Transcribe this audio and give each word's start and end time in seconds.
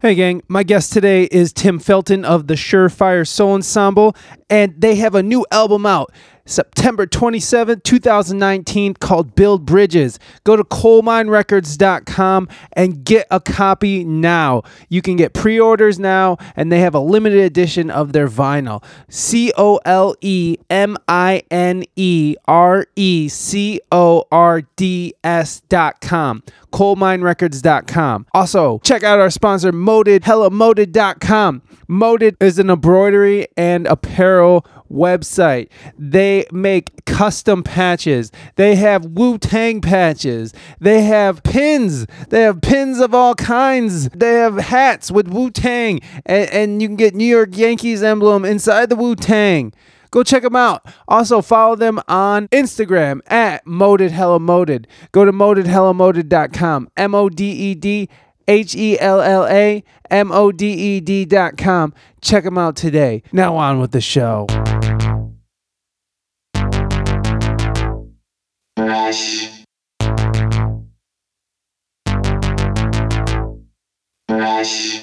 Hey, 0.00 0.14
gang. 0.14 0.42
My 0.46 0.62
guest 0.62 0.92
today 0.92 1.24
is 1.24 1.54
Tim 1.54 1.78
Felton 1.78 2.22
of 2.26 2.48
the 2.48 2.54
Surefire 2.54 3.26
Sound 3.26 3.54
Ensemble, 3.54 4.14
and 4.50 4.74
they 4.76 4.96
have 4.96 5.14
a 5.14 5.22
new 5.22 5.46
album 5.50 5.86
out 5.86 6.12
September 6.46 7.06
27, 7.06 7.80
2019, 7.80 8.94
called 8.94 9.34
Build 9.34 9.66
Bridges. 9.66 10.18
Go 10.44 10.56
to 10.56 10.64
coleminerecords.com 10.64 12.48
and 12.72 13.04
get 13.04 13.26
a 13.30 13.40
copy 13.40 14.04
now. 14.04 14.62
You 14.88 15.02
can 15.02 15.16
get 15.16 15.34
pre 15.34 15.60
orders 15.60 15.98
now, 15.98 16.38
and 16.54 16.72
they 16.72 16.80
have 16.80 16.94
a 16.94 17.00
limited 17.00 17.40
edition 17.40 17.90
of 17.90 18.12
their 18.12 18.28
vinyl. 18.28 18.82
C 19.08 19.52
O 19.58 19.78
L 19.84 20.14
E 20.20 20.56
M 20.70 20.96
I 21.08 21.42
N 21.50 21.84
E 21.96 22.36
R 22.46 22.86
E 22.96 23.28
C 23.28 23.80
O 23.90 24.24
R 24.30 24.62
D 24.76 25.14
S.com 25.22 26.42
coleminerecords.com. 26.76 28.26
Also, 28.34 28.78
check 28.80 29.02
out 29.02 29.18
our 29.18 29.30
sponsor, 29.30 29.72
Moded, 29.72 30.22
hellamoded.com. 30.24 31.62
Moded 31.88 32.36
is 32.38 32.58
an 32.58 32.68
embroidery 32.68 33.46
and 33.56 33.86
apparel 33.86 34.66
website. 34.90 35.68
They 35.98 36.46
make 36.52 37.04
custom 37.04 37.62
patches. 37.62 38.32
They 38.56 38.76
have 38.76 39.04
Wu 39.04 39.38
Tang 39.38 39.80
patches. 39.80 40.52
They 40.80 41.02
have 41.02 41.42
pins. 41.42 42.06
They 42.28 42.42
have 42.42 42.60
pins 42.60 43.00
of 43.00 43.14
all 43.14 43.34
kinds. 43.34 44.08
They 44.10 44.34
have 44.34 44.56
hats 44.56 45.10
with 45.10 45.28
Wu 45.28 45.50
Tang, 45.50 46.00
and, 46.24 46.50
and 46.50 46.82
you 46.82 46.88
can 46.88 46.96
get 46.96 47.14
New 47.14 47.24
York 47.24 47.56
Yankees 47.56 48.02
emblem 48.02 48.44
inside 48.44 48.88
the 48.88 48.96
Wu 48.96 49.14
Tang. 49.14 49.72
Go 50.10 50.22
check 50.22 50.42
them 50.42 50.56
out. 50.56 50.86
Also, 51.08 51.42
follow 51.42 51.76
them 51.76 52.00
on 52.08 52.48
Instagram 52.48 53.20
at 53.30 53.66
Moded 53.66 54.12
Hella 54.12 54.40
Moded. 54.40 54.86
Go 55.12 55.24
to 55.24 55.32
modedhellamoded.com. 55.32 56.88
M 56.96 57.14
O 57.14 57.28
D 57.28 57.50
E 57.50 57.74
D 57.74 58.08
H 58.48 58.74
E 58.74 58.98
L 58.98 59.20
L 59.20 59.46
A 59.46 59.84
M 60.10 60.32
O 60.32 60.52
D 60.52 60.66
E 60.72 61.00
D.com. 61.00 61.92
Check 62.20 62.44
them 62.44 62.58
out 62.58 62.76
today. 62.76 63.22
Now, 63.32 63.56
on 63.56 63.80
with 63.80 63.92
the 63.92 64.00
show. 64.00 64.46
Fresh. 68.96 69.50
Fresh. 74.26 75.02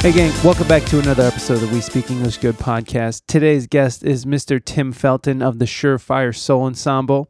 Hey, 0.00 0.12
gang, 0.12 0.32
welcome 0.42 0.66
back 0.66 0.84
to 0.86 0.98
another 0.98 1.22
episode 1.22 1.54
of 1.54 1.60
the 1.60 1.68
We 1.68 1.80
Speak 1.80 2.10
English 2.10 2.38
Good 2.38 2.56
podcast. 2.56 3.22
Today's 3.28 3.66
guest 3.68 4.02
is 4.02 4.24
Mr. 4.24 4.64
Tim 4.64 4.90
Felton 4.90 5.42
of 5.42 5.60
the 5.60 5.64
Surefire 5.64 6.34
Sound 6.34 6.62
Ensemble. 6.62 7.28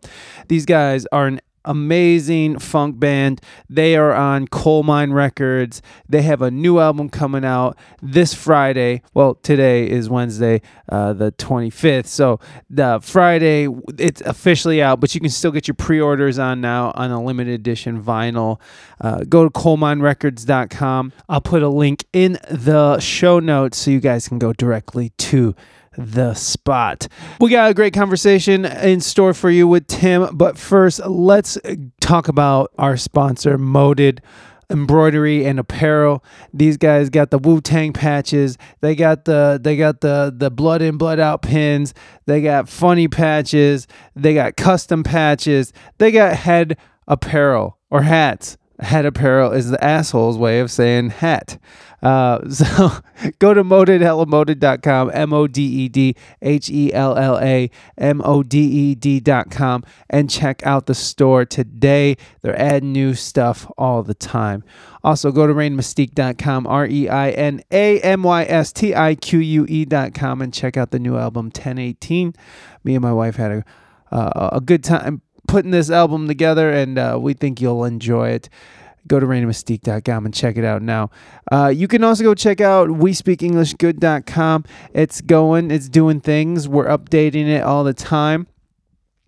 These 0.48 0.64
guys 0.64 1.04
are 1.12 1.26
an 1.26 1.40
amazing 1.68 2.58
funk 2.58 2.98
band. 2.98 3.40
They 3.70 3.94
are 3.94 4.12
on 4.12 4.48
Colemine 4.48 5.12
Records. 5.12 5.80
They 6.08 6.22
have 6.22 6.42
a 6.42 6.50
new 6.50 6.80
album 6.80 7.10
coming 7.10 7.44
out 7.44 7.78
this 8.02 8.34
Friday. 8.34 9.02
Well, 9.14 9.34
today 9.36 9.88
is 9.88 10.10
Wednesday, 10.10 10.62
uh, 10.88 11.12
the 11.12 11.30
25th. 11.32 12.06
So 12.06 12.40
the 12.68 12.98
Friday, 13.02 13.68
it's 13.98 14.20
officially 14.22 14.82
out, 14.82 14.98
but 14.98 15.14
you 15.14 15.20
can 15.20 15.30
still 15.30 15.52
get 15.52 15.68
your 15.68 15.74
pre-orders 15.74 16.38
on 16.38 16.60
now 16.60 16.92
on 16.94 17.10
a 17.10 17.22
limited 17.22 17.54
edition 17.54 18.02
vinyl. 18.02 18.58
Uh, 19.00 19.24
go 19.28 19.44
to 19.44 19.50
coleminerecords.com. 19.50 21.12
I'll 21.28 21.40
put 21.40 21.62
a 21.62 21.68
link 21.68 22.06
in 22.12 22.38
the 22.50 22.98
show 22.98 23.38
notes 23.38 23.78
so 23.78 23.90
you 23.90 24.00
guys 24.00 24.26
can 24.26 24.38
go 24.38 24.52
directly 24.52 25.10
to 25.18 25.54
the 25.96 26.34
spot. 26.34 27.08
We 27.40 27.50
got 27.50 27.70
a 27.70 27.74
great 27.74 27.94
conversation 27.94 28.64
in 28.64 29.00
store 29.00 29.34
for 29.34 29.50
you 29.50 29.66
with 29.66 29.86
Tim, 29.86 30.36
but 30.36 30.58
first, 30.58 31.04
let's 31.06 31.58
talk 32.00 32.28
about 32.28 32.72
our 32.78 32.96
sponsor, 32.96 33.58
Moded 33.58 34.22
embroidery 34.70 35.44
and 35.46 35.58
apparel. 35.58 36.22
These 36.52 36.76
guys 36.76 37.10
got 37.10 37.30
the 37.30 37.38
Wu 37.38 37.60
Tang 37.60 37.92
patches. 37.92 38.58
They 38.80 38.94
got 38.94 39.24
the 39.24 39.58
they 39.62 39.76
got 39.76 40.00
the 40.00 40.32
the 40.36 40.50
blood 40.50 40.82
in 40.82 40.98
blood 40.98 41.18
out 41.18 41.42
pins. 41.42 41.94
They 42.26 42.42
got 42.42 42.68
funny 42.68 43.08
patches. 43.08 43.86
They 44.14 44.34
got 44.34 44.56
custom 44.56 45.02
patches. 45.02 45.72
They 45.98 46.10
got 46.10 46.36
head 46.36 46.76
apparel 47.06 47.78
or 47.90 48.02
hats. 48.02 48.56
Head 48.80 49.06
apparel 49.06 49.52
is 49.52 49.70
the 49.70 49.82
asshole's 49.82 50.38
way 50.38 50.60
of 50.60 50.70
saying 50.70 51.10
hat. 51.10 51.58
Uh, 52.02 52.48
so 52.50 52.90
go 53.38 53.54
to 53.54 53.64
modedhellamoded.com, 53.64 55.10
M 55.12 55.32
O 55.32 55.46
D 55.46 55.62
E 55.62 55.88
D 55.88 56.14
H 56.42 56.70
E 56.70 56.92
L 56.92 57.16
L 57.16 57.38
A 57.38 57.70
M 57.96 58.22
O 58.24 58.42
D 58.42 58.58
E 58.58 58.94
D.com, 58.94 59.84
and 60.10 60.30
check 60.30 60.64
out 60.64 60.86
the 60.86 60.94
store 60.94 61.44
today. 61.44 62.16
They're 62.42 62.58
adding 62.58 62.92
new 62.92 63.14
stuff 63.14 63.70
all 63.76 64.02
the 64.02 64.14
time. 64.14 64.64
Also, 65.04 65.30
go 65.30 65.46
to 65.46 65.54
reinamystique.com, 65.54 66.66
R 66.66 66.86
E 66.86 67.08
I 67.08 67.30
N 67.30 67.62
A 67.70 68.00
M 68.00 68.22
Y 68.22 68.44
S 68.44 68.72
T 68.72 68.94
I 68.94 69.14
Q 69.14 69.38
U 69.38 69.66
E.com, 69.68 70.42
and 70.42 70.52
check 70.52 70.76
out 70.76 70.90
the 70.90 70.98
new 70.98 71.16
album 71.16 71.46
1018. 71.46 72.34
Me 72.84 72.94
and 72.94 73.02
my 73.02 73.12
wife 73.12 73.36
had 73.36 73.52
a, 73.52 73.64
uh, 74.14 74.50
a 74.52 74.60
good 74.60 74.84
time 74.84 75.22
putting 75.46 75.70
this 75.70 75.90
album 75.90 76.28
together, 76.28 76.70
and 76.70 76.98
uh, 76.98 77.18
we 77.20 77.32
think 77.32 77.60
you'll 77.60 77.84
enjoy 77.84 78.28
it 78.28 78.48
go 79.08 79.18
to 79.18 79.26
reinamystique.com 79.26 80.24
and 80.24 80.34
check 80.34 80.56
it 80.56 80.64
out 80.64 80.82
now. 80.82 81.10
Uh, 81.50 81.72
you 81.74 81.88
can 81.88 82.04
also 82.04 82.22
go 82.22 82.34
check 82.34 82.60
out 82.60 82.88
WeSpeakEnglishGood.com. 82.88 84.64
It's 84.92 85.20
going, 85.20 85.70
it's 85.70 85.88
doing 85.88 86.20
things. 86.20 86.68
We're 86.68 86.86
updating 86.86 87.48
it 87.48 87.62
all 87.62 87.84
the 87.84 87.94
time. 87.94 88.46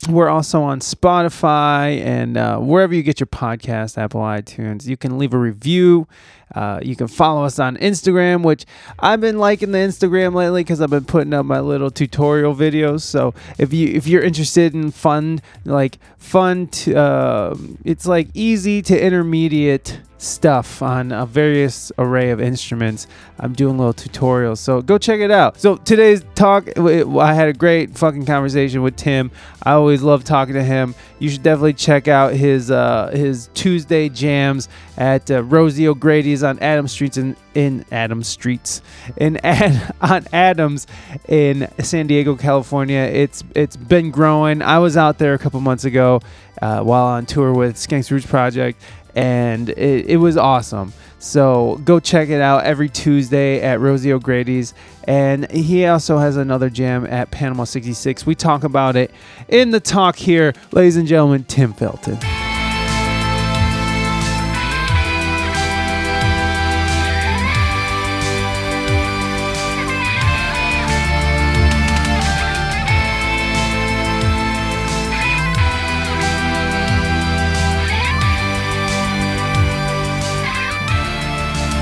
We're 0.09 0.31
also 0.31 0.63
on 0.63 0.81
Spotify 0.81 2.01
and 2.01 2.39
uh, 2.39 2.59
wherever 2.59 2.95
you 2.95 3.03
get 3.03 3.21
your 3.21 3.27
podcast, 3.27 3.99
Apple 3.99 4.23
iTunes. 4.23 4.87
You 4.87 4.97
can 4.97 5.19
leave 5.19 5.35
a 5.35 5.39
review. 5.39 6.09
Uh, 6.55 6.81
you 6.83 6.97
can 6.97 7.09
follow 7.09 7.45
us 7.45 7.59
on 7.59 7.77
Instagram, 7.77 8.43
which 8.43 8.67
I've 8.99 9.21
been 9.21 9.39
liking 9.39 9.73
the 9.73 9.79
Instagram 9.79 10.35
lately 10.35 10.63
because 10.63 10.81
I've 10.81 10.91
been 10.91 11.05
putting 11.05 11.33
up 11.33 11.47
my 11.47 11.61
little 11.61 11.91
tutorial 11.91 12.55
videos. 12.55 13.03
So 13.03 13.35
if 13.59 13.73
you 13.73 13.89
if 13.89 14.07
you're 14.07 14.23
interested 14.23 14.75
in 14.75 14.91
fun, 14.91 15.41
like 15.65 15.99
fun, 16.19 16.67
to, 16.69 16.97
uh, 16.97 17.57
it's 17.85 18.07
like 18.07 18.29
easy 18.35 18.83
to 18.83 19.01
intermediate 19.01 20.01
stuff 20.21 20.83
on 20.83 21.13
a 21.13 21.25
various 21.25 21.91
array 21.99 22.31
of 22.31 22.41
instruments. 22.41 23.07
I'm 23.39 23.55
doing 23.55 23.79
little 23.79 23.95
tutorials, 23.95 24.59
so 24.59 24.83
go 24.83 24.99
check 24.99 25.21
it 25.21 25.31
out. 25.31 25.59
So 25.59 25.77
today's 25.77 26.23
talk, 26.35 26.69
I 26.79 27.35
had 27.35 27.49
a 27.49 27.55
great 27.55 27.97
fucking 27.97 28.27
conversation 28.27 28.83
with 28.83 28.97
Tim. 28.97 29.31
I 29.63 29.73
always 29.73 30.03
love 30.03 30.25
talking 30.25 30.55
to 30.55 30.63
him. 30.63 30.95
You 31.19 31.31
should 31.31 31.43
definitely 31.43 31.73
check 31.75 32.07
out 32.07 32.35
his 32.35 32.71
uh, 32.71 33.11
his 33.15 33.49
Tuesday 33.55 34.09
jams 34.09 34.69
at 34.97 35.31
uh, 35.31 35.43
Rosie 35.43 35.89
O'Grady's 35.89 36.40
on 36.43 36.59
Adams 36.61 36.93
Streets 36.93 37.17
in 37.17 37.37
in 37.55 37.85
Adams 37.91 38.29
Streets 38.29 38.83
in 39.17 39.37
Ad, 39.45 39.95
on 40.01 40.27
Adams 40.33 40.87
in 41.29 41.69
San 41.81 42.07
Diego, 42.07 42.37
California. 42.37 43.01
It's 43.01 43.45
it's 43.55 43.77
been 43.77 44.11
growing. 44.11 44.63
I 44.63 44.79
was 44.79 44.97
out 44.97 45.19
there 45.19 45.35
a 45.35 45.39
couple 45.39 45.61
months 45.61 45.85
ago 45.85 46.21
uh, 46.61 46.83
while 46.83 47.07
on 47.07 47.27
tour 47.27 47.53
with 47.53 47.77
Skanks 47.77 48.11
Roots 48.11 48.27
Project 48.27 48.81
and 49.15 49.71
it, 49.71 50.07
it 50.07 50.17
was 50.17 50.37
awesome. 50.37 50.93
So 51.19 51.81
go 51.85 52.01
check 52.01 52.31
it 52.31 52.41
out 52.41 52.65
every 52.65 52.89
Tuesday 52.89 53.61
at 53.61 53.79
Rosie 53.81 54.13
O'Grady's. 54.13 54.73
And 55.05 55.51
he 55.51 55.87
also 55.87 56.19
has 56.19 56.37
another 56.37 56.71
jam 56.71 57.07
at 57.07 57.31
Panama 57.31 57.65
66. 57.65 58.25
We 58.25 58.35
talk 58.35 58.65
about 58.65 58.97
it 58.97 59.11
in 59.49 59.71
the 59.71 59.81
talk 59.81 60.17
here, 60.17 60.55
ladies 60.73 60.97
and 60.97 61.07
gentlemen, 61.07 61.45
Tim 61.45 61.73
Felton. 61.73 62.19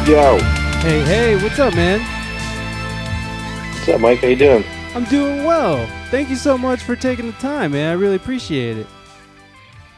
Yo, 0.09 0.39
Hey, 0.81 1.03
hey, 1.05 1.43
what's 1.43 1.59
up, 1.59 1.75
man? 1.75 2.01
what's 3.75 3.89
up, 3.91 4.01
Mike? 4.01 4.21
How 4.21 4.29
you 4.29 4.37
doing? 4.37 4.65
I'm 4.95 5.05
doing 5.05 5.45
well. 5.45 5.87
Thank 6.11 6.31
you 6.31 6.37
so 6.37 6.57
much 6.57 6.83
for 6.83 6.97
taking 6.97 7.27
the 7.27 7.33
time, 7.33 7.73
man. 7.73 7.91
I 7.91 7.93
really 7.93 8.17
appreciate 8.17 8.79
it. 8.79 8.87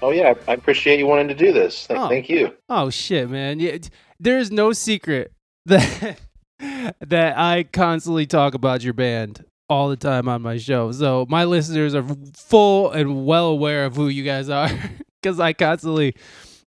Oh 0.03 0.11
yeah, 0.11 0.35
I 0.49 0.55
appreciate 0.55 0.99
you 0.99 1.07
wanting 1.07 1.29
to 1.29 1.35
do 1.35 1.53
this. 1.53 1.87
Th- 1.87 1.99
Oh. 1.99 2.09
Thank 2.09 2.29
you. 2.29 2.53
Oh 2.69 2.91
shit, 2.91 3.31
man. 3.31 3.61
Yeah, 3.61 3.79
there's 4.19 4.51
no 4.51 4.73
secret 4.73 5.33
that 5.67 6.19
that 7.01 7.39
I 7.39 7.63
constantly 7.73 8.27
talk 8.27 8.55
about 8.55 8.83
your 8.83 8.95
band 8.95 9.45
all 9.69 9.89
the 9.89 9.97
time 9.97 10.29
on 10.29 10.43
my 10.43 10.57
show. 10.59 10.91
So 10.91 11.25
my 11.29 11.45
listeners 11.45 11.95
are 11.95 12.05
full 12.35 12.91
and 12.91 13.27
well 13.27 13.47
aware 13.47 13.85
of 13.85 13.95
who 13.95 14.09
you 14.09 14.25
guys 14.25 14.49
are 14.49 14.69
cuz 15.23 15.39
I 15.39 15.53
constantly 15.53 16.17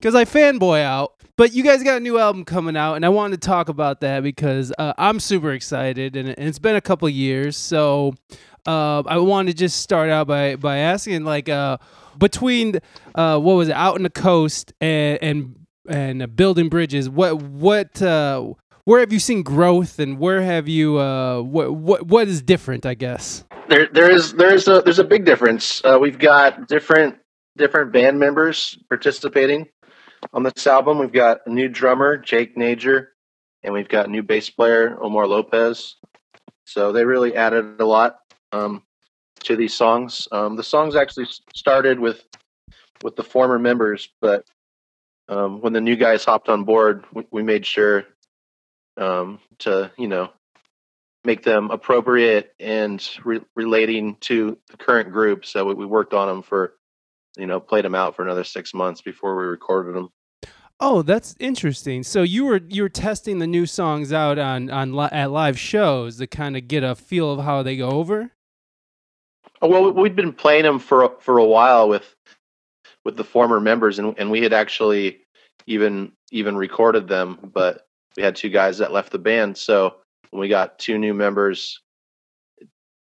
cuz 0.01 0.15
I 0.15 0.23
fanboy 0.23 0.81
out 0.81 1.12
but 1.35 1.53
you 1.53 1.63
guys 1.63 1.81
got 1.83 1.97
a 1.97 1.99
new 1.99 2.19
album 2.19 2.45
coming 2.45 2.77
out, 2.77 2.95
and 2.95 3.05
I 3.05 3.09
wanted 3.09 3.41
to 3.41 3.47
talk 3.47 3.69
about 3.69 4.01
that 4.01 4.21
because 4.21 4.71
uh, 4.77 4.93
I'm 4.97 5.19
super 5.19 5.51
excited, 5.51 6.15
and, 6.15 6.29
and 6.29 6.47
it's 6.47 6.59
been 6.59 6.75
a 6.75 6.81
couple 6.81 7.09
years. 7.09 7.57
So 7.57 8.13
uh, 8.67 9.01
I 9.05 9.17
want 9.17 9.47
to 9.47 9.53
just 9.53 9.81
start 9.81 10.09
out 10.09 10.27
by 10.27 10.55
by 10.55 10.77
asking, 10.77 11.23
like, 11.23 11.49
uh, 11.49 11.77
between 12.17 12.79
uh, 13.15 13.39
what 13.39 13.53
was 13.53 13.69
it, 13.69 13.75
out 13.75 13.97
in 13.97 14.03
the 14.03 14.09
coast 14.09 14.73
and 14.79 15.17
and 15.21 15.55
and 15.89 16.23
uh, 16.23 16.27
building 16.27 16.69
bridges, 16.69 17.09
what 17.09 17.41
what 17.41 18.01
uh, 18.01 18.53
where 18.85 18.99
have 18.99 19.11
you 19.11 19.19
seen 19.19 19.41
growth, 19.41 19.97
and 19.97 20.19
where 20.19 20.41
have 20.41 20.67
you 20.67 20.93
what 20.93 21.73
what 21.73 22.05
what 22.05 22.27
is 22.27 22.41
different? 22.43 22.85
I 22.85 22.93
guess. 22.93 23.43
There, 23.69 23.87
there 23.87 24.11
is 24.11 24.33
there's 24.33 24.67
a 24.67 24.81
there's 24.81 24.99
a 24.99 25.03
big 25.03 25.25
difference. 25.25 25.81
We've 25.99 26.19
got 26.19 26.67
different 26.67 27.17
different 27.57 27.91
band 27.91 28.19
members 28.19 28.77
participating 28.87 29.69
on 30.31 30.43
this 30.43 30.67
album. 30.67 30.99
We've 30.99 31.11
got 31.11 31.41
a 31.45 31.49
new 31.49 31.67
drummer, 31.67 32.17
Jake 32.17 32.55
Nager, 32.55 33.09
and 33.63 33.73
we've 33.73 33.89
got 33.89 34.09
new 34.09 34.23
bass 34.23 34.49
player, 34.49 34.97
Omar 35.01 35.27
Lopez. 35.27 35.95
So 36.65 36.91
they 36.91 37.05
really 37.05 37.35
added 37.35 37.79
a 37.79 37.85
lot 37.85 38.19
um, 38.51 38.83
to 39.43 39.55
these 39.55 39.73
songs. 39.73 40.27
Um, 40.31 40.55
the 40.55 40.63
songs 40.63 40.95
actually 40.95 41.27
started 41.55 41.99
with 41.99 42.23
with 43.03 43.15
the 43.17 43.23
former 43.23 43.59
members, 43.59 44.09
but 44.21 44.45
um, 45.27 45.59
when 45.59 45.73
the 45.73 45.81
new 45.81 45.97
guys 45.97 46.23
hopped 46.23 46.47
on 46.47 46.63
board, 46.63 47.03
we, 47.13 47.25
we 47.31 47.43
made 47.43 47.65
sure 47.65 48.05
um, 48.97 49.39
to 49.59 49.91
you 49.97 50.07
know 50.07 50.29
make 51.25 51.43
them 51.43 51.71
appropriate 51.71 52.53
and 52.59 53.07
re- 53.23 53.41
relating 53.55 54.15
to 54.17 54.57
the 54.69 54.77
current 54.77 55.11
group. 55.11 55.45
So 55.45 55.65
we, 55.65 55.73
we 55.73 55.85
worked 55.85 56.13
on 56.13 56.27
them 56.27 56.41
for 56.41 56.73
you 57.37 57.45
know 57.45 57.59
played 57.59 57.85
them 57.85 57.95
out 57.95 58.15
for 58.15 58.23
another 58.23 58.43
six 58.43 58.73
months 58.73 59.01
before 59.01 59.35
we 59.35 59.43
recorded 59.43 59.95
them. 59.95 60.09
Oh, 60.79 61.01
that's 61.01 61.35
interesting. 61.39 62.03
So 62.03 62.23
you 62.23 62.45
were 62.45 62.61
you 62.67 62.83
were 62.83 62.89
testing 62.89 63.39
the 63.39 63.47
new 63.47 63.65
songs 63.65 64.11
out 64.11 64.37
on 64.37 64.69
on 64.69 64.93
li- 64.93 65.09
at 65.11 65.31
live 65.31 65.57
shows 65.57 66.17
to 66.17 66.27
kind 66.27 66.57
of 66.57 66.67
get 66.67 66.83
a 66.83 66.95
feel 66.95 67.31
of 67.31 67.45
how 67.45 67.63
they 67.63 67.77
go 67.77 67.89
over. 67.91 68.31
Oh, 69.61 69.69
Well, 69.69 69.91
we'd 69.91 70.15
been 70.15 70.33
playing 70.33 70.63
them 70.63 70.79
for 70.79 71.15
for 71.19 71.37
a 71.37 71.45
while 71.45 71.87
with 71.87 72.15
with 73.05 73.17
the 73.17 73.23
former 73.23 73.59
members, 73.59 73.99
and 73.99 74.15
and 74.17 74.29
we 74.29 74.41
had 74.41 74.53
actually 74.53 75.21
even 75.67 76.11
even 76.31 76.57
recorded 76.57 77.07
them, 77.07 77.39
but 77.53 77.87
we 78.17 78.23
had 78.23 78.35
two 78.35 78.49
guys 78.49 78.77
that 78.79 78.91
left 78.91 79.11
the 79.11 79.19
band. 79.19 79.57
So 79.57 79.95
when 80.31 80.39
we 80.39 80.49
got 80.49 80.79
two 80.79 80.97
new 80.97 81.13
members, 81.13 81.81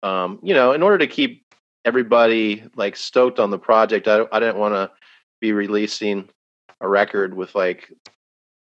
um, 0.03 0.39
you 0.43 0.53
know, 0.53 0.71
in 0.73 0.83
order 0.83 0.99
to 0.99 1.07
keep 1.07 1.44
everybody 1.85 2.63
like 2.75 2.95
stoked 2.97 3.39
on 3.39 3.51
the 3.51 3.59
project, 3.59 4.07
I 4.07 4.25
I 4.31 4.39
didn't 4.39 4.57
want 4.57 4.73
to 4.75 4.91
be 5.41 5.53
releasing 5.53 6.29
a 6.81 6.87
record 6.89 7.33
with 7.35 7.55
like 7.55 7.91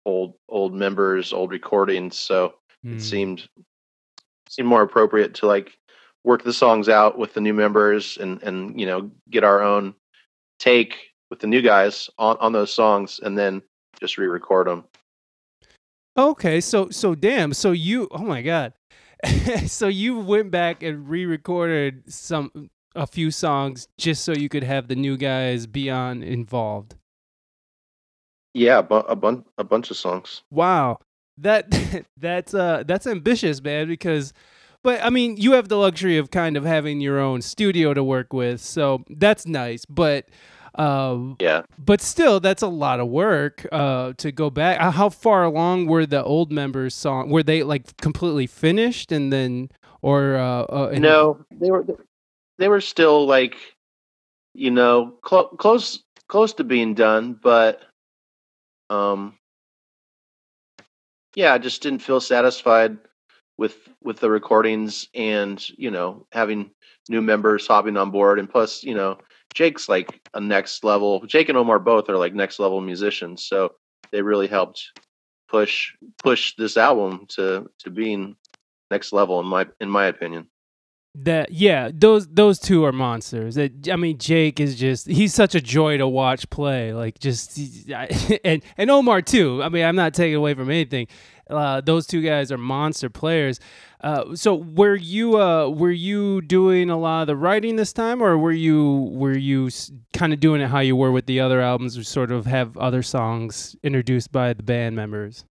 old 0.07 0.35
old 0.49 0.75
members, 0.75 1.33
old 1.33 1.51
recordings. 1.51 2.17
So 2.19 2.55
Hmm. 2.85 2.93
it 2.95 3.03
seemed 3.03 3.49
seemed 4.49 4.69
more 4.69 4.83
appropriate 4.83 5.35
to 5.37 5.47
like 5.47 5.79
work 6.25 6.45
the 6.45 6.53
songs 6.53 6.89
out 6.89 7.19
with 7.19 7.35
the 7.35 7.41
new 7.41 7.55
members 7.55 8.19
and 8.19 8.43
and 8.43 8.79
you 8.79 8.87
know 8.87 9.11
get 9.31 9.45
our 9.45 9.63
own 9.63 9.95
take 10.59 10.97
with 11.31 11.41
the 11.41 11.47
new 11.47 11.63
guys 11.63 12.11
on 12.19 12.37
on 12.41 12.53
those 12.53 12.75
songs 12.75 13.21
and 13.23 13.37
then 13.39 13.63
just 14.01 14.19
re-record 14.19 14.67
them 14.69 14.85
Okay, 16.17 16.61
so 16.61 16.91
so 16.91 17.15
damn, 17.15 17.53
so 17.53 17.73
you 17.73 18.09
oh 18.13 18.19
my 18.25 18.43
god. 18.43 18.73
so 19.67 19.89
you 19.89 20.19
went 20.21 20.51
back 20.51 20.83
and 20.83 21.09
re-recorded 21.09 22.13
some 22.13 22.71
a 22.95 23.07
few 23.07 23.31
songs 23.31 23.89
just 23.99 24.25
so 24.25 24.33
you 24.33 24.49
could 24.49 24.65
have 24.65 24.89
the 24.89 24.97
new 24.97 25.17
guys 25.17 25.67
be 25.67 25.91
on 25.91 26.23
involved. 26.23 26.95
yeah 28.55 28.79
a, 28.79 28.83
bu- 28.83 29.09
a 29.09 29.17
bunch 29.17 29.45
a 29.59 29.65
bunch 29.65 29.91
of 29.91 29.97
songs 29.97 30.43
Wow. 30.51 30.99
That 31.39 31.67
that's 32.17 32.55
uh 32.55 32.85
that's 32.87 33.07
ambitious, 33.07 33.61
man, 33.63 33.89
because 33.89 34.33
but 34.85 35.03
I 35.03 35.11
mean, 35.11 35.37
you 35.39 35.53
have 35.53 35.69
the 35.69 35.77
luxury 35.79 36.19
of 36.19 36.31
kind 36.31 36.57
of 36.57 36.65
having 36.65 37.01
your 37.01 37.19
own 37.19 37.43
studio 37.43 37.95
to 37.95 38.05
work 38.05 38.33
with, 38.33 38.61
so 38.61 39.03
that's 39.11 39.47
nice, 39.47 39.85
but 39.87 40.27
uh 40.77 41.17
yeah 41.41 41.63
but 41.79 42.01
still 42.01 42.41
that's 42.41 42.61
a 42.63 42.67
lot 42.69 42.99
of 42.99 43.07
work 43.09 43.65
uh 43.71 44.13
to 44.17 44.33
go 44.33 44.51
back 44.51 44.81
Uh, 44.81 44.91
how 44.91 45.09
far 45.09 45.45
along 45.45 45.87
were 45.87 46.05
the 46.05 46.23
old 46.25 46.51
members 46.51 46.93
song 46.97 47.31
were 47.31 47.45
they 47.45 47.63
like 47.63 47.97
completely 47.99 48.45
finished 48.49 49.13
and 49.13 49.33
then 49.33 49.69
or 50.03 50.35
uh, 50.35 50.63
uh 50.65 50.91
no 50.99 51.39
they 51.53 51.71
were 51.71 51.85
they 52.59 52.69
were 52.69 52.81
still 52.81 53.27
like 53.27 53.57
you 54.55 54.71
know 54.71 55.15
clo- 55.23 55.49
close 55.49 56.03
close 56.29 56.53
to 56.55 56.65
being 56.65 56.95
done 56.95 57.39
but 57.43 57.83
um 58.91 59.37
yeah 61.35 61.53
i 61.53 61.59
just 61.59 61.83
didn't 61.83 62.03
feel 62.03 62.21
satisfied 62.21 62.97
with 63.57 63.89
with 64.03 64.19
the 64.19 64.31
recordings 64.31 65.09
and 65.15 65.69
you 65.79 65.91
know 65.91 66.27
having 66.33 66.71
new 67.09 67.21
members 67.21 67.67
hopping 67.67 67.97
on 67.97 68.11
board. 68.11 68.39
And 68.39 68.49
plus 68.49 68.83
you 68.83 68.95
know 68.95 69.19
jake's 69.55 69.89
like 69.89 70.21
a 70.35 70.41
next 70.41 70.83
level 70.85 71.25
jake 71.27 71.49
and 71.49 71.59
omar 71.59 71.79
both 71.79 72.09
are 72.09 72.17
like 72.17 72.35
next 72.35 72.59
level 72.59 72.81
musicians 72.81 73.45
so 73.45 73.73
they 74.11 74.23
really 74.23 74.49
helped 74.49 74.91
push 75.49 75.93
push 76.23 76.55
this 76.57 76.77
album 76.77 77.27
to 77.29 77.69
to 77.79 77.91
being 77.91 78.37
next 78.91 79.13
level 79.13 79.39
in 79.41 79.47
my 79.47 79.67
in 79.81 79.89
my 79.89 80.07
opinion 80.07 80.49
that 81.17 81.53
yeah 81.53 81.91
those 81.95 82.27
those 82.29 82.59
two 82.59 82.85
are 82.85 82.93
monsters. 82.93 83.55
That- 83.55 83.89
i 83.89 83.97
mean 83.97 84.19
jake 84.19 84.59
is 84.59 84.75
just 84.77 85.07
he's 85.07 85.33
such 85.35 85.55
a 85.55 85.61
joy 85.61 85.97
to 85.99 86.09
watch 86.09 86.49
play 86.51 86.93
like 86.93 87.19
just 87.19 87.59
and 88.45 88.63
and 88.77 88.91
omar 88.91 89.23
too. 89.23 89.63
I 89.63 89.69
mean 89.69 89.85
i'm 89.85 89.97
not 89.97 90.15
taking 90.15 90.35
away 90.35 90.55
from 90.55 90.71
anything. 90.71 91.07
Uh, 91.49 91.83
those 91.83 92.07
two 92.07 92.23
guys 92.23 92.51
are 92.51 92.57
monster 92.57 93.11
players. 93.11 93.61
Uh, 94.01 94.35
so 94.35 94.55
were 94.55 94.97
you 94.97 95.39
uh, 95.39 95.69
were 95.69 95.91
you 95.91 96.41
doing 96.41 96.89
a 96.89 96.97
lot 96.99 97.21
of 97.23 97.27
the 97.27 97.37
writing 97.37 97.77
this 97.77 97.93
time 97.93 98.23
or 98.23 98.37
were 98.39 98.51
you 98.53 99.11
were 99.13 99.37
you 99.37 99.69
kind 100.15 100.33
of 100.33 100.41
doing 100.41 100.63
it 100.63 100.69
how 100.69 100.81
you 100.81 100.97
were 100.97 101.13
with 101.13 101.27
the 101.27 101.41
other 101.41 101.61
albums 101.61 101.99
which 101.99 102.07
sort 102.07 102.33
of 102.33 102.47
have 102.47 102.77
other 102.79 103.03
songs 103.03 103.77
introduced 103.83 104.33
by 104.33 104.53
the 104.55 104.63
band 104.63 104.97
members 104.97 105.45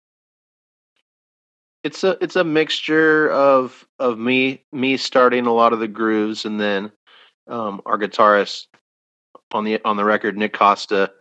it's 1.83 2.05
a 2.05 2.17
it's 2.21 2.37
a 2.37 2.45
mixture 2.45 3.31
of 3.31 3.87
of 3.99 4.19
me 4.19 4.63
me 4.73 4.97
starting 4.97 5.47
a 5.47 5.53
lot 5.53 5.73
of 5.73 5.81
the 5.81 5.89
grooves 5.89 6.45
and 6.45 6.61
then 6.61 6.91
um 7.49 7.81
our 7.87 7.99
guitarist 7.99 8.67
on 9.53 9.65
the 9.65 9.81
on 9.85 9.97
the 9.97 10.05
record 10.05 10.37
Nick 10.37 10.53
Costa 10.53 11.13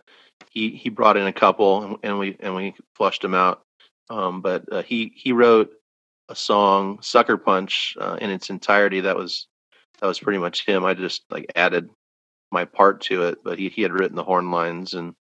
he 0.50 0.70
he 0.70 0.88
brought 0.88 1.16
in 1.16 1.26
a 1.26 1.32
couple 1.32 1.98
and, 2.02 2.18
we 2.18 2.36
and 2.40 2.54
we 2.54 2.74
flushed 2.94 3.22
them 3.22 3.34
out. 3.34 3.62
Um 4.08 4.40
but 4.40 4.64
uh, 4.72 4.82
he 4.82 5.12
he 5.14 5.32
wrote 5.32 5.70
a 6.28 6.34
song 6.34 6.98
Sucker 7.02 7.36
Punch 7.36 7.96
uh, 8.00 8.16
in 8.20 8.30
its 8.30 8.50
entirety. 8.50 9.00
That 9.00 9.16
was 9.16 9.46
that 10.00 10.06
was 10.06 10.18
pretty 10.18 10.38
much 10.38 10.66
him. 10.66 10.84
I 10.84 10.94
just 10.94 11.24
like 11.30 11.50
added 11.56 11.90
my 12.52 12.64
part 12.64 13.00
to 13.02 13.24
it 13.24 13.38
but 13.44 13.58
he 13.58 13.68
he 13.68 13.82
had 13.82 13.92
written 13.92 14.16
the 14.16 14.24
horn 14.24 14.50
lines 14.50 14.94
and 14.94 15.14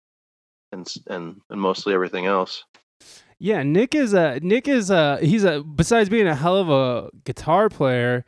and 0.73 0.87
and, 1.07 1.40
and 1.50 1.61
mostly 1.61 1.95
everything 1.95 2.26
else 2.26 2.64
Yeah, 3.40 3.62
Nick 3.62 3.95
is 3.95 4.14
a 4.14 4.40
Nick 4.40 4.66
is 4.66 4.90
a 4.90 5.18
he's 5.21 5.45
a 5.45 5.62
besides 5.62 6.09
being 6.09 6.26
a 6.26 6.35
hell 6.35 6.57
of 6.57 6.71
a 6.71 7.11
guitar 7.25 7.68
player, 7.68 8.25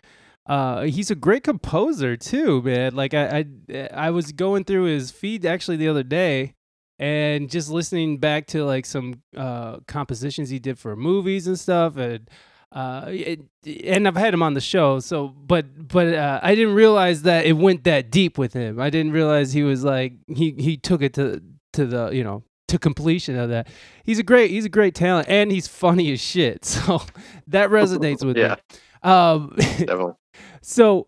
uh, 0.47 0.83
he's 0.83 1.11
a 1.11 1.15
great 1.17 1.43
composer 1.45 2.17
too, 2.17 2.63
man. 2.63 2.95
Like 2.95 3.15
I, 3.15 3.45
I 3.73 3.89
I 3.93 4.11
was 4.11 4.33
going 4.33 4.65
through 4.65 4.85
his 4.85 5.11
feed 5.11 5.45
actually 5.45 5.77
the 5.79 5.89
other 5.89 6.05
day 6.05 6.55
and 7.01 7.51
just 7.51 7.71
listening 7.71 8.19
back 8.19 8.47
to 8.49 8.65
like 8.65 8.87
some 8.87 9.23
uh 9.37 9.79
compositions 9.89 10.51
he 10.51 10.59
did 10.59 10.79
for 10.79 10.95
movies 10.95 11.47
and 11.47 11.59
stuff 11.59 11.97
and 11.97 12.29
uh 12.73 13.07
it, 13.09 13.41
and 13.85 14.07
I've 14.07 14.17
had 14.17 14.35
him 14.35 14.43
on 14.43 14.55
the 14.55 14.61
show 14.61 15.01
so 15.01 15.29
but 15.29 15.89
but 15.89 16.15
uh, 16.15 16.41
I 16.43 16.55
didn't 16.55 16.75
realize 16.75 17.23
that 17.23 17.47
it 17.47 17.55
went 17.55 17.85
that 17.85 18.11
deep 18.11 18.39
with 18.39 18.53
him. 18.53 18.79
I 18.79 18.91
didn't 18.91 19.13
realize 19.13 19.53
he 19.53 19.63
was 19.63 19.83
like 19.83 20.13
he 20.29 20.53
he 20.59 20.77
took 20.77 21.03
it 21.03 21.15
to 21.15 21.43
to 21.73 21.87
the 21.87 22.11
you 22.11 22.23
know 22.23 22.45
to 22.71 22.79
completion 22.79 23.39
of 23.39 23.51
that. 23.51 23.69
He's 24.05 24.19
a 24.19 24.23
great 24.23 24.51
he's 24.51 24.65
a 24.65 24.69
great 24.71 24.95
talent 24.95 25.29
and 25.29 25.53
he's 25.53 25.69
funny 25.69 26.13
as 26.13 26.21
shit. 26.21 26.65
So 26.81 27.03
that 27.47 27.71
resonates 27.71 28.25
with 28.25 28.37
Yeah. 28.37 28.57
me. 28.73 29.11
Um 29.11 29.55
definitely 29.59 30.15
so 30.63 31.07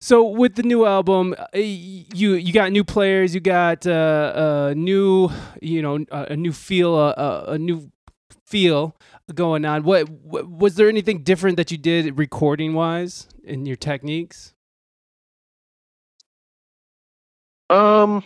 so 0.00 0.28
with 0.28 0.56
the 0.56 0.62
new 0.64 0.84
album 0.84 1.34
uh, 1.38 1.46
you 1.56 2.34
you 2.34 2.52
got 2.52 2.72
new 2.72 2.84
players, 2.84 3.34
you 3.34 3.40
got 3.40 3.86
uh, 3.86 4.68
a 4.70 4.74
new 4.74 5.30
you 5.60 5.80
know 5.82 6.04
a, 6.10 6.36
new 6.36 6.52
feel 6.52 6.98
a, 6.98 7.10
a, 7.12 7.44
a 7.52 7.58
new 7.58 7.90
feel 8.46 8.96
going 9.34 9.64
on. 9.64 9.82
What, 9.84 10.10
what 10.10 10.50
was 10.50 10.74
there 10.74 10.88
anything 10.88 11.22
different 11.22 11.56
that 11.56 11.70
you 11.70 11.78
did 11.78 12.18
recording 12.18 12.74
wise 12.74 13.28
in 13.44 13.64
your 13.64 13.76
techniques? 13.76 14.52
Um, 17.70 18.22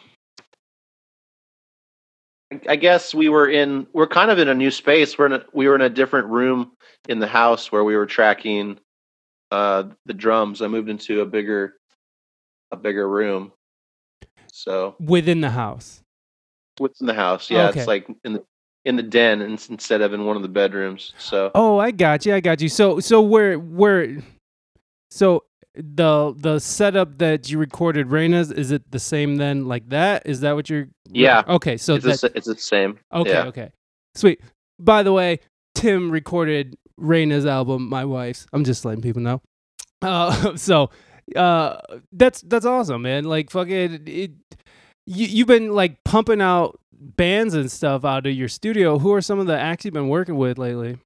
I- 2.69 2.77
guess 2.77 3.15
we 3.15 3.29
were 3.29 3.49
in. 3.49 3.87
We're 3.93 4.07
kind 4.07 4.31
of 4.31 4.39
in 4.39 4.49
a 4.49 4.55
new 4.55 4.71
space. 4.71 5.19
We're 5.19 5.27
in. 5.27 5.33
A, 5.35 5.45
we 5.53 5.69
were 5.69 5.75
in 5.75 5.81
a 5.81 5.89
different 5.91 6.29
room 6.29 6.73
in 7.09 7.19
the 7.19 7.27
house 7.27 7.73
where 7.73 7.85
we 7.85 7.97
were 7.97 8.07
tracking 8.07 8.79
uh, 9.51 9.85
the 10.07 10.15
drums. 10.15 10.63
I 10.63 10.69
moved 10.69 10.89
into 10.89 11.21
a 11.23 11.27
bigger, 11.27 11.75
a 12.71 12.77
bigger 12.77 13.09
room. 13.09 13.53
So 14.53 14.97
Within 15.01 15.41
the 15.41 15.51
house. 15.51 16.03
within 16.81 17.07
the 17.07 17.15
house, 17.15 17.51
yeah, 17.51 17.69
Okay. 17.69 17.81
it's 17.81 17.89
like 17.89 18.07
in 18.25 18.35
the 18.35 18.45
in 18.85 18.97
the 18.97 19.03
den 19.03 19.43
instead 19.43 20.01
of 20.01 20.13
in 20.15 20.25
one 20.25 20.37
of 20.37 20.43
the 20.43 20.49
bedrooms. 20.49 21.13
So 21.19 21.51
Oh, 21.55 21.79
I 21.79 21.91
got 21.91 22.25
you. 22.25 22.35
I 22.35 22.41
got 22.41 22.61
you. 22.61 22.69
So 22.69 23.01
so 23.01 23.21
where 23.21 23.59
where 23.59 24.17
so 25.17 25.45
the 25.75 26.35
the 26.37 26.59
setup 26.59 27.19
that 27.19 27.51
you 27.51 27.59
recorded 27.59 28.09
Reina's 28.09 28.51
is 28.51 28.71
it 28.71 28.91
the 28.91 28.99
same 28.99 29.37
then 29.37 29.67
like 29.67 29.89
that? 29.89 30.23
Is 30.27 30.41
that 30.41 30.55
what 30.55 30.69
you're 30.69 30.89
Yeah. 31.09 31.43
Okay, 31.49 31.77
so 31.77 31.95
it's, 31.95 32.05
that, 32.05 32.21
the, 32.21 32.37
it's 32.37 32.47
the 32.47 32.57
same. 32.57 32.99
Okay, 33.13 33.31
Yeah. 33.31 33.45
okay. 33.47 33.71
Sweet. 34.15 34.41
By 34.79 35.03
the 35.03 35.13
way, 35.13 35.41
Tim 35.75 36.11
recorded 36.11 36.77
Reina's 36.99 37.47
album, 37.47 37.89
My 37.89 38.05
Wife's. 38.05 38.47
I'm 38.53 38.65
just 38.65 38.85
letting 38.85 39.03
people 39.03 39.23
know. 39.23 39.41
Uh, 40.03 40.57
so 40.57 40.91
uh, 41.35 41.79
that's 42.13 42.43
that's 42.43 42.67
awesome, 42.67 43.03
man. 43.03 43.25
Like 43.25 43.51
fucking 43.51 44.03
it. 44.07 44.31
You 45.09 45.27
you've 45.27 45.49
been 45.49 45.73
like 45.73 46.03
pumping 46.05 46.43
out 46.43 46.79
bands 46.93 47.55
and 47.55 47.71
stuff 47.71 48.05
out 48.05 48.27
of 48.27 48.33
your 48.35 48.49
studio. 48.49 48.99
Who 48.99 49.13
are 49.15 49.23
some 49.23 49.39
of 49.39 49.47
the 49.47 49.59
acts 49.59 49.85
you've 49.85 49.95
been 49.95 50.09
working 50.09 50.37
with 50.37 50.59
lately? 50.59 50.99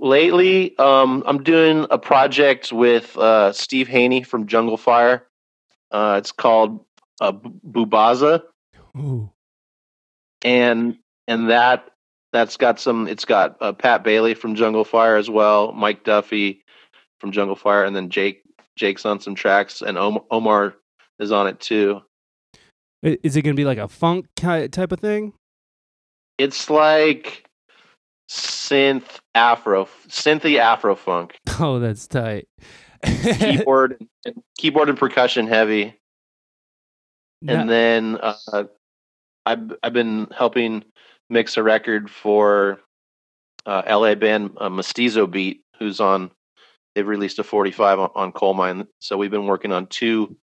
Lately, 0.00 0.78
um, 0.78 1.22
I'm 1.26 1.42
doing 1.42 1.86
a 1.90 1.98
project 1.98 2.72
with 2.72 3.16
uh, 3.16 3.52
Steve 3.52 3.88
Haney 3.88 4.22
from 4.22 4.46
Jungle 4.46 4.76
Fire. 4.76 5.26
Uh, 5.90 6.16
it's 6.18 6.32
called 6.32 6.84
uh, 7.20 7.32
Bubaza. 7.32 8.42
Ooh. 8.96 9.30
and 10.42 10.96
and 11.26 11.50
that 11.50 11.90
that's 12.32 12.56
got 12.56 12.80
some 12.80 13.06
it's 13.08 13.24
got 13.24 13.56
uh, 13.60 13.72
pat 13.72 14.02
bailey 14.02 14.34
from 14.34 14.54
jungle 14.54 14.84
fire 14.84 15.16
as 15.16 15.30
well 15.30 15.72
mike 15.72 16.04
duffy 16.04 16.62
from 17.20 17.30
jungle 17.30 17.54
fire 17.56 17.84
and 17.84 17.94
then 17.94 18.10
jake 18.10 18.42
jake's 18.76 19.04
on 19.06 19.20
some 19.20 19.34
tracks 19.34 19.82
and 19.82 19.96
omar 19.98 20.74
is 21.20 21.30
on 21.32 21.46
it 21.46 21.60
too 21.60 22.00
Is 23.02 23.36
it 23.36 23.42
gonna 23.42 23.54
be 23.54 23.64
like 23.64 23.78
a 23.78 23.88
funk 23.88 24.26
type 24.36 24.90
of 24.92 24.98
thing? 25.00 25.32
it's 26.38 26.68
like 26.70 27.47
synth 28.28 29.20
afro 29.34 29.88
synthy 30.08 30.58
afro 30.58 30.94
funk 30.94 31.36
Oh, 31.60 31.78
that's 31.78 32.06
tight. 32.06 32.46
keyboard 33.04 34.04
and 34.24 34.42
keyboard 34.58 34.88
and 34.88 34.98
percussion 34.98 35.46
heavy 35.46 35.94
and 37.46 37.70
then 37.70 38.18
uh, 38.20 38.64
I've 39.46 39.72
I've 39.82 39.92
been 39.92 40.28
helping 40.36 40.84
mix 41.30 41.56
a 41.56 41.62
record 41.62 42.10
for 42.10 42.80
uh, 43.64 43.82
LA 43.88 44.14
band 44.14 44.56
uh, 44.58 44.68
Mestizo 44.68 45.26
Beat, 45.26 45.62
who's 45.78 46.00
on. 46.00 46.30
They've 46.94 47.06
released 47.06 47.38
a 47.38 47.44
45 47.44 47.98
on, 48.00 48.10
on 48.16 48.32
Colemine, 48.32 48.88
so 48.98 49.16
we've 49.16 49.30
been 49.30 49.46
working 49.46 49.72
on 49.72 49.86
two, 49.86 50.36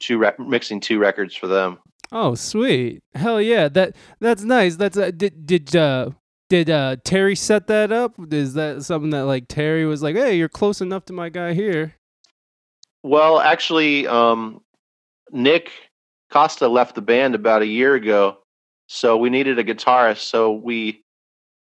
two 0.00 0.18
rec- 0.18 0.38
mixing 0.38 0.78
two 0.80 0.98
records 1.00 1.34
for 1.34 1.48
them. 1.48 1.78
Oh, 2.12 2.34
sweet. 2.36 3.02
Hell 3.14 3.40
yeah. 3.40 3.68
That 3.68 3.96
that's 4.20 4.44
nice. 4.44 4.76
That's 4.76 4.96
uh, 4.96 5.10
did 5.10 5.44
did 5.44 5.74
uh 5.74 6.10
did 6.48 6.70
uh 6.70 6.96
Terry 7.04 7.36
set 7.36 7.66
that 7.68 7.92
up? 7.92 8.14
Is 8.32 8.54
that 8.54 8.82
something 8.84 9.10
that 9.10 9.24
like 9.24 9.46
Terry 9.48 9.84
was 9.86 10.02
like, 10.02 10.16
"Hey, 10.16 10.36
you're 10.36 10.48
close 10.48 10.80
enough 10.80 11.04
to 11.06 11.12
my 11.12 11.28
guy 11.28 11.52
here." 11.54 11.94
Well, 13.02 13.38
actually, 13.40 14.06
um, 14.06 14.60
Nick 15.30 15.70
Costa 16.30 16.68
left 16.68 16.94
the 16.94 17.00
band 17.02 17.34
about 17.34 17.62
a 17.62 17.66
year 17.66 17.94
ago, 17.94 18.38
so 18.88 19.16
we 19.16 19.30
needed 19.30 19.58
a 19.58 19.64
guitarist. 19.64 20.18
So 20.28 20.52
we 20.52 21.02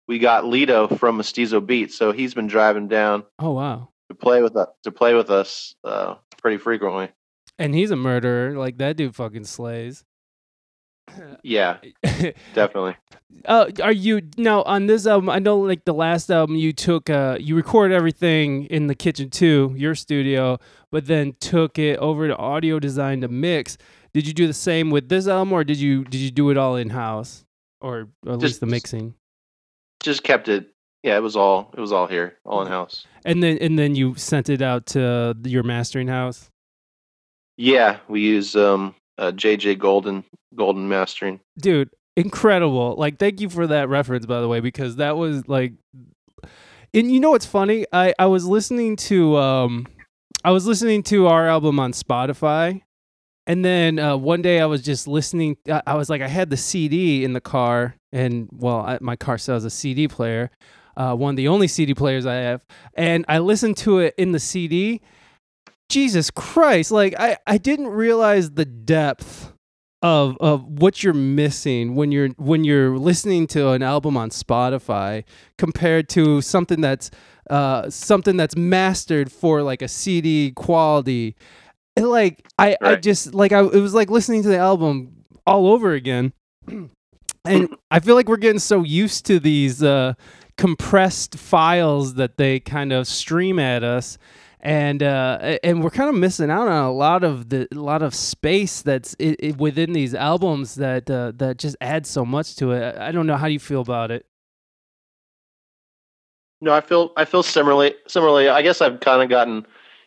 we 0.06 0.18
got 0.18 0.44
Lito 0.44 0.98
from 0.98 1.16
Mestizo 1.16 1.60
Beat. 1.60 1.92
So 1.92 2.12
he's 2.12 2.34
been 2.34 2.46
driving 2.46 2.88
down 2.88 3.24
Oh, 3.38 3.52
wow. 3.52 3.88
to 4.10 4.14
play 4.14 4.42
with 4.42 4.56
us 4.56 4.68
to 4.84 4.92
play 4.92 5.14
with 5.14 5.30
us 5.30 5.74
uh, 5.84 6.16
pretty 6.38 6.58
frequently. 6.58 7.08
And 7.58 7.74
he's 7.74 7.90
a 7.90 7.96
murderer. 7.96 8.56
Like 8.58 8.78
that 8.78 8.96
dude 8.96 9.14
fucking 9.16 9.44
slays. 9.44 10.04
Yeah, 11.42 11.78
definitely. 12.54 12.96
uh 13.46 13.70
are 13.82 13.92
you 13.92 14.22
now 14.38 14.62
on 14.62 14.86
this 14.86 15.06
album 15.06 15.28
i 15.28 15.38
know 15.38 15.58
like 15.58 15.84
the 15.84 15.92
last 15.92 16.30
album 16.30 16.56
you 16.56 16.72
took 16.72 17.10
uh 17.10 17.36
you 17.38 17.54
recorded 17.56 17.94
everything 17.94 18.64
in 18.66 18.86
the 18.86 18.94
kitchen 18.94 19.28
too 19.28 19.72
your 19.76 19.94
studio 19.94 20.56
but 20.90 21.06
then 21.06 21.34
took 21.40 21.78
it 21.78 21.98
over 21.98 22.28
to 22.28 22.36
audio 22.36 22.78
design 22.78 23.20
to 23.20 23.28
mix 23.28 23.76
did 24.14 24.26
you 24.26 24.32
do 24.32 24.46
the 24.46 24.52
same 24.54 24.90
with 24.90 25.08
this 25.08 25.26
album 25.28 25.52
or 25.52 25.62
did 25.64 25.76
you 25.76 26.04
did 26.04 26.20
you 26.20 26.30
do 26.30 26.48
it 26.50 26.56
all 26.56 26.76
in 26.76 26.90
house 26.90 27.44
or 27.80 28.08
at 28.26 28.38
least 28.38 28.60
the 28.60 28.66
mixing 28.66 29.14
Just 30.02 30.22
kept 30.22 30.48
it. 30.48 30.68
Yeah, 31.02 31.16
it 31.16 31.22
was 31.22 31.36
all 31.36 31.70
it 31.76 31.80
was 31.80 31.92
all 31.92 32.06
here, 32.06 32.38
all 32.46 32.62
in 32.62 32.68
house. 32.68 33.04
and 33.26 33.42
then 33.42 33.58
and 33.60 33.78
then 33.78 33.94
you 33.94 34.14
sent 34.14 34.48
it 34.48 34.62
out 34.62 34.86
to 34.94 35.36
your 35.44 35.62
mastering 35.64 36.08
house 36.08 36.50
Yeah, 37.56 37.98
we 38.08 38.20
use 38.22 38.56
um 38.56 38.94
uh, 39.18 39.32
JJ 39.32 39.78
Golden 39.78 40.24
Golden 40.54 40.88
mastering. 40.88 41.40
dude 41.58 41.90
incredible 42.16 42.94
like 42.96 43.18
thank 43.18 43.40
you 43.40 43.48
for 43.48 43.66
that 43.66 43.88
reference 43.88 44.24
by 44.24 44.40
the 44.40 44.46
way 44.46 44.60
because 44.60 44.96
that 44.96 45.16
was 45.16 45.48
like 45.48 45.72
and 46.92 47.10
you 47.12 47.18
know 47.18 47.30
what's 47.32 47.46
funny 47.46 47.84
i 47.92 48.14
i 48.20 48.26
was 48.26 48.46
listening 48.46 48.94
to 48.94 49.36
um 49.36 49.84
i 50.44 50.50
was 50.52 50.64
listening 50.64 51.02
to 51.02 51.26
our 51.26 51.48
album 51.48 51.80
on 51.80 51.92
spotify 51.92 52.80
and 53.48 53.64
then 53.64 53.98
uh, 53.98 54.16
one 54.16 54.42
day 54.42 54.60
i 54.60 54.66
was 54.66 54.80
just 54.80 55.08
listening 55.08 55.56
I, 55.68 55.82
I 55.88 55.94
was 55.96 56.08
like 56.08 56.22
i 56.22 56.28
had 56.28 56.50
the 56.50 56.56
cd 56.56 57.24
in 57.24 57.32
the 57.32 57.40
car 57.40 57.96
and 58.12 58.48
well 58.52 58.82
I, 58.82 58.98
my 59.00 59.16
car 59.16 59.36
has 59.36 59.64
a 59.64 59.70
cd 59.70 60.06
player 60.06 60.52
uh, 60.96 61.16
one 61.16 61.30
of 61.30 61.36
the 61.36 61.48
only 61.48 61.66
cd 61.66 61.94
players 61.94 62.26
i 62.26 62.34
have 62.34 62.64
and 62.94 63.24
i 63.26 63.38
listened 63.38 63.76
to 63.78 63.98
it 63.98 64.14
in 64.16 64.30
the 64.30 64.38
cd 64.38 65.00
jesus 65.94 66.30
christ 66.30 66.90
like 66.90 67.14
i 67.20 67.36
i 67.46 67.56
didn't 67.56 67.88
realize 67.88 68.50
the 68.50 68.64
depth 68.64 69.54
of 70.04 70.36
of 70.38 70.62
what 70.66 71.02
you're 71.02 71.14
missing 71.14 71.94
when 71.94 72.12
you're 72.12 72.28
when 72.36 72.62
you're 72.62 72.98
listening 72.98 73.46
to 73.46 73.70
an 73.70 73.82
album 73.82 74.18
on 74.18 74.28
Spotify 74.28 75.24
compared 75.56 76.10
to 76.10 76.42
something 76.42 76.82
that's 76.82 77.10
uh 77.48 77.88
something 77.88 78.36
that's 78.36 78.54
mastered 78.54 79.32
for 79.32 79.62
like 79.62 79.80
a 79.80 79.88
CD 79.88 80.50
quality. 80.50 81.36
And 81.96 82.06
like 82.10 82.46
I 82.58 82.76
I 82.82 82.96
just 82.96 83.34
like 83.34 83.52
I 83.52 83.60
it 83.60 83.80
was 83.80 83.94
like 83.94 84.10
listening 84.10 84.42
to 84.42 84.48
the 84.48 84.58
album 84.58 85.24
all 85.46 85.68
over 85.68 85.94
again. 85.94 86.34
and 87.46 87.74
I 87.90 88.00
feel 88.00 88.14
like 88.14 88.28
we're 88.28 88.36
getting 88.36 88.58
so 88.58 88.82
used 88.82 89.24
to 89.26 89.40
these 89.40 89.82
uh 89.82 90.12
compressed 90.58 91.38
files 91.38 92.14
that 92.14 92.36
they 92.36 92.60
kind 92.60 92.92
of 92.92 93.06
stream 93.06 93.58
at 93.58 93.82
us 93.82 94.18
and 94.64 95.02
uh, 95.02 95.58
and 95.62 95.84
we're 95.84 95.90
kind 95.90 96.08
of 96.08 96.16
missing 96.16 96.50
out 96.50 96.68
on 96.68 96.84
a 96.84 96.92
lot 96.92 97.22
of 97.22 97.50
the 97.50 97.68
a 97.70 97.74
lot 97.74 98.02
of 98.02 98.14
space 98.14 98.80
that's 98.80 99.14
within 99.58 99.92
these 99.92 100.14
albums 100.14 100.76
that 100.76 101.10
uh, 101.10 101.32
that 101.36 101.58
just 101.58 101.76
adds 101.82 102.08
so 102.08 102.24
much 102.24 102.56
to 102.56 102.72
it. 102.72 102.96
I 102.96 103.08
I 103.08 103.12
don't 103.12 103.26
know 103.26 103.36
how 103.36 103.46
you 103.46 103.58
feel 103.58 103.82
about 103.82 104.10
it. 104.10 104.24
No, 106.62 106.72
I 106.72 106.80
feel 106.80 107.12
I 107.16 107.26
feel 107.26 107.42
similarly. 107.42 107.94
Similarly, 108.08 108.48
I 108.48 108.62
guess 108.62 108.80
I've 108.80 109.00
kind 109.00 109.22
of 109.22 109.28
gotten 109.28 109.66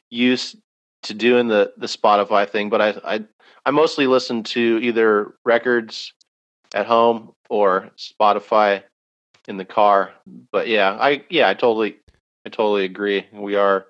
used 0.10 0.58
to 1.04 1.14
doing 1.14 1.48
the 1.48 1.72
the 1.78 1.88
Spotify 1.88 2.50
thing, 2.50 2.70
but 2.70 2.82
I 2.82 2.96
I 3.06 3.26
I 3.68 3.72
mostly 3.72 4.08
listen 4.08 4.42
to 4.44 4.80
either 4.82 5.36
records 5.46 6.14
at 6.74 6.88
home 6.88 7.34
or 7.48 7.92
Spotify 7.96 8.82
in 9.48 9.58
the 9.58 9.66
car. 9.66 10.14
But 10.52 10.68
yeah, 10.68 10.98
I 11.00 11.24
yeah, 11.30 11.48
I 11.48 11.54
totally 11.54 11.98
I 12.44 12.50
totally 12.50 12.86
agree. 12.86 13.28
We 13.32 13.56
are 13.56 13.86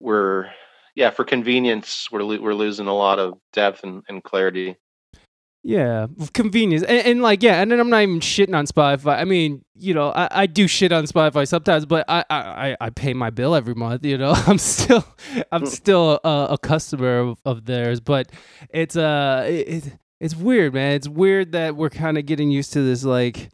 we're 0.00 0.46
yeah, 0.94 1.10
for 1.10 1.24
convenience, 1.24 2.08
we're 2.10 2.22
lo- 2.22 2.40
we're 2.40 2.54
losing 2.54 2.88
a 2.88 2.94
lot 2.94 3.18
of 3.18 3.34
depth 3.52 3.84
and, 3.84 4.02
and 4.08 4.22
clarity. 4.24 4.76
Yeah, 5.64 6.06
convenience 6.32 6.82
and, 6.84 7.06
and 7.06 7.22
like 7.22 7.42
yeah, 7.42 7.60
and 7.60 7.70
then 7.70 7.78
I'm 7.78 7.90
not 7.90 8.02
even 8.02 8.20
shitting 8.20 8.56
on 8.56 8.66
Spotify. 8.66 9.18
I 9.18 9.24
mean, 9.24 9.64
you 9.74 9.92
know, 9.92 10.10
I, 10.10 10.28
I 10.30 10.46
do 10.46 10.66
shit 10.66 10.92
on 10.92 11.04
Spotify 11.06 11.46
sometimes, 11.46 11.84
but 11.86 12.04
I, 12.08 12.24
I 12.30 12.76
I- 12.80 12.90
pay 12.90 13.12
my 13.12 13.30
bill 13.30 13.54
every 13.54 13.74
month. 13.74 14.04
You 14.04 14.18
know, 14.18 14.32
I'm 14.46 14.58
still 14.58 15.04
I'm 15.52 15.66
still 15.66 16.20
a, 16.24 16.48
a 16.50 16.58
customer 16.58 17.18
of, 17.18 17.38
of 17.44 17.64
theirs, 17.66 18.00
but 18.00 18.30
it's 18.70 18.96
uh 18.96 19.44
it, 19.48 19.98
it's 20.20 20.34
weird, 20.34 20.74
man. 20.74 20.94
It's 20.94 21.08
weird 21.08 21.52
that 21.52 21.76
we're 21.76 21.90
kind 21.90 22.18
of 22.18 22.26
getting 22.26 22.50
used 22.50 22.72
to 22.72 22.82
this 22.82 23.04
like 23.04 23.50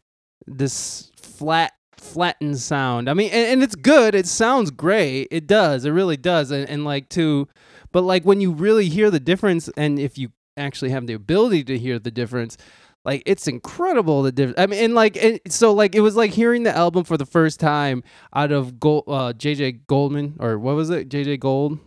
this 0.47 1.11
flat 1.21 1.73
flattened 2.05 2.59
sound. 2.59 3.09
I 3.09 3.15
mean, 3.15 3.31
and, 3.31 3.53
and 3.53 3.63
it's 3.63 3.75
good. 3.75 4.15
It 4.15 4.27
sounds 4.27 4.71
great. 4.71 5.29
It 5.31 5.47
does. 5.47 5.85
It 5.85 5.91
really 5.91 6.17
does. 6.17 6.51
And, 6.51 6.69
and 6.69 6.85
like 6.85 7.09
to, 7.11 7.49
but 7.93 8.03
like 8.03 8.25
when 8.25 8.41
you 8.41 8.53
really 8.53 8.89
hear 8.89 9.11
the 9.11 9.21
difference, 9.21 9.69
and 9.77 9.99
if 9.99 10.19
you 10.19 10.31
actually 10.57 10.91
have 10.91 11.07
the 11.07 11.15
ability 11.15 11.65
to 11.65 11.79
hear 11.79 11.99
the 11.99 12.11
difference, 12.11 12.57
like 13.05 13.23
it's 13.27 13.47
incredible 13.47 14.23
the 14.23 14.33
difference. 14.33 14.59
I 14.59 14.67
mean, 14.67 14.83
and 14.85 14.95
like 14.95 15.17
and 15.23 15.41
so 15.49 15.73
like 15.73 15.95
it 15.95 16.01
was 16.01 16.17
like 16.17 16.31
hearing 16.31 16.63
the 16.63 16.75
album 16.75 17.05
for 17.05 17.17
the 17.17 17.27
first 17.27 17.61
time 17.61 18.03
out 18.35 18.51
of 18.51 18.81
Gold, 18.81 19.05
uh, 19.07 19.33
JJ 19.33 19.87
Goldman 19.87 20.37
or 20.41 20.59
what 20.59 20.75
was 20.75 20.91
it? 20.91 21.09
JJ 21.09 21.41
Gold. 21.41 21.79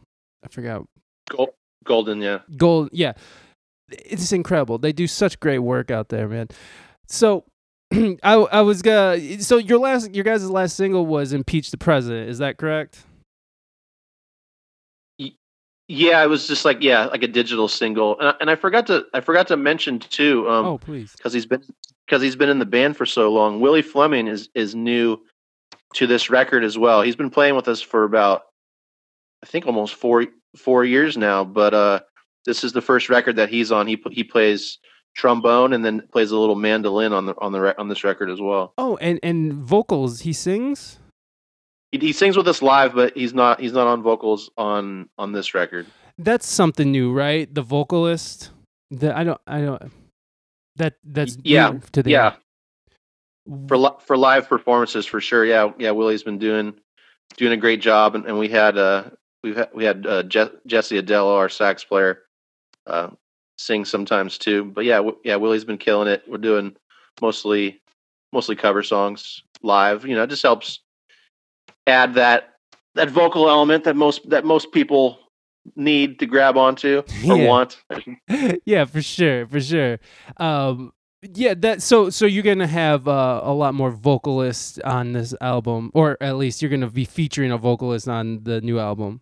I 0.44 0.50
forgot. 0.50 0.86
Gold, 1.30 1.50
golden, 1.84 2.22
yeah. 2.22 2.40
Gold, 2.56 2.90
yeah, 2.92 3.14
it's 3.90 4.32
incredible. 4.32 4.78
They 4.78 4.94
do 4.94 5.08
such 5.08 5.40
great 5.40 5.60
work 5.60 5.92
out 5.92 6.10
there, 6.10 6.28
man. 6.28 6.48
So, 7.08 7.46
I 8.24 8.34
I 8.34 8.62
was 8.62 8.82
gonna. 8.82 9.42
So 9.42 9.58
your 9.58 9.80
last, 9.80 10.14
your 10.14 10.24
guys' 10.24 10.50
last 10.50 10.76
single 10.76 11.06
was 11.06 11.34
"Impeach 11.34 11.72
the 11.72 11.78
President." 11.78 12.30
Is 12.30 12.40
that 12.40 12.58
correct? 12.58 13.04
Yeah, 15.90 16.22
it 16.22 16.28
was 16.28 16.48
just 16.48 16.66
like 16.66 16.82
yeah, 16.82 17.06
like 17.06 17.24
a 17.24 17.28
digital 17.28 17.70
single, 17.70 18.20
and 18.20 18.28
I, 18.28 18.34
and 18.42 18.50
I 18.50 18.56
forgot 18.56 18.88
to 18.88 19.06
I 19.14 19.22
forgot 19.22 19.48
to 19.48 19.58
mention 19.58 20.00
too, 20.00 20.50
um, 20.50 20.66
oh, 20.66 20.78
please. 20.78 21.14
because 21.16 21.32
he's 21.32 21.46
been 21.46 21.64
because 22.06 22.22
he's 22.22 22.36
been 22.36 22.50
in 22.50 22.60
the 22.60 22.66
band 22.66 22.98
for 22.98 23.06
so 23.06 23.32
long. 23.32 23.62
Willie 23.62 23.82
Fleming 23.82 24.28
is 24.28 24.50
is 24.54 24.76
new 24.76 25.18
to 25.94 26.06
this 26.06 26.30
record 26.30 26.66
as 26.66 26.78
well. 26.78 27.02
He's 27.02 27.16
been 27.16 27.30
playing 27.30 27.56
with 27.56 27.70
us 27.70 27.82
for 27.82 28.04
about 28.04 28.44
I 29.42 29.46
think 29.46 29.66
almost 29.66 29.96
four 29.96 30.26
four 30.58 30.84
years 30.84 31.16
now, 31.16 31.46
but 31.46 31.74
uh, 31.74 32.02
this 32.46 32.66
is 32.66 32.74
the 32.74 32.82
first 32.82 33.08
record 33.08 33.38
that 33.38 33.48
he's 33.48 33.72
on. 33.72 33.88
He 33.88 33.98
he 34.12 34.26
plays 34.26 34.80
trombone 35.18 35.74
and 35.74 35.84
then 35.84 36.02
plays 36.14 36.32
a 36.32 36.38
little 36.38 36.56
mandolin 36.56 37.12
on 37.12 37.26
the 37.26 37.34
on 37.42 37.52
the 37.52 37.78
on 37.80 37.90
this 37.90 38.04
record 38.04 38.30
as 38.30 38.40
well. 38.40 38.74
Oh, 38.78 38.96
and 38.98 39.20
and 39.24 39.52
vocals. 39.54 40.22
He 40.22 40.32
sings. 40.32 41.00
He, 41.92 41.98
he 42.00 42.14
sings 42.14 42.38
with 42.38 42.48
us 42.48 42.62
live, 42.62 42.94
but 42.94 43.18
he's 43.18 43.34
not 43.34 43.60
he's 43.60 43.74
not 43.74 43.88
on 43.88 44.02
vocals 44.04 44.50
on 44.58 45.10
on 45.18 45.34
this 45.34 45.54
record. 45.54 45.88
That's 46.18 46.48
something 46.48 46.92
new, 46.92 47.12
right? 47.12 47.54
The 47.54 47.62
vocalist. 47.64 48.52
The 48.92 49.18
I 49.18 49.24
don't 49.24 49.42
I 49.48 49.62
don't. 49.62 49.92
That 50.78 50.96
that's 51.04 51.38
Yeah, 51.44 51.74
to 51.92 52.04
the 52.04 52.12
Yeah, 52.12 52.36
for 53.68 53.78
li- 53.78 53.98
for 54.06 54.16
live 54.16 54.48
performances 54.48 55.06
for 55.06 55.20
sure. 55.20 55.44
Yeah, 55.44 55.72
yeah. 55.80 55.92
Willie's 55.92 56.24
been 56.24 56.38
doing 56.38 56.76
doing 57.36 57.54
a 57.54 57.58
great 57.58 57.82
job, 57.82 58.16
and, 58.16 58.26
and 58.26 58.38
we 58.38 58.48
had 58.48 58.78
uh 58.78 59.06
we 59.44 59.56
had 59.56 59.70
we 59.74 59.84
had 59.84 60.06
uh, 60.06 60.24
Je- 60.24 60.52
Jesse 60.68 61.02
Adello, 61.02 61.36
our 61.36 61.50
sax 61.50 61.84
player, 61.84 62.24
uh, 62.86 63.10
sing 63.58 63.86
sometimes 63.86 64.38
too. 64.38 64.66
But 64.66 64.86
yeah, 64.86 64.98
w- 64.98 65.18
yeah. 65.24 65.36
Willie's 65.36 65.66
been 65.66 65.78
killing 65.78 66.08
it. 66.08 66.24
We're 66.28 66.38
doing 66.38 66.76
mostly 67.22 67.82
mostly 68.34 68.56
cover 68.56 68.84
songs 68.84 69.42
live. 69.64 70.06
You 70.06 70.16
know, 70.16 70.24
it 70.24 70.30
just 70.30 70.44
helps 70.44 70.80
add 71.86 72.14
that 72.16 72.54
that 72.96 73.10
vocal 73.10 73.50
element 73.50 73.84
that 73.86 73.96
most 73.96 74.30
that 74.30 74.46
most 74.46 74.72
people 74.72 75.20
need 75.76 76.20
to 76.20 76.26
grab 76.26 76.58
onto 76.58 77.00
or 77.00 77.04
Yeah. 77.38 77.48
want. 77.48 77.84
yeah, 78.66 78.86
for 78.86 79.02
sure, 79.02 79.46
for 79.48 79.60
sure. 79.60 80.00
Um, 80.38 80.94
yeah, 81.34 81.56
that 81.56 81.82
so 81.82 82.10
so 82.10 82.26
you're 82.26 82.44
gonna 82.44 82.68
have 82.68 83.08
uh, 83.08 83.42
a 83.44 83.54
lot 83.54 83.74
more 83.74 83.92
vocalists 83.92 84.78
on 84.80 85.14
this 85.14 85.34
album, 85.42 85.92
or 85.94 86.18
at 86.22 86.38
least 86.38 86.62
you're 86.62 86.72
gonna 86.72 86.90
be 86.90 87.06
featuring 87.06 87.52
a 87.52 87.58
vocalist 87.58 88.08
on 88.08 88.44
the 88.44 88.62
new 88.62 88.80
album. 88.80 89.22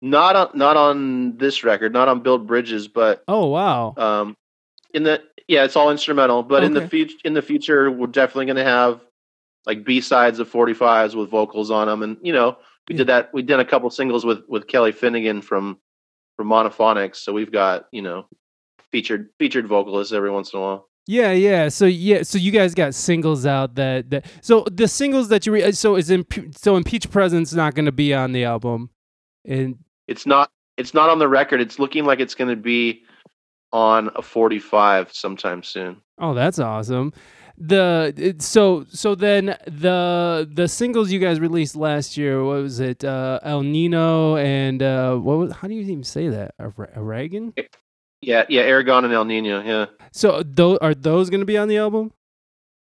Not 0.00 0.36
on 0.36 0.50
not 0.54 0.76
on 0.76 1.36
this 1.38 1.64
record, 1.64 1.92
not 1.92 2.08
on 2.08 2.20
Build 2.20 2.46
Bridges, 2.46 2.86
but 2.88 3.24
Oh 3.26 3.46
wow, 3.46 3.94
um 3.96 4.36
in 4.94 5.02
the 5.02 5.22
yeah 5.48 5.64
it's 5.64 5.76
all 5.76 5.90
instrumental 5.90 6.42
but 6.42 6.62
in 6.64 6.72
the 6.74 6.86
future 6.88 7.16
in 7.24 7.34
the 7.34 7.42
future 7.42 7.90
we're 7.90 8.06
definitely 8.06 8.46
going 8.46 8.56
to 8.56 8.64
have 8.64 9.00
like 9.66 9.84
b-sides 9.84 10.38
of 10.38 10.50
45s 10.50 11.14
with 11.14 11.28
vocals 11.30 11.70
on 11.70 11.88
them 11.88 12.02
and 12.02 12.16
you 12.22 12.32
know 12.32 12.56
we 12.88 12.94
Yeah. 12.94 12.98
did 12.98 13.06
that 13.08 13.34
we 13.34 13.42
did 13.42 13.58
a 13.60 13.64
couple 13.66 13.88
singles 13.90 14.24
with 14.24 14.40
with 14.48 14.66
kelly 14.66 14.92
finnigan 14.92 15.40
from 15.42 15.78
from 16.36 16.48
monophonics 16.48 17.16
so 17.16 17.32
we've 17.34 17.52
got 17.52 17.86
you 17.92 18.00
know 18.02 18.26
featured 18.92 19.28
featured 19.38 19.66
vocalists 19.66 20.12
every 20.12 20.30
once 20.30 20.52
in 20.52 20.58
a 20.58 20.62
while 20.62 20.88
yeah, 21.10 21.32
yeah. 21.32 21.68
So 21.70 21.86
yeah, 21.86 22.22
so 22.22 22.36
you 22.36 22.50
guys 22.52 22.74
got 22.74 22.94
singles 22.94 23.46
out 23.46 23.76
that 23.76 24.10
that. 24.10 24.26
So 24.42 24.66
the 24.70 24.86
singles 24.86 25.28
that 25.28 25.46
you 25.46 25.52
re- 25.52 25.72
so 25.72 25.96
is 25.96 26.10
in 26.10 26.26
so 26.54 26.76
impeach 26.76 27.10
presence 27.10 27.54
not 27.54 27.74
gonna 27.74 27.92
be 27.92 28.12
on 28.12 28.32
the 28.32 28.44
album, 28.44 28.90
and 29.46 29.78
it's 30.08 30.26
not 30.26 30.50
it's 30.76 30.94
not 30.94 31.08
on 31.10 31.18
the 31.18 31.28
record 31.28 31.60
it's 31.60 31.78
looking 31.78 32.04
like 32.04 32.18
it's 32.20 32.34
going 32.34 32.48
to 32.50 32.56
be 32.56 33.02
on 33.72 34.10
a 34.16 34.22
45 34.22 35.12
sometime 35.12 35.62
soon 35.62 36.00
Oh, 36.20 36.34
that's 36.34 36.58
awesome. 36.58 37.12
The 37.58 38.12
it, 38.16 38.42
so 38.42 38.84
so 38.88 39.14
then 39.14 39.56
the 39.66 40.48
the 40.52 40.66
singles 40.66 41.12
you 41.12 41.20
guys 41.20 41.38
released 41.38 41.76
last 41.76 42.16
year, 42.16 42.42
what 42.44 42.62
was 42.62 42.80
it? 42.80 43.04
Uh, 43.04 43.38
El 43.44 43.62
Nino 43.62 44.36
and 44.36 44.82
uh, 44.82 45.14
what 45.16 45.38
was? 45.38 45.52
How 45.52 45.68
do 45.68 45.74
you 45.74 45.82
even 45.82 46.02
say 46.02 46.28
that? 46.28 46.54
Ara- 46.58 46.90
Aragon. 46.96 47.54
yeah 48.20 48.44
yeah 48.48 48.62
aragon 48.62 49.04
and 49.04 49.14
el 49.14 49.24
nino 49.24 49.62
yeah 49.62 49.86
So 50.12 50.42
those 50.44 50.78
are 50.80 50.92
those 50.94 51.30
going 51.30 51.40
to 51.40 51.46
be 51.46 51.56
on 51.56 51.68
the 51.68 51.76
album? 51.78 52.10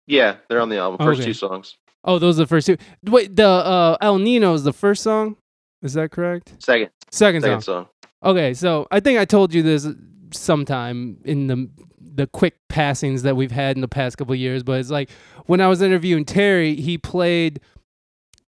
yeah 0.07 0.37
they're 0.47 0.61
on 0.61 0.69
the 0.69 0.77
album 0.77 1.05
first 1.05 1.19
Okay. 1.19 1.27
two 1.27 1.33
songs 1.33 1.75
Oh, 2.05 2.17
those 2.19 2.39
are 2.39 2.43
the 2.43 2.47
first 2.47 2.65
two. 2.67 2.77
Wait, 3.03 3.35
the 3.35 3.45
uh, 3.45 3.97
El 3.99 4.19
Nino 4.19 4.53
is 4.53 4.63
the 4.63 4.71
first 4.71 5.03
song. 5.03 5.35
Is 5.81 5.93
that 5.93 6.11
correct? 6.11 6.55
second 6.59 6.89
Second, 7.11 7.41
second 7.41 7.61
song. 7.61 7.61
song 7.61 7.87
Okay, 8.21 8.53
so 8.53 8.87
I 8.91 8.99
think 8.99 9.17
I 9.17 9.25
told 9.25 9.53
you 9.53 9.63
this 9.63 9.87
sometime 10.33 11.17
in 11.23 11.47
the 11.47 11.69
the 12.15 12.27
quick 12.27 12.55
passings 12.67 13.21
that 13.23 13.35
we've 13.35 13.51
had 13.51 13.77
in 13.77 13.81
the 13.81 13.87
past 13.87 14.17
couple 14.17 14.33
of 14.33 14.39
years, 14.39 14.61
but 14.61 14.79
it's 14.79 14.89
like 14.89 15.09
when 15.45 15.61
I 15.61 15.67
was 15.67 15.81
interviewing 15.81 16.25
Terry, 16.25 16.75
he 16.75 16.97
played 16.97 17.61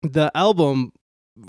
the 0.04 0.30
album 0.36 0.92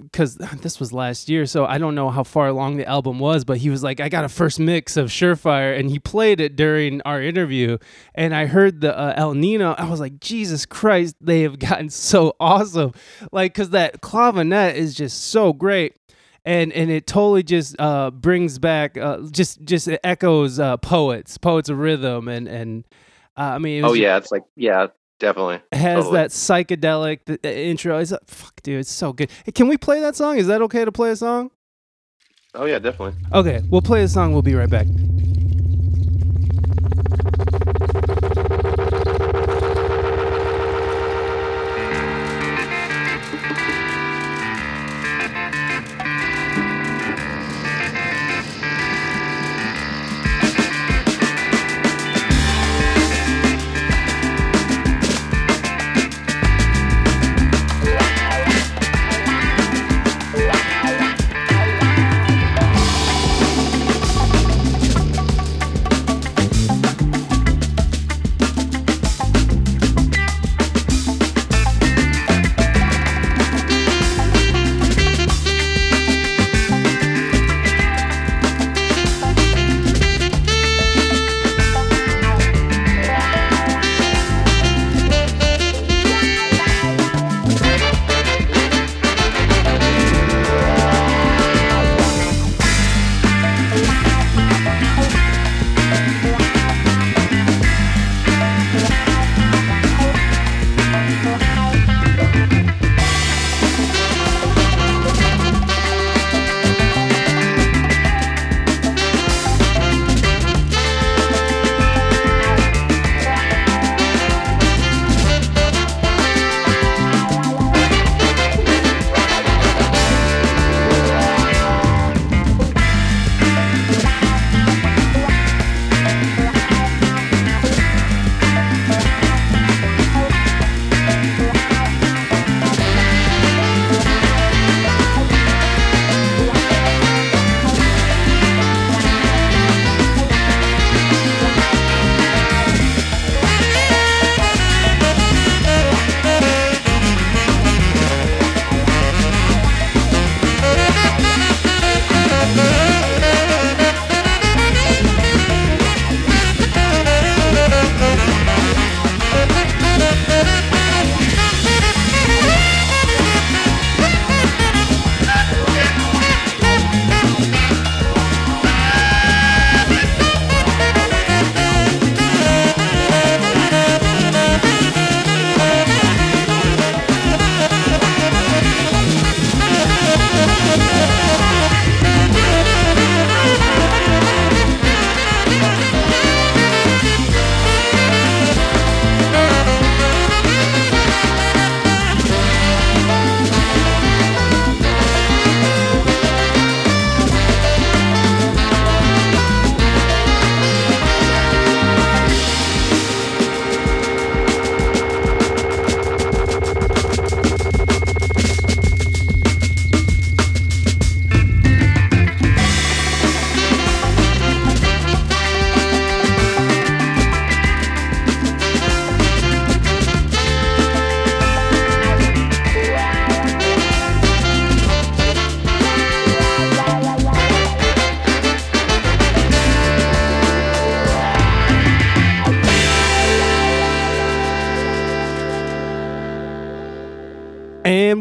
because 0.00 0.36
this 0.62 0.80
was 0.80 0.92
last 0.92 1.28
year, 1.28 1.46
so 1.46 1.64
I 1.64 1.78
don't 1.78 1.94
know 1.94 2.10
how 2.10 2.22
far 2.22 2.48
along 2.48 2.76
the 2.76 2.86
album 2.86 3.18
was, 3.18 3.44
but 3.44 3.58
he 3.58 3.70
was 3.70 3.82
like, 3.82 4.00
I 4.00 4.08
got 4.08 4.24
a 4.24 4.28
first 4.28 4.58
mix 4.58 4.96
of 4.96 5.08
Surefire, 5.08 5.78
and 5.78 5.90
he 5.90 5.98
played 5.98 6.40
it 6.40 6.56
during 6.56 7.00
our 7.02 7.22
interview, 7.22 7.78
and 8.14 8.34
I 8.34 8.46
heard 8.46 8.80
the 8.80 8.96
uh, 8.96 9.14
El 9.16 9.34
Nino. 9.34 9.72
I 9.72 9.88
was 9.88 10.00
like, 10.00 10.20
Jesus 10.20 10.66
Christ, 10.66 11.16
they 11.20 11.42
have 11.42 11.58
gotten 11.58 11.90
so 11.90 12.34
awesome, 12.40 12.92
like 13.30 13.54
because 13.54 13.70
that 13.70 14.00
clavinet 14.00 14.74
is 14.74 14.94
just 14.94 15.24
so 15.24 15.52
great 15.52 15.96
and 16.44 16.72
and 16.72 16.90
it 16.90 17.06
totally 17.06 17.42
just 17.42 17.76
uh 17.78 18.10
brings 18.10 18.58
back 18.58 18.96
uh 18.98 19.18
just 19.30 19.62
just 19.62 19.86
it 19.86 20.00
echoes 20.02 20.58
uh 20.58 20.76
poets 20.78 21.38
poets 21.38 21.68
of 21.68 21.78
rhythm 21.78 22.26
and 22.26 22.48
and 22.48 22.84
uh, 23.36 23.42
i 23.42 23.58
mean 23.58 23.78
it 23.78 23.82
was 23.82 23.92
oh 23.92 23.94
yeah 23.94 24.16
it's 24.16 24.32
like 24.32 24.42
yeah 24.56 24.88
definitely. 25.22 25.60
Has 25.72 26.04
totally. 26.04 26.16
that 26.18 26.30
psychedelic 26.30 27.24
th- 27.24 27.40
intro 27.44 27.98
it's 27.98 28.12
fuck 28.26 28.60
dude 28.62 28.80
it's 28.80 28.90
so 28.90 29.12
good. 29.14 29.30
Hey, 29.46 29.52
can 29.52 29.68
we 29.68 29.78
play 29.78 30.00
that 30.00 30.16
song? 30.16 30.36
Is 30.36 30.48
that 30.48 30.60
okay 30.62 30.84
to 30.84 30.92
play 30.92 31.10
a 31.10 31.16
song? 31.16 31.50
Oh 32.54 32.66
yeah 32.66 32.78
definitely. 32.78 33.14
Okay 33.32 33.62
we'll 33.70 33.80
play 33.80 34.02
a 34.02 34.08
song 34.08 34.32
we'll 34.32 34.42
be 34.42 34.54
right 34.54 34.68
back 34.68 34.86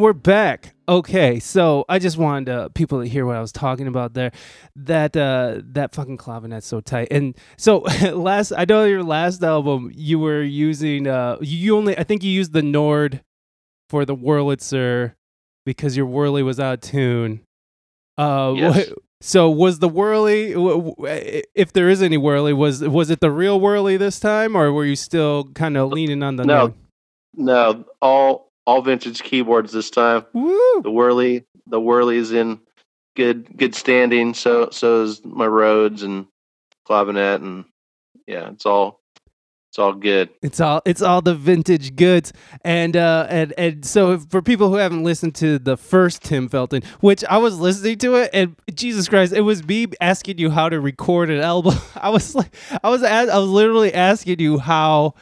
And 0.01 0.05
we're 0.05 0.13
back. 0.13 0.73
Okay, 0.89 1.39
so 1.39 1.85
I 1.87 1.99
just 1.99 2.17
wanted 2.17 2.49
uh, 2.49 2.69
people 2.69 3.03
to 3.03 3.07
hear 3.07 3.23
what 3.23 3.35
I 3.35 3.39
was 3.39 3.51
talking 3.51 3.85
about 3.85 4.15
there. 4.15 4.31
That 4.75 5.15
uh, 5.15 5.61
that 5.73 5.93
fucking 5.93 6.17
clavinet's 6.17 6.65
so 6.65 6.81
tight. 6.81 7.09
And 7.11 7.37
so 7.55 7.77
last, 8.11 8.51
I 8.57 8.65
know 8.65 8.83
your 8.85 9.03
last 9.03 9.43
album, 9.43 9.91
you 9.93 10.17
were 10.17 10.41
using 10.41 11.05
uh, 11.05 11.37
you 11.39 11.77
only, 11.77 11.95
I 11.95 12.03
think 12.03 12.23
you 12.23 12.31
used 12.31 12.51
the 12.51 12.63
Nord 12.63 13.21
for 13.91 14.03
the 14.03 14.15
Wurlitzer 14.15 15.13
because 15.67 15.95
your 15.95 16.07
Whirly 16.07 16.41
was 16.41 16.59
out 16.59 16.73
of 16.73 16.81
tune. 16.81 17.41
Uh, 18.17 18.55
Yes. 18.57 18.89
so 19.21 19.51
was 19.51 19.77
the 19.77 19.87
Whirly, 19.87 20.55
if 21.53 21.73
there 21.73 21.89
is 21.89 22.01
any 22.01 22.17
Whirly, 22.17 22.53
was 22.53 22.81
was 22.81 23.11
it 23.11 23.19
the 23.19 23.29
real 23.29 23.59
Whirly 23.59 23.97
this 23.97 24.19
time, 24.19 24.55
or 24.57 24.73
were 24.73 24.85
you 24.85 24.95
still 24.95 25.43
kind 25.53 25.77
of 25.77 25.91
leaning 25.91 26.23
on 26.23 26.37
the 26.37 26.43
No. 26.43 26.57
Nord? 26.57 26.73
No, 27.35 27.85
all 28.01 28.50
all 28.65 28.81
vintage 28.81 29.21
keyboards 29.23 29.71
this 29.71 29.89
time. 29.89 30.25
Woo! 30.33 30.81
The 30.81 30.91
Whirly, 30.91 31.45
the 31.67 31.79
Whirly's 31.79 32.31
in 32.31 32.59
good 33.15 33.57
good 33.57 33.75
standing. 33.75 34.33
So 34.33 34.69
so 34.71 35.03
is 35.03 35.23
my 35.23 35.47
Rhodes 35.47 36.03
and 36.03 36.27
clavinet, 36.87 37.41
and 37.41 37.65
yeah, 38.27 38.49
it's 38.49 38.65
all 38.65 39.01
it's 39.71 39.79
all 39.79 39.93
good. 39.93 40.29
It's 40.41 40.59
all 40.59 40.81
it's 40.85 41.01
all 41.01 41.21
the 41.21 41.33
vintage 41.33 41.95
goods, 41.95 42.33
and 42.65 42.97
uh, 42.97 43.27
and 43.29 43.53
and 43.57 43.85
so 43.85 44.19
for 44.19 44.41
people 44.41 44.67
who 44.67 44.75
haven't 44.75 45.03
listened 45.03 45.33
to 45.35 45.59
the 45.59 45.77
first 45.77 46.23
Tim 46.23 46.49
Felton, 46.49 46.83
which 46.99 47.23
I 47.23 47.37
was 47.37 47.57
listening 47.57 47.97
to 47.99 48.15
it, 48.15 48.31
and 48.33 48.57
Jesus 48.73 49.07
Christ, 49.07 49.31
it 49.31 49.41
was 49.41 49.65
me 49.65 49.87
asking 50.01 50.39
you 50.39 50.49
how 50.49 50.67
to 50.67 50.81
record 50.81 51.29
an 51.29 51.39
album. 51.39 51.75
I 51.95 52.09
was 52.09 52.35
like, 52.35 52.53
I 52.83 52.89
was 52.89 53.01
I 53.01 53.23
was 53.23 53.49
literally 53.49 53.93
asking 53.93 54.41
you 54.41 54.59
how 54.59 55.13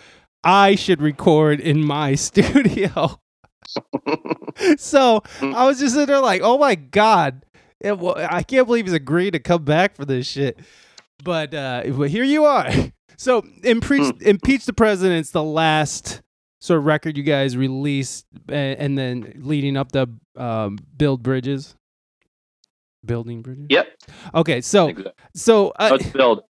I 0.44 0.74
should 0.74 1.00
record 1.00 1.60
in 1.60 1.86
my 1.86 2.16
studio. 2.16 3.20
so 4.78 5.22
I 5.42 5.66
was 5.66 5.80
just 5.80 5.94
sitting 5.94 6.08
there 6.08 6.20
like, 6.22 6.42
oh 6.44 6.58
my 6.58 6.76
god, 6.76 7.46
it, 7.80 7.98
wa- 7.98 8.16
I 8.30 8.44
can't 8.44 8.66
believe 8.68 8.86
he's 8.86 8.94
agreed 8.94 9.32
to 9.32 9.40
come 9.40 9.64
back 9.64 9.96
for 9.96 10.06
this 10.06 10.28
shit. 10.28 10.60
But 11.24 11.54
uh, 11.54 11.84
here 11.84 12.24
you 12.24 12.46
are. 12.46 12.70
So 13.18 13.44
impeach, 13.66 14.14
impeach 14.22 14.66
the 14.66 14.72
president's 14.72 15.32
the 15.32 15.44
last 15.44 16.22
sort 16.62 16.78
of 16.78 16.86
record 16.86 17.18
you 17.18 17.24
guys 17.24 17.58
released, 17.58 18.26
and, 18.48 18.80
and 18.80 18.98
then 18.98 19.34
leading 19.44 19.76
up 19.76 19.92
to 19.92 20.08
um, 20.38 20.78
build 20.96 21.22
bridges, 21.22 21.76
building 23.06 23.42
bridges. 23.42 23.66
Yep. 23.70 23.88
Okay, 24.36 24.62
so 24.62 24.88
Exactly. 24.88 25.14
so 25.36 25.70
uh, 25.72 25.98
it's 26.00 26.10
build. 26.12 26.44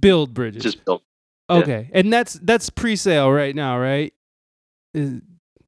build 0.00 0.34
bridges. 0.34 0.62
Just 0.62 0.84
build. 0.84 1.00
yeah. 1.48 1.56
okay, 1.56 1.90
and 1.94 2.12
that's 2.12 2.34
that's 2.34 2.68
pre-sale 2.68 3.30
right 3.32 3.54
now, 3.56 3.78
right? 3.78 4.12
Is- 4.92 5.22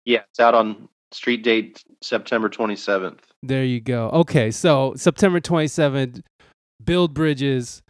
Yeah, 0.04 0.20
it's 0.30 0.40
out 0.40 0.54
on 0.54 0.88
street 1.12 1.42
date 1.42 1.82
September 2.02 2.48
27th. 2.48 3.18
There 3.42 3.64
you 3.64 3.80
go. 3.80 4.10
Okay, 4.10 4.50
so 4.50 4.94
September 4.96 5.40
27th, 5.40 6.22
Build 6.84 7.14
Bridges, 7.14 7.82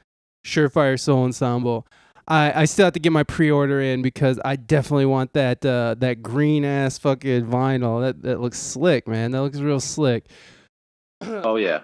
Surefire 0.47 0.99
Sound 0.99 1.27
Ensemble. 1.27 1.87
I, 2.27 2.63
I 2.63 2.65
still 2.65 2.87
have 2.87 2.95
to 2.95 3.01
get 3.01 3.13
my 3.13 3.23
pre-order 3.23 3.81
in 3.81 4.01
because 4.03 4.41
I 4.45 4.57
definitely 4.57 5.07
want 5.07 5.35
that 5.35 5.65
uh, 5.65 5.95
that 5.99 6.23
green 6.23 6.65
ass 6.65 6.97
fucking 6.99 7.45
vinyl. 7.47 8.01
That 8.01 8.23
that 8.23 8.41
looks 8.41 8.59
slick, 8.59 9.07
man. 9.07 9.31
That 9.33 9.43
looks 9.43 9.59
real 9.59 9.81
slick. 9.81 10.25
Oh 11.21 11.57
yeah, 11.57 11.81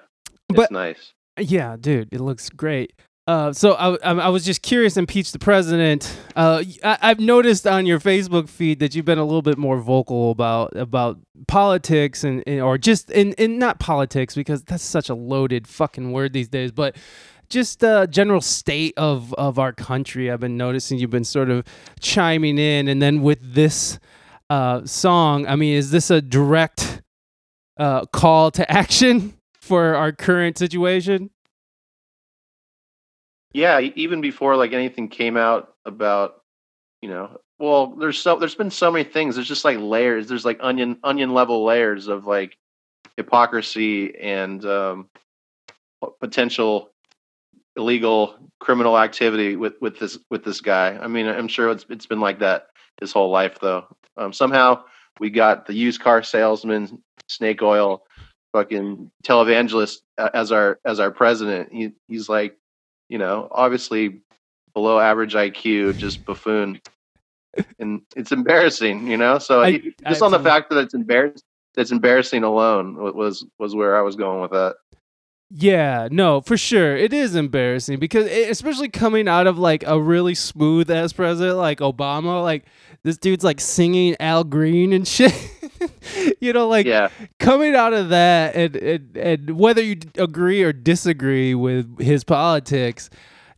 it's 0.49 0.57
But- 0.57 0.71
nice. 0.71 1.12
Yeah, 1.38 1.77
dude, 1.81 2.09
it 2.12 2.21
looks 2.21 2.51
great. 2.51 2.93
Uh, 3.31 3.53
so 3.53 3.75
I, 3.75 3.95
I, 3.95 4.29
was 4.29 4.45
just 4.45 4.61
curious, 4.61 4.97
impeach 4.97 5.31
the 5.31 5.38
president. 5.38 6.19
Uh, 6.35 6.64
I, 6.83 6.99
I've 7.01 7.21
noticed 7.21 7.64
on 7.64 7.87
your 7.87 8.01
Facebook 8.01 8.49
feed 8.49 8.81
that 8.81 8.97
you've 8.97 9.05
been 9.05 9.19
a 9.19 9.25
little 9.25 9.40
bit 9.40 9.57
more 9.57 9.79
vocal 9.79 10.33
about 10.33 10.75
about 10.75 11.16
politics 11.47 12.25
and, 12.25 12.43
and 12.45 12.61
or 12.61 12.77
just 12.77 13.09
in, 13.09 13.35
in 13.35 13.57
not 13.57 13.79
politics 13.79 14.35
because 14.35 14.64
that's 14.64 14.83
such 14.83 15.11
a 15.11 15.14
loaded 15.14 15.69
fucking 15.69 16.11
word 16.11 16.33
these 16.33 16.49
days, 16.49 16.73
but 16.73 16.97
just 17.49 17.85
uh, 17.85 18.09
general 18.09 18.40
state 18.40 18.95
of 18.97 19.33
of 19.35 19.61
our 19.61 19.73
country. 19.73 20.29
I've 20.29 20.40
been 20.40 20.57
noticing 20.57 20.99
you've 20.99 21.11
been 21.11 21.23
sort 21.23 21.51
of 21.51 21.64
chiming 22.01 22.59
in, 22.59 22.88
and 22.88 23.01
then 23.01 23.23
with 23.23 23.55
this 23.55 24.01
uh, 24.51 24.85
song, 24.85 25.47
I 25.47 25.55
mean, 25.55 25.77
is 25.77 25.93
this 25.93 26.11
a 26.11 26.21
direct 26.21 27.01
uh, 27.77 28.07
call 28.07 28.51
to 28.51 28.69
action 28.77 29.35
for 29.61 29.95
our 29.95 30.11
current 30.11 30.59
situation? 30.59 31.31
Yeah, 33.53 33.81
even 33.81 34.21
before 34.21 34.57
like 34.57 34.73
anything 34.73 35.09
came 35.09 35.37
out 35.37 35.75
about, 35.85 36.43
you 37.03 37.09
know, 37.09 37.41
well, 37.59 37.89
there's 37.89 38.19
so 38.19 38.37
there's 38.37 38.55
been 38.55 38.71
so 38.71 38.91
many 38.91 39.05
things. 39.05 39.35
There's 39.35 39.49
just 39.49 39.65
like 39.65 39.79
layers. 39.79 40.29
There's 40.29 40.45
like 40.45 40.59
onion 40.61 40.99
onion 41.03 41.35
level 41.35 41.65
layers 41.65 42.07
of 42.07 42.27
like 42.27 42.57
hypocrisy 43.17 44.19
and 44.19 44.65
um, 44.65 45.09
potential 46.21 46.91
illegal 47.77 48.37
criminal 48.61 48.99
activity 48.99 49.57
with 49.57 49.75
with 49.81 49.99
this 49.99 50.19
with 50.31 50.45
this 50.45 50.61
guy. 50.61 50.97
I 50.97 51.09
mean, 51.09 51.27
I'm 51.27 51.49
sure 51.49 51.71
it's 51.71 51.85
it's 51.91 52.07
been 52.07 52.21
like 52.21 52.39
that 52.39 52.69
his 53.01 53.13
whole 53.13 53.31
life 53.31 53.59
though. 53.61 53.87
Um, 54.17 54.33
somehow 54.33 54.85
we 55.19 55.31
got 55.31 55.67
the 55.67 55.75
used 55.75 56.01
car 56.01 56.23
salesman, 56.23 57.03
snake 57.29 57.63
oil, 57.63 58.05
fucking 58.53 59.11
televangelist 59.25 59.99
as 60.19 60.53
our 60.53 60.79
as 60.85 61.01
our 61.01 61.11
president. 61.11 61.73
He, 61.73 61.93
he's 62.09 62.29
like, 62.29 62.57
you 63.11 63.18
know, 63.18 63.49
obviously 63.51 64.20
below 64.73 64.99
average 64.99 65.35
IQ, 65.35 65.99
just 65.99 66.25
buffoon, 66.25 66.81
and 67.79 68.01
it's 68.16 68.33
embarrassing, 68.33 69.09
you 69.09 69.16
know. 69.18 69.38
So 69.38 69.62
I- 69.62 69.83
just 70.09 70.23
on 70.23 70.31
the 70.31 70.38
fact 70.44 70.70
that 70.70 70.79
it's 70.79 70.94
embarrassing, 70.94 71.42
that's 71.75 71.90
embarrassing 71.90 72.44
alone 72.44 72.94
was 73.14 73.44
was 73.59 73.75
where 73.75 73.96
I 73.99 74.03
was 74.03 74.16
going 74.16 74.40
with 74.40 74.53
that. 74.53 74.77
Yeah, 75.53 76.07
no, 76.12 76.40
for 76.40 76.57
sure. 76.57 76.96
It 76.96 77.12
is 77.12 77.35
embarrassing 77.35 77.99
because 77.99 78.29
e- 78.31 78.44
especially 78.44 78.88
coming 78.88 79.27
out 79.27 79.49
of 79.49 79.59
like 79.59 79.83
a 79.85 80.01
really 80.01 80.37
smooth 80.37 80.88
ass 80.88 81.12
president 81.12 81.59
like 81.59 81.81
Obama, 81.81 82.40
like 82.44 82.64
this 83.03 83.17
dude's 83.17 83.45
like 83.45 83.61
singing 83.61 84.17
Al 84.21 84.45
Green 84.45 84.93
and 84.93 85.07
shit. 85.07 85.35
you 86.41 86.53
know, 86.53 86.69
like 86.69 86.87
yeah, 86.87 87.09
coming 87.39 87.75
out 87.75 87.93
of 87.93 88.11
that 88.11 88.55
and, 88.55 88.77
and 88.77 89.17
and 89.17 89.59
whether 89.59 89.83
you 89.83 89.97
agree 90.17 90.63
or 90.63 90.73
disagree 90.73 91.55
with 91.55 92.01
his 92.01 92.25
politics, 92.25 93.11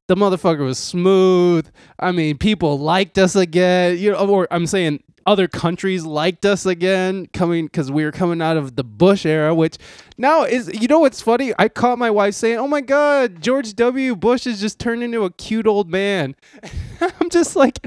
the 0.07 0.15
motherfucker 0.15 0.65
was 0.65 0.79
smooth. 0.79 1.69
I 1.99 2.13
mean, 2.13 2.39
people 2.39 2.79
liked 2.79 3.19
us 3.19 3.35
again. 3.35 3.99
You 3.99 4.13
know, 4.13 4.29
or 4.29 4.49
I'm 4.51 4.67
saying 4.67 5.03
other 5.27 5.49
countries 5.49 6.05
liked 6.05 6.45
us 6.45 6.67
again 6.67 7.27
coming 7.33 7.67
because 7.67 7.91
we 7.91 8.05
were 8.05 8.13
coming 8.13 8.43
out 8.43 8.57
of 8.57 8.77
the 8.77 8.85
Bush 8.85 9.25
era, 9.27 9.55
which 9.55 9.79
now 10.19 10.45
is 10.45 10.71
you 10.81 10.89
know 10.89 11.01
what's 11.01 11.21
funny? 11.21 11.53
I 11.59 11.69
caught 11.69 11.99
my 11.99 12.11
wife 12.11 12.35
saying, 12.35 12.59
"Oh 12.59 12.69
my 12.69 12.81
God, 12.81 13.43
George 13.43 13.75
W. 13.75 14.17
Bush 14.17 14.45
has 14.45 14.61
just 14.61 14.79
turned 14.79 15.03
into 15.03 15.25
a 15.25 15.31
cute 15.31 15.67
old 15.67 15.91
man." 15.91 16.37
I'm 17.01 17.31
just 17.31 17.57
like. 17.57 17.79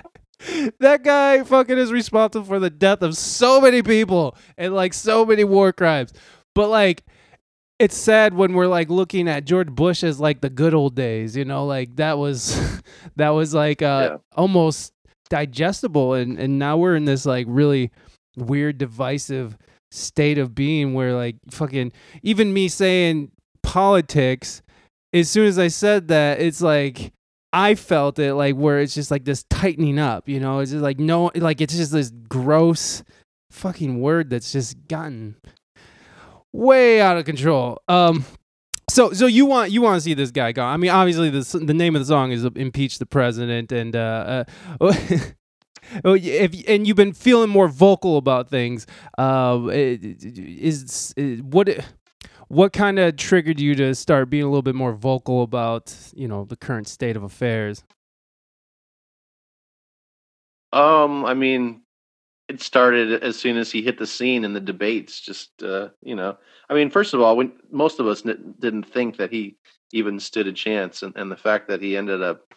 That 0.79 1.03
guy 1.03 1.43
fucking 1.43 1.77
is 1.77 1.91
responsible 1.91 2.45
for 2.45 2.59
the 2.59 2.69
death 2.69 3.01
of 3.01 3.17
so 3.17 3.59
many 3.61 3.81
people 3.81 4.35
and 4.57 4.73
like 4.73 4.93
so 4.93 5.25
many 5.25 5.43
war 5.43 5.73
crimes. 5.73 6.13
But 6.53 6.69
like 6.69 7.03
it's 7.77 7.97
sad 7.97 8.33
when 8.33 8.53
we're 8.53 8.67
like 8.67 8.89
looking 8.89 9.27
at 9.27 9.43
George 9.45 9.67
Bush 9.69 10.03
as 10.03 10.19
like 10.19 10.41
the 10.41 10.49
good 10.49 10.73
old 10.73 10.95
days, 10.95 11.35
you 11.35 11.43
know, 11.45 11.65
like 11.65 11.95
that 11.97 12.17
was 12.17 12.81
that 13.15 13.29
was 13.29 13.53
like 13.53 13.81
uh 13.81 14.09
Yeah. 14.11 14.17
almost 14.35 14.93
digestible 15.29 16.13
and 16.13 16.39
and 16.39 16.59
now 16.59 16.77
we're 16.77 16.95
in 16.95 17.05
this 17.05 17.25
like 17.25 17.47
really 17.49 17.91
weird 18.37 18.77
divisive 18.77 19.57
state 19.91 20.37
of 20.37 20.53
being 20.53 20.93
where 20.93 21.13
like 21.13 21.37
fucking 21.49 21.91
even 22.21 22.53
me 22.53 22.67
saying 22.67 23.31
politics 23.63 24.61
as 25.13 25.29
soon 25.29 25.47
as 25.47 25.57
I 25.57 25.67
said 25.69 26.09
that 26.09 26.39
it's 26.41 26.61
like 26.61 27.11
I 27.55 27.75
felt 27.75 28.19
it 28.19 28.33
like 28.33 28.55
where 28.55 28.81
it's 28.81 28.93
just 28.93 29.09
like 29.09 29.23
this 29.23 29.43
tightening 29.49 29.97
up, 29.97 30.27
you 30.27 30.41
know, 30.41 30.59
it's 30.59 30.71
just 30.71 30.83
like 30.83 30.99
no 30.99 31.31
like 31.35 31.61
it's 31.61 31.75
just 31.75 31.93
this 31.93 32.11
gross 32.27 33.01
fucking 33.49 34.01
word 34.01 34.29
that's 34.29 34.51
just 34.51 34.75
gotten 34.89 35.37
way 36.51 36.99
out 36.99 37.17
of 37.17 37.23
control. 37.23 37.81
Um 37.87 38.25
so 38.89 39.13
so 39.13 39.25
you 39.25 39.45
want 39.45 39.71
you 39.71 39.81
want 39.81 39.95
to 39.95 40.01
see 40.01 40.13
this 40.13 40.31
guy 40.31 40.51
gone. 40.51 40.73
I 40.73 40.75
mean 40.75 40.91
obviously 40.91 41.29
the 41.29 41.59
the 41.63 41.73
name 41.73 41.95
of 41.95 42.01
the 42.01 42.05
song 42.05 42.31
is 42.31 42.43
impeach 42.43 42.99
the 42.99 43.05
president 43.05 43.71
and 43.71 43.95
uh, 43.95 44.43
uh 44.81 44.93
Oh, 46.03 46.15
if 46.15 46.67
and 46.67 46.87
you've 46.87 46.97
been 46.97 47.13
feeling 47.13 47.49
more 47.49 47.67
vocal 47.67 48.17
about 48.17 48.49
things, 48.49 48.87
uh, 49.19 49.67
is, 49.71 51.13
is 51.15 51.41
what 51.43 51.69
what 52.47 52.73
kind 52.73 52.99
of 52.99 53.15
triggered 53.15 53.59
you 53.59 53.75
to 53.75 53.95
start 53.95 54.29
being 54.29 54.43
a 54.43 54.47
little 54.47 54.61
bit 54.61 54.75
more 54.75 54.93
vocal 54.93 55.43
about 55.43 55.95
you 56.15 56.27
know 56.27 56.45
the 56.45 56.55
current 56.55 56.87
state 56.87 57.15
of 57.15 57.23
affairs? 57.23 57.83
Um, 60.73 61.25
I 61.25 61.33
mean, 61.33 61.81
it 62.47 62.61
started 62.61 63.23
as 63.23 63.37
soon 63.37 63.57
as 63.57 63.71
he 63.71 63.81
hit 63.81 63.97
the 63.97 64.07
scene 64.07 64.43
in 64.43 64.53
the 64.53 64.59
debates. 64.59 65.19
Just 65.19 65.63
uh, 65.63 65.89
you 66.01 66.15
know, 66.15 66.37
I 66.69 66.73
mean, 66.73 66.89
first 66.89 67.13
of 67.13 67.21
all, 67.21 67.37
when 67.37 67.53
most 67.71 67.99
of 67.99 68.07
us 68.07 68.25
n- 68.25 68.55
didn't 68.59 68.83
think 68.83 69.17
that 69.17 69.31
he 69.31 69.57
even 69.93 70.19
stood 70.19 70.47
a 70.47 70.53
chance, 70.53 71.03
and, 71.03 71.15
and 71.15 71.31
the 71.31 71.37
fact 71.37 71.67
that 71.69 71.81
he 71.81 71.97
ended 71.97 72.21
up 72.21 72.53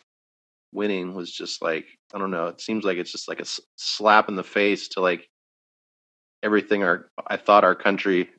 winning 0.73 1.15
was 1.15 1.33
just 1.33 1.63
like 1.63 1.87
I 2.15 2.19
don't 2.19 2.31
know. 2.31 2.49
It 2.49 2.61
seems 2.61 2.85
like 2.85 2.99
it's 2.99 3.13
just 3.13 3.29
like 3.29 3.39
a 3.39 3.43
s- 3.43 3.61
slap 3.77 4.29
in 4.29 4.37
the 4.37 4.45
face 4.45 4.89
to 4.89 5.01
like 5.01 5.29
everything 6.43 6.83
our 6.83 7.11
I 7.27 7.37
thought 7.37 7.65
our 7.65 7.75
country 7.75 8.31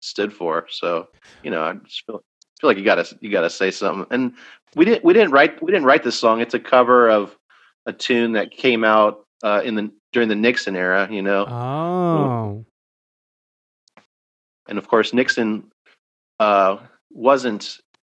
stood 0.00 0.32
for. 0.32 0.66
So 0.70 1.08
you 1.42 1.50
know, 1.50 1.62
I 1.62 1.74
just 1.74 2.04
feel 2.06 2.22
feel 2.60 2.68
like 2.70 2.76
you 2.78 2.84
gotta 2.84 3.06
you 3.20 3.30
gotta 3.30 3.50
say 3.50 3.70
something. 3.70 4.06
And 4.10 4.34
we 4.76 4.84
didn't 4.84 5.04
we 5.04 5.12
didn't 5.14 5.30
write 5.32 5.62
we 5.62 5.70
didn't 5.72 5.86
write 5.86 6.02
this 6.02 6.16
song. 6.16 6.40
It's 6.40 6.54
a 6.54 6.60
cover 6.60 7.08
of 7.10 7.36
a 7.86 7.92
tune 7.92 8.32
that 8.32 8.50
came 8.50 8.84
out 8.84 9.24
uh, 9.42 9.62
in 9.64 9.74
the 9.74 9.90
during 10.12 10.28
the 10.28 10.34
Nixon 10.36 10.76
era. 10.76 11.08
You 11.10 11.22
know, 11.22 11.46
Oh. 11.46 12.64
and 14.68 14.78
of 14.78 14.88
course 14.88 15.12
Nixon 15.12 15.70
uh, 16.38 16.78
wasn't. 17.10 17.78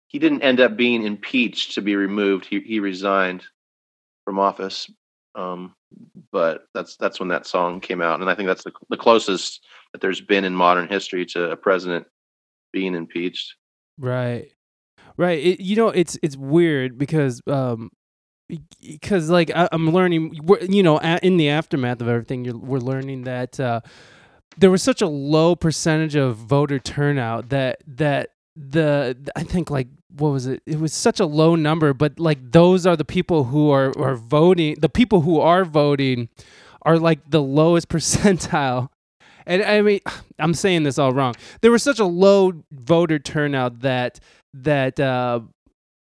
He 0.09 0.19
didn't 0.19 0.43
end 0.43 0.61
up 0.61 0.77
being 0.77 1.05
impeached 1.05 1.75
to 1.75 1.83
be 1.83 1.95
removed. 1.97 2.45
He 2.47 2.61
he 2.61 2.81
resigned 2.81 3.45
from 4.25 4.39
office. 4.39 4.91
Um, 5.35 5.75
but 6.33 6.65
that's 6.75 6.97
that's 6.97 7.21
when 7.21 7.29
that 7.29 7.47
song 7.47 7.81
came 7.81 8.03
out, 8.03 8.21
and 8.21 8.29
I 8.29 8.35
think 8.35 8.49
that's 8.49 8.65
the, 8.65 8.73
the 8.89 8.97
closest 8.97 9.65
that 9.93 10.01
there's 10.01 10.21
been 10.21 10.45
in 10.45 10.55
modern 10.55 10.89
history 10.89 11.27
to 11.27 11.51
a 11.51 11.57
president 11.57 12.07
being 12.73 12.95
impeached. 12.95 13.55
Right. 13.99 14.53
Right. 15.17 15.39
It, 15.39 15.61
you 15.61 15.77
know, 15.77 15.89
it's 15.89 16.19
it's 16.23 16.37
weird 16.37 16.99
because 16.99 17.43
um 17.47 17.91
because 18.81 19.31
like 19.31 19.51
I, 19.55 19.69
I'm 19.73 19.91
learning, 19.91 20.41
you 20.69 20.83
know, 20.83 20.99
in 20.99 21.37
the 21.37 21.51
aftermath 21.51 22.01
of 22.01 22.09
everything, 22.09 22.45
you're, 22.45 22.57
we're 22.57 22.79
learning 22.79 23.23
that 23.25 23.61
uh, 23.61 23.81
there 24.57 24.71
was 24.71 24.83
such 24.83 25.03
a 25.03 25.07
low 25.07 25.55
percentage 25.55 26.17
of 26.17 26.37
voter 26.37 26.79
turnout 26.79 27.51
that 27.51 27.83
that 27.87 28.31
the 28.57 29.17
I 29.37 29.43
think 29.43 29.71
like 29.71 29.89
what 30.17 30.31
was 30.31 30.47
it? 30.47 30.63
It 30.67 30.79
was 30.79 30.93
such 30.93 31.21
a 31.21 31.27
low 31.27 31.55
number, 31.55 31.95
but 31.95 32.19
like 32.19 32.53
those 32.53 32.87
are 32.87 32.97
the 32.97 33.05
people 33.05 33.45
who 33.45 33.71
are 33.71 33.97
are 33.99 34.17
voting. 34.17 34.77
The 34.81 34.89
people 34.89 35.23
who 35.23 35.41
are 35.41 35.65
voting 35.65 36.29
are 36.83 36.99
like 36.99 37.31
the 37.31 37.43
lowest 37.43 37.89
percentile. 37.91 38.89
And 39.47 39.63
I 39.63 39.83
mean, 39.83 40.01
I'm 40.39 40.55
saying 40.55 40.83
this 40.83 40.99
all 40.99 41.13
wrong. 41.13 41.35
There 41.61 41.71
was 41.71 41.83
such 41.83 41.99
a 41.99 42.05
low 42.05 42.53
voter 42.73 43.19
turnout 43.19 43.81
that 43.81 44.21
that 44.55 44.99
uh, 44.99 45.41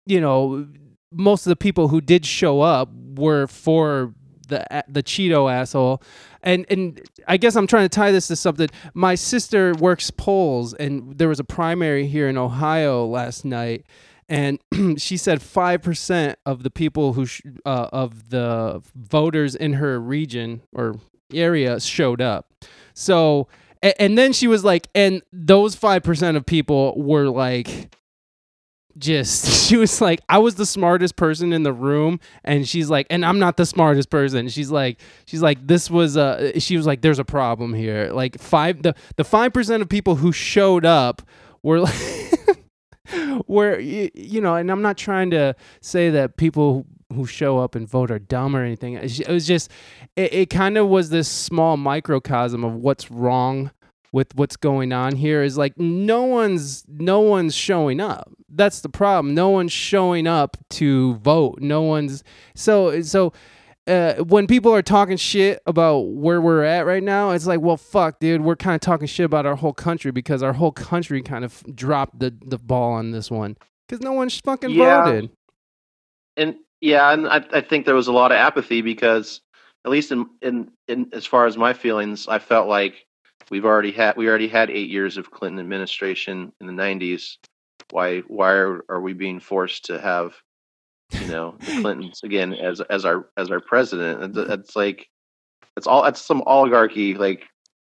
you 0.05 0.21
know 0.21 0.67
most 1.11 1.45
of 1.45 1.49
the 1.49 1.55
people 1.55 1.87
who 1.87 2.01
did 2.01 2.25
show 2.25 2.61
up 2.61 2.89
were 3.15 3.47
for 3.47 4.13
the 4.47 4.65
the 4.87 5.03
Cheeto 5.03 5.51
asshole. 5.51 6.01
And 6.43 6.65
and 6.69 7.01
I 7.27 7.37
guess 7.37 7.55
I'm 7.55 7.67
trying 7.67 7.85
to 7.85 7.89
tie 7.89 8.11
this 8.11 8.27
to 8.27 8.35
something. 8.35 8.69
My 8.93 9.15
sister 9.15 9.73
works 9.73 10.11
polls, 10.11 10.73
and 10.73 11.17
there 11.17 11.29
was 11.29 11.39
a 11.39 11.43
primary 11.43 12.07
here 12.07 12.27
in 12.27 12.37
Ohio 12.37 13.05
last 13.05 13.45
night, 13.45 13.85
and 14.29 14.59
she 14.97 15.17
said 15.17 15.41
five 15.41 15.81
percent 15.81 16.39
of 16.45 16.63
the 16.63 16.69
people 16.69 17.13
who 17.13 17.25
sh- 17.25 17.41
uh, 17.65 17.89
of 17.91 18.29
the 18.29 18.81
voters 18.95 19.55
in 19.55 19.73
her 19.73 19.99
region 19.99 20.61
or 20.73 20.99
area 21.33 21.79
showed 21.79 22.21
up. 22.21 22.53
So 22.93 23.47
and, 23.81 23.93
and 23.99 24.17
then 24.17 24.33
she 24.33 24.47
was 24.47 24.63
like, 24.63 24.87
and 24.95 25.21
those 25.31 25.75
five 25.75 26.03
percent 26.03 26.37
of 26.37 26.45
people 26.45 26.93
were 27.01 27.29
like 27.29 27.95
just 28.99 29.45
she 29.67 29.77
was 29.77 30.01
like 30.01 30.19
i 30.29 30.37
was 30.37 30.55
the 30.55 30.65
smartest 30.65 31.15
person 31.15 31.53
in 31.53 31.63
the 31.63 31.73
room 31.73 32.19
and 32.43 32.67
she's 32.67 32.89
like 32.89 33.07
and 33.09 33.25
i'm 33.25 33.39
not 33.39 33.57
the 33.57 33.65
smartest 33.65 34.09
person. 34.09 34.47
She's 34.49 34.71
like 34.71 34.99
she's 35.25 35.41
like 35.41 35.65
this 35.65 35.89
was 35.89 36.17
uh 36.17 36.59
she 36.59 36.77
was 36.77 36.85
like 36.85 37.01
there's 37.01 37.19
a 37.19 37.25
problem 37.25 37.73
here. 37.73 38.11
Like 38.11 38.39
five 38.39 38.81
the 38.83 38.95
the 39.15 39.23
five 39.23 39.53
percent 39.53 39.81
of 39.81 39.89
people 39.89 40.15
who 40.15 40.31
showed 40.31 40.85
up 40.85 41.21
were 41.63 41.79
like 41.81 41.95
were 43.47 43.75
y- 43.77 44.11
you 44.13 44.41
know 44.41 44.55
and 44.55 44.69
i'm 44.69 44.81
not 44.81 44.97
trying 44.97 45.31
to 45.31 45.55
say 45.81 46.09
that 46.09 46.37
people 46.37 46.85
who 47.13 47.25
show 47.25 47.57
up 47.57 47.75
and 47.75 47.87
vote 47.87 48.11
are 48.11 48.19
dumb 48.19 48.53
or 48.55 48.63
anything. 48.63 48.95
It 48.95 49.29
was 49.29 49.47
just 49.47 49.71
it, 50.15 50.33
it 50.33 50.49
kind 50.49 50.77
of 50.77 50.87
was 50.87 51.09
this 51.09 51.27
small 51.27 51.77
microcosm 51.77 52.63
of 52.65 52.75
what's 52.75 53.09
wrong 53.09 53.71
with 54.17 54.33
what's 54.35 54.57
going 54.57 54.91
on 54.91 55.15
here 55.15 55.43
is 55.43 55.57
like 55.57 55.77
no 55.77 56.23
one's 56.23 56.83
no 56.87 57.19
one's 57.19 57.53
showing 57.53 57.99
up 57.99 58.31
that's 58.49 58.81
the 58.81 58.89
problem 58.89 59.35
no 59.35 59.49
one's 59.49 59.71
showing 59.71 60.25
up 60.25 60.57
to 60.69 61.13
vote 61.17 61.59
no 61.61 61.83
one's 61.83 62.23
so 62.55 62.99
so 63.01 63.31
uh, 63.87 64.15
when 64.15 64.47
people 64.47 64.73
are 64.73 64.81
talking 64.81 65.15
shit 65.17 65.61
about 65.65 65.99
where 66.09 66.41
we're 66.41 66.61
at 66.65 66.85
right 66.85 67.01
now, 67.01 67.31
it's 67.31 67.47
like, 67.47 67.61
well, 67.61 67.77
fuck, 67.77 68.19
dude, 68.19 68.41
we're 68.41 68.57
kind 68.57 68.75
of 68.75 68.81
talking 68.81 69.07
shit 69.07 69.25
about 69.25 69.45
our 69.45 69.55
whole 69.55 69.71
country 69.71 70.11
because 70.11 70.43
our 70.43 70.51
whole 70.51 70.73
country 70.73 71.21
kind 71.21 71.45
of 71.45 71.63
dropped 71.73 72.19
the, 72.19 72.35
the 72.45 72.57
ball 72.57 72.91
on 72.91 73.11
this 73.11 73.31
one 73.31 73.55
because 73.87 74.03
no 74.03 74.11
one's 74.11 74.37
fucking 74.41 74.71
Yeah. 74.71 75.05
voted. 75.05 75.29
and 76.35 76.55
yeah, 76.81 77.13
and 77.13 77.27
I, 77.29 77.45
I 77.53 77.61
think 77.61 77.85
there 77.85 77.95
was 77.95 78.07
a 78.09 78.11
lot 78.11 78.33
of 78.33 78.37
apathy 78.37 78.81
because, 78.81 79.39
at 79.85 79.91
least 79.91 80.11
in, 80.11 80.27
in 80.41 80.69
in 80.89 81.07
as 81.13 81.25
far 81.25 81.45
as 81.45 81.55
my 81.55 81.71
feelings, 81.71 82.27
I 82.27 82.39
felt 82.39 82.67
like 82.67 83.06
we've 83.49 83.65
already 83.65 83.91
had 83.91 84.17
we 84.17 84.27
already 84.27 84.47
had 84.47 84.69
eight 84.69 84.89
years 84.89 85.17
of 85.17 85.31
Clinton 85.31 85.59
administration 85.59 86.51
in 86.59 86.67
the 86.67 86.73
'90s. 86.73 87.37
Why 87.91 88.19
why 88.21 88.51
are, 88.51 88.83
are 88.89 89.01
we 89.01 89.13
being 89.13 89.39
forced 89.39 89.85
to 89.85 89.99
have, 89.99 90.35
you 91.11 91.27
know, 91.27 91.55
the 91.59 91.65
Clintons 91.81 92.21
again 92.23 92.53
as 92.53 92.81
as 92.81 93.05
our 93.05 93.29
as 93.37 93.51
our 93.51 93.59
president? 93.59 94.37
It's, 94.37 94.75
like 94.75 95.07
it's 95.75 95.87
all 95.87 96.03
that's 96.03 96.21
some 96.21 96.43
oligarchy 96.45 97.13
like 97.13 97.45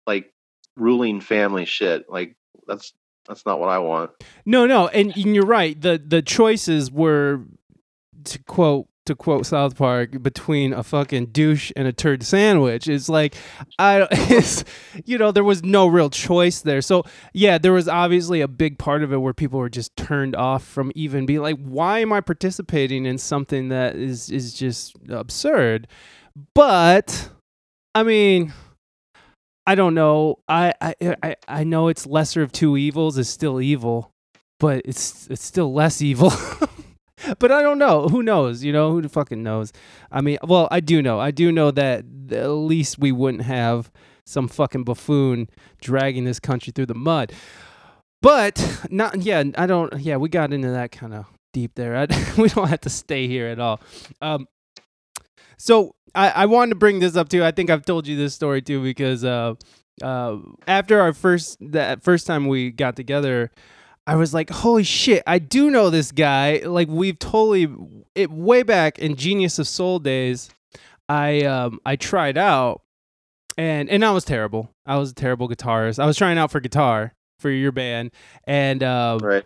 like 0.05 0.33
ruling 0.75 1.21
family 1.21 1.65
shit. 1.65 2.09
Like 2.09 2.35
that's 2.67 2.93
that's 3.27 3.45
not 3.45 3.59
what 3.59 3.69
I 3.69 3.79
want. 3.79 4.11
No, 4.45 4.65
no, 4.65 4.87
and, 4.87 5.15
and 5.15 5.35
you're 5.35 5.45
right. 5.45 5.79
The 5.79 6.01
the 6.03 6.21
choices 6.21 6.91
were 6.91 7.41
to 8.25 8.39
quote 8.43 8.87
to 9.05 9.15
quote 9.15 9.45
South 9.45 9.75
Park 9.75 10.21
between 10.21 10.73
a 10.73 10.83
fucking 10.83 11.27
douche 11.27 11.71
and 11.75 11.87
a 11.87 11.93
turd 11.93 12.23
sandwich. 12.23 12.87
It's 12.87 13.09
like 13.09 13.35
I 13.79 14.07
it's 14.11 14.63
you 15.05 15.17
know, 15.17 15.31
there 15.31 15.43
was 15.43 15.63
no 15.63 15.87
real 15.87 16.09
choice 16.09 16.61
there. 16.61 16.81
So, 16.81 17.03
yeah, 17.33 17.57
there 17.57 17.73
was 17.73 17.87
obviously 17.87 18.41
a 18.41 18.47
big 18.47 18.77
part 18.77 19.03
of 19.03 19.13
it 19.13 19.17
where 19.17 19.33
people 19.33 19.59
were 19.59 19.69
just 19.69 19.95
turned 19.95 20.35
off 20.35 20.63
from 20.63 20.91
even 20.95 21.25
being 21.25 21.41
like 21.41 21.57
why 21.63 21.99
am 21.99 22.13
I 22.13 22.21
participating 22.21 23.05
in 23.05 23.17
something 23.17 23.69
that 23.69 23.95
is 23.95 24.29
is 24.29 24.53
just 24.53 24.95
absurd? 25.09 25.87
But 26.53 27.29
I 27.93 28.03
mean, 28.03 28.53
I 29.67 29.75
don't 29.75 29.95
know. 29.95 30.39
I, 30.47 30.73
I 30.81 30.95
I 31.23 31.35
I 31.47 31.63
know 31.63 31.87
it's 31.87 32.05
lesser 32.05 32.41
of 32.41 32.51
two 32.51 32.77
evils 32.77 33.17
is 33.17 33.29
still 33.29 33.61
evil, 33.61 34.11
but 34.59 34.81
it's 34.85 35.27
it's 35.27 35.43
still 35.43 35.73
less 35.73 36.01
evil. 36.01 36.31
but 37.39 37.51
I 37.51 37.61
don't 37.61 37.77
know. 37.79 38.07
Who 38.07 38.23
knows? 38.23 38.63
You 38.63 38.71
know, 38.71 38.91
who 38.91 39.01
the 39.01 39.09
fucking 39.09 39.41
knows? 39.43 39.71
I 40.11 40.21
mean, 40.21 40.37
well, 40.43 40.67
I 40.71 40.79
do 40.79 41.01
know. 41.01 41.19
I 41.19 41.31
do 41.31 41.51
know 41.51 41.71
that 41.71 42.05
at 42.31 42.47
least 42.47 42.99
we 42.99 43.11
wouldn't 43.11 43.43
have 43.43 43.91
some 44.25 44.47
fucking 44.47 44.83
buffoon 44.83 45.49
dragging 45.81 46.25
this 46.25 46.39
country 46.39 46.71
through 46.73 46.87
the 46.87 46.95
mud. 46.95 47.31
But 48.21 48.87
not 48.89 49.21
yeah, 49.21 49.43
I 49.57 49.67
don't 49.67 49.99
yeah, 49.99 50.17
we 50.17 50.29
got 50.29 50.51
into 50.51 50.71
that 50.71 50.91
kind 50.91 51.13
of 51.13 51.25
deep 51.53 51.75
there. 51.75 51.95
I, 51.95 52.07
we 52.37 52.49
don't 52.49 52.67
have 52.67 52.81
to 52.81 52.89
stay 52.89 53.27
here 53.27 53.47
at 53.47 53.59
all. 53.59 53.79
Um 54.21 54.47
so 55.57 55.95
I, 56.15 56.29
I 56.29 56.45
wanted 56.45 56.71
to 56.71 56.75
bring 56.75 56.99
this 56.99 57.15
up 57.15 57.29
too. 57.29 57.43
I 57.43 57.51
think 57.51 57.69
I've 57.69 57.85
told 57.85 58.07
you 58.07 58.15
this 58.15 58.33
story 58.33 58.61
too 58.61 58.81
because 58.81 59.23
uh, 59.23 59.55
uh, 60.01 60.37
after 60.67 60.99
our 60.99 61.13
first 61.13 61.57
that 61.71 62.03
first 62.03 62.25
time 62.25 62.47
we 62.47 62.71
got 62.71 62.95
together, 62.95 63.51
I 64.07 64.15
was 64.15 64.33
like, 64.33 64.49
"Holy 64.49 64.83
shit! 64.83 65.23
I 65.25 65.39
do 65.39 65.69
know 65.71 65.89
this 65.89 66.11
guy." 66.11 66.61
Like 66.65 66.87
we've 66.87 67.17
totally 67.19 67.67
it 68.13 68.31
way 68.31 68.63
back 68.63 68.99
in 68.99 69.15
Genius 69.15 69.57
of 69.59 69.67
Soul 69.67 69.99
days. 69.99 70.49
I 71.09 71.41
um 71.41 71.79
I 71.85 71.95
tried 71.95 72.37
out, 72.37 72.81
and 73.57 73.89
and 73.89 74.03
I 74.05 74.11
was 74.11 74.25
terrible. 74.25 74.69
I 74.85 74.97
was 74.97 75.11
a 75.11 75.15
terrible 75.15 75.49
guitarist. 75.49 75.97
I 75.99 76.05
was 76.05 76.17
trying 76.17 76.37
out 76.37 76.51
for 76.51 76.59
guitar 76.59 77.13
for 77.39 77.49
your 77.49 77.71
band, 77.71 78.11
and 78.45 78.81
um, 78.83 79.19
Right. 79.19 79.43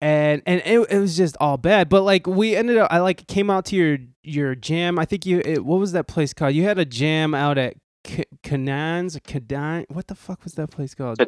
and 0.00 0.42
and 0.46 0.60
it, 0.64 0.80
it 0.90 0.98
was 0.98 1.16
just 1.16 1.36
all 1.40 1.56
bad 1.56 1.88
but 1.88 2.02
like 2.02 2.26
we 2.26 2.54
ended 2.54 2.76
up 2.76 2.88
i 2.92 2.98
like 2.98 3.26
came 3.26 3.48
out 3.50 3.64
to 3.66 3.76
your 3.76 3.98
your 4.22 4.54
jam 4.54 4.98
i 4.98 5.04
think 5.06 5.24
you 5.26 5.40
it, 5.44 5.64
what 5.64 5.78
was 5.80 5.92
that 5.92 6.06
place 6.06 6.32
called 6.34 6.54
you 6.54 6.64
had 6.64 6.78
a 6.78 6.84
jam 6.84 7.34
out 7.34 7.56
at 7.58 7.74
K- 8.04 8.24
Canans 8.42 9.18
Kadan 9.20 9.84
what 9.90 10.06
the 10.08 10.14
fuck 10.14 10.44
was 10.44 10.54
that 10.54 10.70
place 10.70 10.94
called 10.94 11.18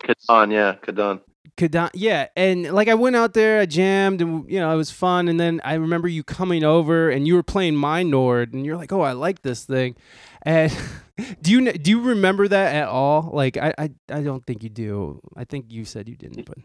Kadon, 0.00 0.52
yeah, 0.52 0.76
Kadon. 0.82 1.20
Kadan 1.58 1.90
yeah 1.94 2.28
and 2.34 2.72
like 2.72 2.88
I 2.88 2.94
went 2.94 3.14
out 3.14 3.34
there 3.34 3.60
I 3.60 3.66
jammed 3.66 4.22
and 4.22 4.50
you 4.50 4.58
know 4.58 4.72
it 4.72 4.76
was 4.76 4.90
fun 4.90 5.28
and 5.28 5.38
then 5.38 5.60
I 5.64 5.74
remember 5.74 6.08
you 6.08 6.22
coming 6.24 6.64
over 6.64 7.10
and 7.10 7.26
you 7.26 7.34
were 7.34 7.42
playing 7.42 7.76
my 7.76 8.02
Nord, 8.02 8.54
and 8.54 8.64
you're 8.64 8.76
like 8.76 8.92
oh 8.92 9.02
I 9.02 9.12
like 9.12 9.42
this 9.42 9.64
thing. 9.64 9.96
And 10.42 10.72
do 11.42 11.50
you 11.50 11.72
do 11.72 11.90
you 11.90 12.00
remember 12.00 12.48
that 12.48 12.74
at 12.74 12.88
all? 12.88 13.30
Like 13.32 13.56
I 13.56 13.74
I, 13.78 13.90
I 14.10 14.22
don't 14.22 14.44
think 14.46 14.62
you 14.62 14.70
do. 14.70 15.20
I 15.36 15.44
think 15.44 15.66
you 15.70 15.84
said 15.84 16.08
you 16.08 16.16
didn't 16.16 16.46
but 16.46 16.58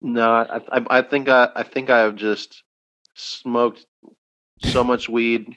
No, 0.00 0.30
I, 0.30 0.60
I, 0.70 0.98
I 0.98 1.02
think 1.02 1.28
I, 1.28 1.48
I 1.54 1.62
think 1.62 1.90
I 1.90 2.00
have 2.00 2.14
just 2.14 2.62
smoked 3.14 3.84
so 4.62 4.84
much 4.84 5.08
weed 5.08 5.56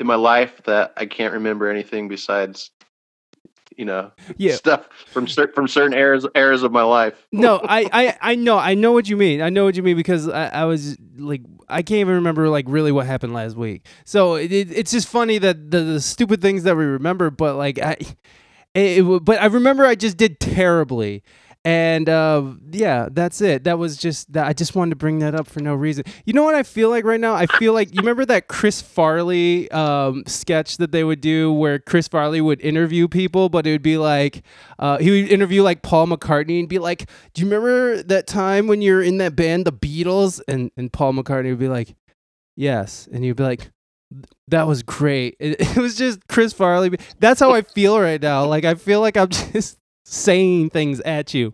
in 0.00 0.06
my 0.06 0.14
life 0.14 0.62
that 0.64 0.92
I 0.96 1.06
can't 1.06 1.34
remember 1.34 1.70
anything 1.70 2.08
besides, 2.08 2.70
you 3.76 3.84
know, 3.84 4.10
yeah 4.36 4.54
stuff 4.54 4.88
from 5.06 5.26
cer- 5.28 5.52
from 5.54 5.68
certain 5.68 5.92
eras 5.96 6.26
eras 6.34 6.62
of 6.62 6.72
my 6.72 6.82
life. 6.82 7.26
no, 7.32 7.60
I, 7.62 7.88
I, 7.92 8.18
I 8.32 8.34
know, 8.34 8.58
I 8.58 8.74
know 8.74 8.92
what 8.92 9.08
you 9.08 9.16
mean. 9.16 9.42
I 9.42 9.50
know 9.50 9.64
what 9.64 9.76
you 9.76 9.82
mean 9.82 9.96
because 9.96 10.28
I, 10.28 10.48
I 10.48 10.64
was 10.64 10.96
like, 11.16 11.42
I 11.68 11.82
can't 11.82 12.00
even 12.00 12.14
remember 12.16 12.48
like 12.48 12.64
really 12.68 12.92
what 12.92 13.06
happened 13.06 13.34
last 13.34 13.56
week. 13.56 13.86
So 14.04 14.34
it, 14.34 14.52
it, 14.52 14.70
it's 14.70 14.90
just 14.90 15.08
funny 15.08 15.38
that 15.38 15.70
the, 15.70 15.80
the 15.80 16.00
stupid 16.00 16.40
things 16.40 16.62
that 16.64 16.76
we 16.76 16.84
remember, 16.84 17.30
but 17.30 17.56
like 17.56 17.78
I, 17.78 17.96
It, 18.76 18.98
it 18.98 19.24
but 19.24 19.40
I 19.40 19.46
remember 19.46 19.86
I 19.86 19.94
just 19.94 20.16
did 20.18 20.38
terribly. 20.38 21.22
And 21.66 22.08
uh, 22.08 22.44
yeah, 22.70 23.08
that's 23.10 23.40
it. 23.40 23.64
That 23.64 23.76
was 23.76 23.96
just 23.96 24.32
that. 24.34 24.46
I 24.46 24.52
just 24.52 24.76
wanted 24.76 24.90
to 24.90 24.96
bring 24.96 25.18
that 25.18 25.34
up 25.34 25.48
for 25.48 25.58
no 25.58 25.74
reason. 25.74 26.04
You 26.24 26.32
know 26.32 26.44
what 26.44 26.54
I 26.54 26.62
feel 26.62 26.90
like 26.90 27.04
right 27.04 27.18
now? 27.18 27.34
I 27.34 27.46
feel 27.46 27.72
like 27.72 27.92
you 27.92 27.98
remember 27.98 28.24
that 28.26 28.46
Chris 28.46 28.80
Farley 28.80 29.68
um, 29.72 30.22
sketch 30.28 30.76
that 30.76 30.92
they 30.92 31.02
would 31.02 31.20
do 31.20 31.52
where 31.52 31.80
Chris 31.80 32.06
Farley 32.06 32.40
would 32.40 32.60
interview 32.60 33.08
people, 33.08 33.48
but 33.48 33.66
it 33.66 33.72
would 33.72 33.82
be 33.82 33.98
like 33.98 34.44
uh, 34.78 34.98
he 34.98 35.10
would 35.10 35.28
interview 35.28 35.64
like 35.64 35.82
Paul 35.82 36.06
McCartney 36.06 36.60
and 36.60 36.68
be 36.68 36.78
like, 36.78 37.10
"Do 37.34 37.42
you 37.42 37.48
remember 37.48 38.00
that 38.00 38.28
time 38.28 38.68
when 38.68 38.80
you're 38.80 39.02
in 39.02 39.18
that 39.18 39.34
band, 39.34 39.64
the 39.64 39.72
Beatles?" 39.72 40.40
And 40.46 40.70
and 40.76 40.92
Paul 40.92 41.14
McCartney 41.14 41.50
would 41.50 41.58
be 41.58 41.66
like, 41.66 41.96
"Yes," 42.54 43.08
and 43.12 43.24
you'd 43.24 43.38
be 43.38 43.42
like, 43.42 43.72
that 44.46 44.68
was 44.68 44.84
great. 44.84 45.34
It, 45.40 45.60
it 45.60 45.76
was 45.76 45.96
just 45.96 46.28
Chris 46.28 46.52
Farley. 46.52 46.96
That's 47.18 47.40
how 47.40 47.50
I 47.50 47.62
feel 47.62 47.98
right 47.98 48.22
now. 48.22 48.44
Like 48.44 48.64
I 48.64 48.76
feel 48.76 49.00
like 49.00 49.16
I'm 49.16 49.28
just 49.52 49.78
saying 50.06 50.70
things 50.70 51.00
at 51.00 51.34
you. 51.34 51.52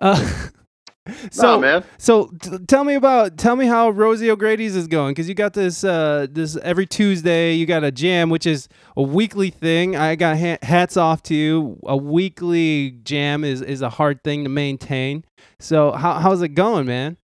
Uh, 0.00 0.16
so 1.30 1.54
no, 1.54 1.60
man. 1.60 1.84
so 1.98 2.30
t- 2.40 2.58
tell 2.68 2.84
me 2.84 2.94
about 2.94 3.36
tell 3.36 3.56
me 3.56 3.66
how 3.66 3.90
Rosie 3.90 4.30
O'Grady's 4.30 4.76
is 4.76 4.86
going 4.86 5.12
because 5.12 5.28
you 5.28 5.34
got 5.34 5.52
this 5.52 5.82
uh 5.82 6.26
this 6.30 6.56
every 6.58 6.86
Tuesday 6.86 7.54
you 7.54 7.66
got 7.66 7.82
a 7.82 7.90
jam 7.90 8.30
which 8.30 8.46
is 8.46 8.68
a 8.96 9.02
weekly 9.02 9.50
thing. 9.50 9.96
I 9.96 10.14
got 10.14 10.38
ha- 10.38 10.58
hats 10.62 10.96
off 10.96 11.22
to 11.24 11.34
you. 11.34 11.80
A 11.86 11.96
weekly 11.96 12.92
jam 13.02 13.42
is 13.42 13.62
is 13.62 13.82
a 13.82 13.88
hard 13.90 14.22
thing 14.22 14.44
to 14.44 14.50
maintain. 14.50 15.24
So 15.58 15.92
how 15.92 16.14
how's 16.14 16.42
it 16.42 16.50
going, 16.50 16.86
man? 16.86 17.16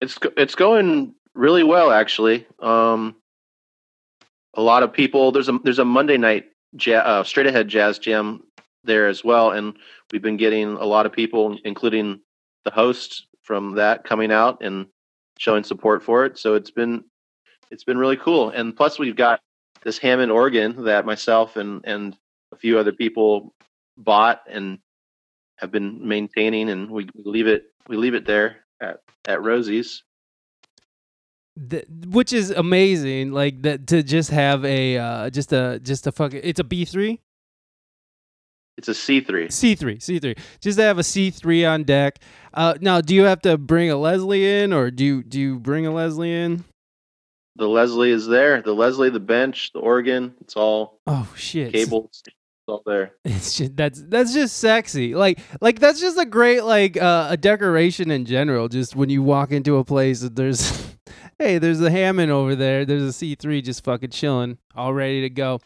It's 0.00 0.18
it's 0.36 0.54
going 0.54 1.14
really 1.34 1.64
well 1.64 1.90
actually. 1.90 2.46
Um, 2.60 3.16
a 4.54 4.62
lot 4.62 4.82
of 4.82 4.92
people. 4.92 5.32
There's 5.32 5.48
a 5.48 5.58
there's 5.64 5.78
a 5.78 5.84
Monday 5.84 6.18
night 6.18 6.46
ja- 6.84 6.98
uh, 6.98 7.24
straight 7.24 7.46
ahead 7.46 7.68
jazz 7.68 7.98
jam 7.98 8.42
there 8.86 9.08
as 9.08 9.24
well, 9.24 9.50
and 9.50 9.74
we've 10.12 10.22
been 10.22 10.36
getting 10.36 10.68
a 10.76 10.84
lot 10.84 11.06
of 11.06 11.12
people, 11.12 11.58
including 11.64 12.20
the 12.64 12.70
host 12.70 13.26
from 13.42 13.76
that, 13.76 14.04
coming 14.04 14.32
out 14.32 14.62
and 14.62 14.86
showing 15.38 15.64
support 15.64 16.02
for 16.02 16.24
it. 16.24 16.38
So 16.38 16.54
it's 16.54 16.70
been 16.70 17.04
it's 17.70 17.84
been 17.84 17.98
really 17.98 18.16
cool. 18.16 18.50
And 18.50 18.76
plus, 18.76 18.98
we've 18.98 19.16
got 19.16 19.40
this 19.82 19.98
Hammond 19.98 20.32
organ 20.32 20.84
that 20.84 21.06
myself 21.06 21.56
and 21.56 21.82
and 21.84 22.16
a 22.52 22.56
few 22.56 22.78
other 22.78 22.92
people 22.92 23.54
bought 23.96 24.42
and 24.48 24.78
have 25.56 25.70
been 25.70 26.06
maintaining, 26.06 26.68
and 26.70 26.90
we 26.90 27.08
leave 27.14 27.46
it 27.46 27.64
we 27.88 27.96
leave 27.96 28.14
it 28.14 28.26
there 28.26 28.64
at 28.80 29.00
at 29.26 29.42
Rosie's. 29.42 30.02
Th- 31.70 31.86
which 32.08 32.34
is 32.34 32.50
amazing 32.50 33.32
like 33.32 33.62
that 33.62 33.86
to 33.86 34.02
just 34.02 34.30
have 34.30 34.62
a 34.66 34.98
uh 34.98 35.30
just 35.30 35.54
a 35.54 35.80
just 35.82 36.06
a 36.06 36.12
fucking 36.12 36.40
it's 36.44 36.60
a 36.60 36.64
B3 36.64 37.18
It's 38.76 38.88
a 38.88 38.94
C 38.94 39.20
three. 39.20 39.48
C3 39.48 39.98
C3 39.98 40.38
just 40.60 40.78
to 40.78 40.84
have 40.84 40.98
a 40.98 41.02
C3 41.02 41.70
on 41.70 41.84
deck 41.84 42.18
uh 42.54 42.74
now 42.80 43.00
do 43.00 43.14
you 43.14 43.22
have 43.24 43.40
to 43.42 43.56
bring 43.56 43.90
a 43.90 43.96
Leslie 43.96 44.60
in 44.60 44.72
or 44.72 44.90
do 44.90 45.04
you 45.04 45.22
do 45.22 45.40
you 45.40 45.58
bring 45.58 45.86
a 45.86 45.90
Leslie 45.90 46.32
in 46.32 46.64
The 47.56 47.66
Leslie 47.68 48.10
is 48.10 48.26
there. 48.26 48.60
The 48.60 48.74
Leslie, 48.74 49.10
the 49.10 49.20
bench, 49.20 49.72
the 49.72 49.78
organ. 49.80 50.34
It's 50.40 50.56
all 50.56 51.00
oh 51.06 51.32
shit 51.36 51.72
cables. 51.72 52.22
It's 52.26 52.34
all 52.68 52.82
there. 52.84 53.12
it's 53.24 53.56
just 53.56 53.76
that's 53.76 54.02
that's 54.08 54.34
just 54.34 54.58
sexy 54.58 55.14
like 55.14 55.38
like 55.60 55.78
that's 55.78 56.00
just 56.00 56.18
a 56.18 56.26
great 56.26 56.64
like 56.64 56.96
uh, 56.96 57.28
a 57.30 57.36
decoration 57.36 58.10
in 58.10 58.24
general 58.26 58.68
just 58.68 58.94
when 58.96 59.08
you 59.08 59.22
walk 59.22 59.52
into 59.52 59.76
a 59.78 59.84
place 59.84 60.20
that 60.20 60.36
there's 60.36 60.94
hey 61.38 61.58
there's 61.58 61.80
a 61.80 61.90
hammond 61.90 62.30
over 62.32 62.54
there 62.56 62.84
there's 62.84 63.02
a 63.02 63.24
c3 63.24 63.62
just 63.62 63.84
fucking 63.84 64.10
chilling 64.10 64.58
all 64.74 64.92
ready 64.92 65.20
to 65.22 65.30
go 65.30 65.60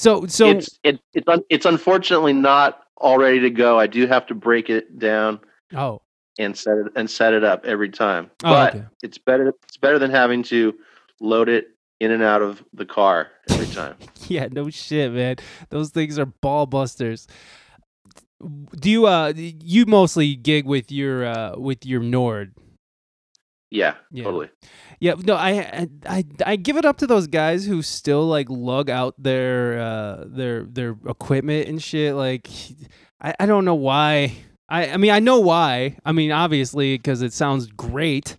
so 0.00 0.26
so 0.26 0.50
it's 0.50 0.78
it, 0.82 1.00
it's 1.14 1.28
un, 1.28 1.42
it's 1.50 1.66
unfortunately 1.66 2.32
not 2.32 2.80
all 2.96 3.18
ready 3.18 3.40
to 3.40 3.50
go. 3.50 3.78
I 3.78 3.86
do 3.86 4.06
have 4.06 4.26
to 4.26 4.34
break 4.34 4.70
it 4.70 4.98
down 4.98 5.40
oh 5.74 6.00
and 6.38 6.56
set 6.56 6.78
it 6.78 6.86
and 6.96 7.10
set 7.10 7.34
it 7.34 7.44
up 7.44 7.64
every 7.66 7.90
time. 7.90 8.30
Oh, 8.44 8.50
But 8.50 8.74
okay. 8.74 8.84
it's 9.02 9.18
better 9.18 9.54
it's 9.64 9.76
better 9.76 9.98
than 9.98 10.10
having 10.10 10.42
to 10.44 10.74
load 11.20 11.48
it 11.48 11.68
in 12.00 12.10
and 12.10 12.22
out 12.22 12.40
of 12.40 12.64
the 12.72 12.86
car 12.86 13.28
every 13.50 13.66
time. 13.66 13.94
yeah 14.28 14.48
no 14.50 14.70
shit 14.70 15.12
man 15.12 15.36
those 15.68 15.90
things 15.90 16.18
are 16.18 16.26
ball 16.26 16.64
busters 16.66 17.26
do 18.78 18.88
you 18.90 19.06
uh 19.06 19.32
you 19.36 19.84
mostly 19.84 20.34
gig 20.34 20.64
with 20.64 20.90
your 20.90 21.26
uh 21.26 21.54
with 21.58 21.84
your 21.84 22.00
nord 22.00 22.54
yeah, 23.70 23.94
Yeah. 24.10 24.24
totally. 24.24 24.50
Yeah, 24.98 25.14
no, 25.24 25.34
I, 25.34 25.88
I 26.06 26.24
I 26.44 26.56
give 26.56 26.76
it 26.76 26.84
up 26.84 26.98
to 26.98 27.06
those 27.06 27.26
guys 27.26 27.64
who 27.64 27.80
still 27.82 28.26
like 28.26 28.48
lug 28.50 28.90
out 28.90 29.14
their 29.16 29.80
uh 29.80 30.24
their 30.26 30.64
their 30.64 30.96
equipment 31.06 31.68
and 31.68 31.82
shit. 31.82 32.14
Like, 32.14 32.48
I 33.20 33.34
I 33.40 33.46
don't 33.46 33.64
know 33.64 33.74
why. 33.76 34.32
I 34.68 34.90
I 34.90 34.96
mean 34.98 35.10
I 35.12 35.20
know 35.20 35.40
why. 35.40 35.96
I 36.04 36.12
mean 36.12 36.32
obviously 36.32 36.96
because 36.98 37.22
it 37.22 37.32
sounds 37.32 37.66
great, 37.68 38.36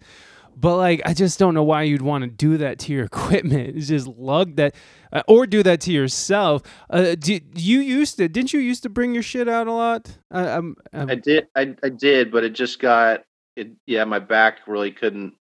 but 0.56 0.78
like 0.78 1.02
I 1.06 1.14
just 1.16 1.40
don't 1.40 1.56
know 1.56 1.64
why 1.64 1.82
you'd 1.84 2.04
want 2.04 2.24
to 2.26 2.30
do 2.30 2.58
that 2.58 2.78
to 2.80 2.94
your 2.94 3.06
equipment. 3.12 3.76
It's 3.76 3.88
just 3.88 4.06
lug 4.08 4.58
that, 4.58 4.76
uh, 5.12 5.24
or 5.28 5.48
do 5.48 5.64
that 5.64 5.82
to 5.82 5.92
yourself. 5.92 6.62
Uh, 6.92 7.16
did 7.16 7.60
you 7.60 7.80
used 7.80 8.18
to? 8.18 8.30
Didn't 8.30 8.54
you 8.54 8.60
used 8.60 8.84
to 8.84 8.90
bring 8.90 9.14
your 9.16 9.24
shit 9.24 9.50
out 9.50 9.66
a 9.68 9.72
lot? 9.74 10.18
I, 10.30 10.48
I'm, 10.50 10.76
I'm 10.94 11.10
I 11.10 11.16
did 11.16 11.48
I, 11.56 11.76
I 11.82 11.90
did, 11.90 12.32
but 12.32 12.44
it 12.44 12.54
just 12.54 12.80
got 12.80 13.24
it 13.62 13.72
yeah, 13.86 14.04
my 14.04 14.20
back 14.20 14.60
really 14.68 14.92
couldn't 14.92 15.34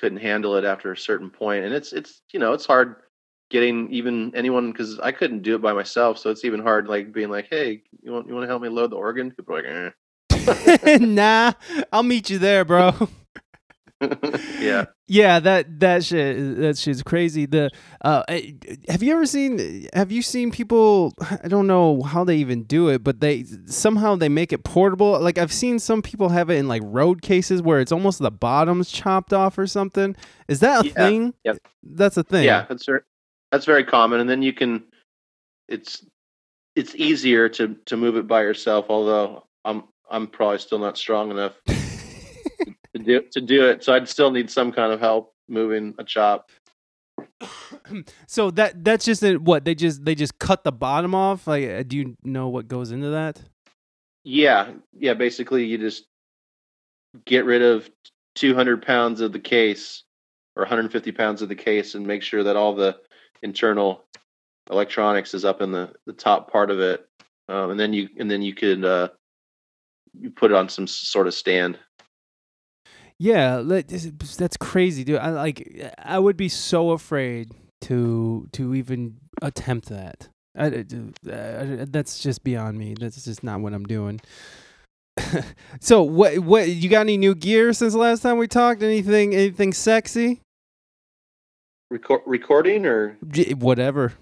couldn't 0.00 0.18
handle 0.18 0.56
it 0.56 0.64
after 0.64 0.92
a 0.92 0.96
certain. 0.96 1.30
And 1.40 1.74
it's 1.74 1.92
it's 1.92 2.22
you 2.32 2.40
know, 2.40 2.52
it's 2.52 2.66
hard 2.66 2.96
getting 3.50 3.92
even 3.92 4.32
anyone 4.34 4.70
because 4.70 4.98
I 5.00 5.12
couldn't 5.12 5.42
do 5.42 5.56
it 5.56 5.62
by 5.62 5.72
myself, 5.72 6.18
so 6.18 6.30
it's 6.30 6.44
even 6.44 6.60
hard 6.60 6.88
like 6.88 7.12
being 7.12 7.30
like, 7.30 7.48
Hey, 7.50 7.82
you 8.02 8.12
want 8.12 8.28
you 8.28 8.34
want 8.34 8.44
to 8.44 8.48
help 8.48 8.62
me 8.62 8.68
load 8.68 8.90
the 8.90 8.96
organ? 8.96 9.30
People 9.30 9.56
like, 9.56 9.64
eh. 9.66 10.98
nah, 11.00 11.52
I'll 11.92 12.02
meet 12.02 12.30
you 12.30 12.38
there, 12.38 12.64
bro. 12.64 13.08
yeah. 14.60 14.86
Yeah, 15.08 15.40
that 15.40 15.80
that 15.80 16.04
shit 16.04 16.56
that 16.58 16.78
shit's 16.78 17.02
crazy. 17.02 17.44
The 17.44 17.70
uh, 18.02 18.22
have 18.88 19.02
you 19.02 19.12
ever 19.12 19.26
seen? 19.26 19.88
Have 19.92 20.12
you 20.12 20.22
seen 20.22 20.52
people? 20.52 21.14
I 21.42 21.48
don't 21.48 21.66
know 21.66 22.02
how 22.02 22.22
they 22.24 22.36
even 22.36 22.62
do 22.62 22.88
it, 22.88 23.02
but 23.02 23.20
they 23.20 23.44
somehow 23.66 24.14
they 24.16 24.28
make 24.28 24.52
it 24.52 24.62
portable. 24.64 25.18
Like 25.20 25.36
I've 25.36 25.52
seen 25.52 25.80
some 25.80 26.00
people 26.00 26.28
have 26.28 26.48
it 26.48 26.56
in 26.56 26.68
like 26.68 26.82
road 26.84 27.22
cases 27.22 27.60
where 27.60 27.80
it's 27.80 27.92
almost 27.92 28.20
the 28.20 28.30
bottoms 28.30 28.90
chopped 28.90 29.32
off 29.32 29.58
or 29.58 29.66
something. 29.66 30.14
Is 30.48 30.60
that 30.60 30.80
a 30.80 30.84
Yeah, 30.84 30.92
thing? 30.94 31.34
yep. 31.44 31.58
That's 31.82 32.16
a 32.16 32.22
thing. 32.22 32.44
Yeah, 32.44 32.66
that's 32.68 32.86
very 32.86 33.00
that's 33.50 33.66
very 33.66 33.84
common. 33.84 34.20
And 34.20 34.30
then 34.30 34.42
you 34.42 34.52
can 34.52 34.84
it's 35.68 36.06
it's 36.76 36.94
easier 36.94 37.48
to 37.50 37.74
to 37.86 37.96
move 37.96 38.16
it 38.16 38.28
by 38.28 38.42
yourself, 38.42 38.86
although 38.88 39.44
I'm 39.64 39.84
I'm 40.10 40.28
probably 40.28 40.58
still 40.58 40.78
not 40.78 40.96
strong 40.98 41.30
enough 41.30 41.54
to 42.96 43.02
do 43.02 43.22
to 43.32 43.40
do 43.40 43.66
it. 43.66 43.84
So 43.84 43.92
I'd 43.92 44.08
still 44.08 44.30
need 44.30 44.50
some 44.50 44.72
kind 44.72 44.92
of 44.92 45.00
help 45.00 45.34
moving 45.48 45.94
a 45.98 46.04
chop. 46.04 46.50
so 48.26 48.50
that 48.52 48.84
that's 48.84 49.04
just 49.04 49.22
a, 49.22 49.36
what 49.36 49.64
they 49.64 49.74
just 49.74 50.04
they 50.04 50.14
just 50.14 50.38
cut 50.38 50.64
the 50.64 50.72
bottom 50.72 51.14
off. 51.14 51.46
Like, 51.46 51.68
uh, 51.68 51.82
do 51.82 51.96
you 51.96 52.16
know 52.24 52.48
what 52.48 52.68
goes 52.68 52.90
into 52.90 53.10
that? 53.10 53.40
Yeah, 54.24 54.72
yeah. 54.92 55.14
Basically, 55.14 55.64
you 55.64 55.78
just 55.78 56.06
get 57.24 57.44
rid 57.44 57.62
of 57.62 57.90
200 58.36 58.84
pounds 58.84 59.20
of 59.20 59.32
the 59.32 59.40
case 59.40 60.04
or 60.56 60.62
150 60.62 61.12
pounds 61.12 61.42
of 61.42 61.48
the 61.48 61.54
case, 61.54 61.94
and 61.94 62.06
make 62.06 62.22
sure 62.22 62.42
that 62.42 62.56
all 62.56 62.74
the 62.74 62.96
internal 63.42 64.04
electronics 64.70 65.34
is 65.34 65.44
up 65.44 65.60
in 65.60 65.72
the 65.72 65.92
the 66.06 66.12
top 66.12 66.50
part 66.50 66.70
of 66.70 66.80
it, 66.80 67.06
um, 67.48 67.70
and 67.70 67.80
then 67.80 67.92
you 67.92 68.08
and 68.18 68.30
then 68.30 68.42
you 68.42 68.54
could 68.54 68.84
uh, 68.84 69.08
you 70.18 70.30
put 70.30 70.50
it 70.50 70.56
on 70.56 70.68
some 70.68 70.86
sort 70.86 71.26
of 71.26 71.34
stand. 71.34 71.78
Yeah, 73.22 73.58
is- 73.60 74.36
that's 74.38 74.56
crazy, 74.56 75.04
dude. 75.04 75.18
I 75.18 75.28
like 75.30 75.92
I 75.98 76.18
would 76.18 76.38
be 76.38 76.48
so 76.48 76.92
afraid 76.92 77.52
to 77.82 78.48
to 78.52 78.74
even 78.74 79.18
attempt 79.42 79.90
that. 79.90 80.30
I, 80.56 80.66
I- 80.66 80.80
I- 81.30 81.84
that's 81.86 82.20
just 82.20 82.42
beyond 82.42 82.78
me. 82.78 82.94
That's 82.98 83.22
just 83.22 83.44
not 83.44 83.60
what 83.60 83.74
I'm 83.74 83.84
doing. 83.84 84.22
so 85.80 86.02
what 86.02 86.38
what 86.38 86.70
you 86.70 86.88
got 86.88 87.02
any 87.02 87.18
new 87.18 87.34
gear 87.34 87.74
since 87.74 87.92
the 87.92 87.98
last 87.98 88.22
time 88.22 88.38
we 88.38 88.48
talked? 88.48 88.82
Anything 88.82 89.34
anything 89.34 89.74
sexy? 89.74 90.40
Record, 91.90 92.22
recording 92.24 92.86
or 92.86 93.18
J- 93.28 93.52
whatever. 93.52 94.14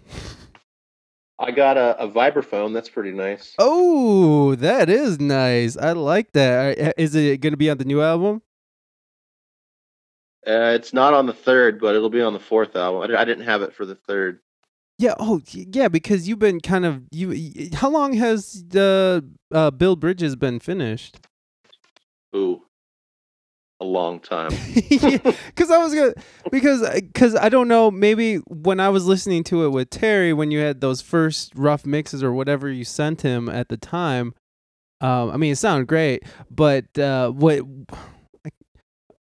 I 1.38 1.53
got 1.53 1.76
a, 1.76 1.96
a 2.03 2.09
vibraphone. 2.11 2.74
That's 2.74 2.88
pretty 2.88 3.12
nice. 3.12 3.55
Oh, 3.61 4.57
that 4.57 4.88
is 4.90 5.20
nice. 5.20 5.76
I 5.76 5.92
like 5.92 6.32
that. 6.32 6.78
Uh, 6.80 6.92
it 7.14 7.40
going 7.40 7.53
to 7.53 7.57
be 7.57 7.70
on 7.70 7.78
the 7.78 7.84
new 7.84 8.03
album? 8.03 8.42
Uh, 10.49 10.72
it's 10.74 10.94
not 10.94 11.12
on 11.12 11.26
the 11.26 11.34
third, 11.34 11.78
but 11.78 11.94
it'll 11.94 12.09
be 12.09 12.22
on 12.22 12.32
the 12.32 12.40
fourth 12.40 12.74
album. 12.74 13.14
I, 13.14 13.24
didn't 13.26 13.44
have 13.44 13.61
it 13.61 13.74
for 13.74 13.84
the 13.84 13.94
third. 13.94 14.40
Yeah. 14.99 15.14
Oh, 15.18 15.42
yeah. 15.53 15.88
Because 15.88 16.26
you've 16.26 16.38
been 16.38 16.61
kind 16.61 16.86
of 16.86 17.03
you. 17.12 17.68
How 17.74 17.90
long 17.90 18.14
has 18.14 18.64
the 18.66 19.28
uh, 19.53 19.70
Build 19.70 20.01
Bridges 20.01 20.36
been 20.36 20.59
finished? 20.59 21.18
Ooh, 22.34 22.62
a 23.80 23.84
long 23.84 24.20
time. 24.20 24.51
because 24.74 25.70
I 25.70 25.78
was 25.78 25.94
gonna 25.94 26.14
because 26.51 26.88
because 26.94 27.34
I 27.36 27.49
don't 27.49 27.68
know 27.68 27.90
maybe 27.90 28.36
when 28.49 28.80
I 28.80 28.88
was 28.88 29.07
listening 29.07 29.44
to 29.44 29.64
it 29.64 29.68
with 29.68 29.90
Terry 29.90 30.32
when 30.32 30.51
you 30.51 30.61
had 30.61 30.80
those 30.80 31.01
first 31.01 31.53
rough 31.55 31.86
mixes 31.86 32.22
or 32.22 32.32
whatever 32.32 32.70
you 32.70 32.84
sent 32.84 33.22
him 33.22 33.49
at 33.49 33.68
the 33.68 33.76
time. 33.76 34.34
Um, 35.01 35.30
I 35.30 35.36
mean, 35.36 35.53
it 35.53 35.57
sounded 35.57 35.86
great, 35.86 36.24
but 36.51 36.99
uh, 36.99 37.30
what 37.30 37.62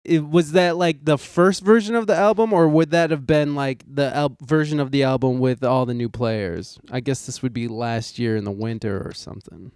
it 0.03 0.27
was 0.27 0.53
that 0.53 0.77
like 0.77 1.05
the 1.05 1.17
first 1.17 1.63
version 1.63 1.95
of 1.95 2.07
the 2.07 2.15
album, 2.15 2.53
or 2.53 2.67
would 2.67 2.91
that 2.91 3.11
have 3.11 3.27
been 3.27 3.53
like 3.55 3.83
the 3.87 4.13
al- 4.15 4.35
version 4.41 4.79
of 4.79 4.91
the 4.91 5.03
album 5.03 5.39
with 5.39 5.63
all 5.63 5.85
the 5.85 5.93
new 5.93 6.09
players? 6.09 6.79
I 6.91 6.99
guess 7.01 7.25
this 7.25 7.41
would 7.43 7.53
be 7.53 7.67
last 7.67 8.17
year 8.19 8.35
in 8.35 8.43
the 8.43 8.51
winter 8.51 9.01
or 9.05 9.13
something, 9.13 9.71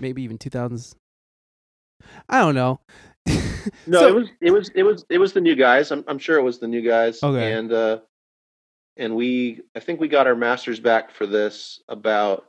maybe 0.00 0.22
even 0.22 0.38
two 0.38 0.50
thousands. 0.50 0.94
I 2.28 2.40
don't 2.40 2.54
know. 2.54 2.80
No, 3.84 3.98
So- 3.98 4.06
it 4.08 4.14
was 4.14 4.28
it 4.40 4.50
was 4.52 4.68
it 4.76 4.82
was 4.84 5.04
it 5.10 5.18
was 5.18 5.32
the 5.32 5.40
new 5.40 5.56
guys. 5.56 5.90
I'm 5.90 6.04
I'm 6.06 6.18
sure 6.20 6.38
it 6.38 6.42
was 6.42 6.60
the 6.60 6.68
new 6.68 6.82
guys. 6.82 7.20
Okay. 7.20 7.52
And 7.52 7.72
uh 7.72 7.98
and 8.96 9.16
we 9.16 9.60
I 9.74 9.80
think 9.80 9.98
we 10.00 10.06
got 10.06 10.28
our 10.28 10.36
masters 10.36 10.78
back 10.78 11.10
for 11.10 11.26
this 11.26 11.80
about 11.88 12.46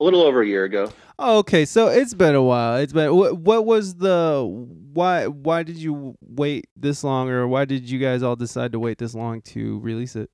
a 0.00 0.04
little 0.04 0.22
over 0.22 0.42
a 0.42 0.46
year 0.46 0.64
ago. 0.64 0.92
Oh, 1.18 1.38
okay, 1.38 1.64
so 1.64 1.88
it's 1.88 2.14
been 2.14 2.34
a 2.34 2.42
while. 2.42 2.76
It's 2.76 2.92
been 2.92 3.14
what, 3.14 3.38
what 3.38 3.64
was 3.64 3.96
the 3.96 4.44
why 4.92 5.26
why 5.26 5.62
did 5.62 5.76
you 5.76 6.16
wait 6.20 6.66
this 6.76 7.02
long 7.02 7.30
or 7.30 7.48
why 7.48 7.64
did 7.64 7.88
you 7.88 7.98
guys 7.98 8.22
all 8.22 8.36
decide 8.36 8.72
to 8.72 8.78
wait 8.78 8.98
this 8.98 9.14
long 9.14 9.40
to 9.42 9.78
release 9.80 10.16
it? 10.16 10.30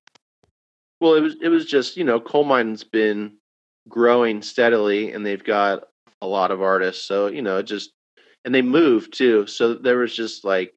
Well, 1.00 1.14
it 1.14 1.20
was 1.20 1.36
it 1.40 1.48
was 1.48 1.66
just, 1.66 1.96
you 1.96 2.04
know, 2.04 2.20
Colemine's 2.20 2.84
been 2.84 3.36
growing 3.88 4.42
steadily 4.42 5.12
and 5.12 5.24
they've 5.24 5.42
got 5.42 5.84
a 6.20 6.26
lot 6.26 6.50
of 6.50 6.62
artists. 6.62 7.04
So, 7.06 7.26
you 7.26 7.42
know, 7.42 7.62
just 7.62 7.92
and 8.44 8.54
they 8.54 8.62
moved 8.62 9.12
too. 9.12 9.46
So 9.46 9.74
there 9.74 9.98
was 9.98 10.14
just 10.14 10.44
like, 10.44 10.74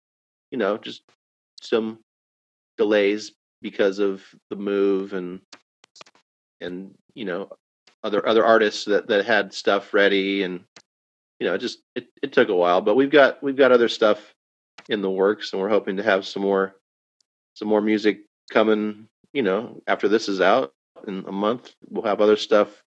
you 0.52 0.58
know, 0.58 0.78
just 0.78 1.02
some 1.62 2.00
delays 2.78 3.32
because 3.62 4.00
of 4.00 4.24
the 4.50 4.56
move 4.56 5.14
and 5.14 5.42
and 6.62 6.94
you 7.16 7.26
know 7.26 7.50
other 8.06 8.26
other 8.28 8.46
artists 8.46 8.86
that 8.86 9.08
that 9.08 9.26
had 9.26 9.52
stuff 9.52 9.94
ready 9.94 10.44
and 10.44 10.64
you 11.40 11.48
know 11.48 11.56
it 11.56 11.58
just 11.58 11.80
it, 11.96 12.08
it 12.22 12.32
took 12.32 12.50
a 12.50 12.56
while 12.56 12.80
but 12.80 12.96
we've 12.96 13.10
got 13.10 13.42
we've 13.42 13.58
got 13.58 13.72
other 13.72 13.90
stuff 13.90 14.36
in 14.90 15.02
the 15.02 15.10
works 15.10 15.52
and 15.52 15.62
we're 15.62 15.70
hoping 15.70 15.98
to 15.98 16.04
have 16.04 16.26
some 16.26 16.44
more 16.44 16.76
some 17.56 17.68
more 17.68 17.82
music 17.82 18.20
coming 18.52 19.08
you 19.34 19.42
know 19.42 19.82
after 19.88 20.08
this 20.08 20.30
is 20.30 20.40
out 20.40 20.72
in 21.08 21.26
a 21.28 21.32
month 21.32 21.74
we'll 21.90 22.06
have 22.06 22.22
other 22.22 22.38
stuff 22.38 22.84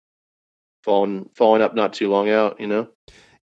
falling 0.84 1.28
falling 1.34 1.62
up 1.62 1.74
not 1.74 1.94
too 1.94 2.10
long 2.10 2.28
out 2.28 2.60
you 2.60 2.66
know 2.66 2.86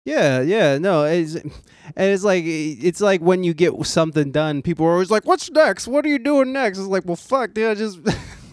Yeah, 0.06 0.42
yeah, 0.42 0.76
no, 0.76 1.04
it's 1.04 1.34
and 1.34 1.52
it's 1.96 2.24
like 2.24 2.44
it's 2.44 3.00
like 3.00 3.22
when 3.22 3.42
you 3.42 3.54
get 3.54 3.72
something 3.86 4.30
done, 4.32 4.60
people 4.60 4.84
are 4.84 4.92
always 4.92 5.10
like, 5.10 5.24
"What's 5.24 5.50
next? 5.50 5.88
What 5.88 6.04
are 6.04 6.10
you 6.10 6.18
doing 6.18 6.52
next?" 6.52 6.76
It's 6.76 6.88
like, 6.88 7.06
"Well, 7.06 7.16
fuck, 7.16 7.54
dude, 7.54 7.70
I 7.70 7.74
just 7.74 8.00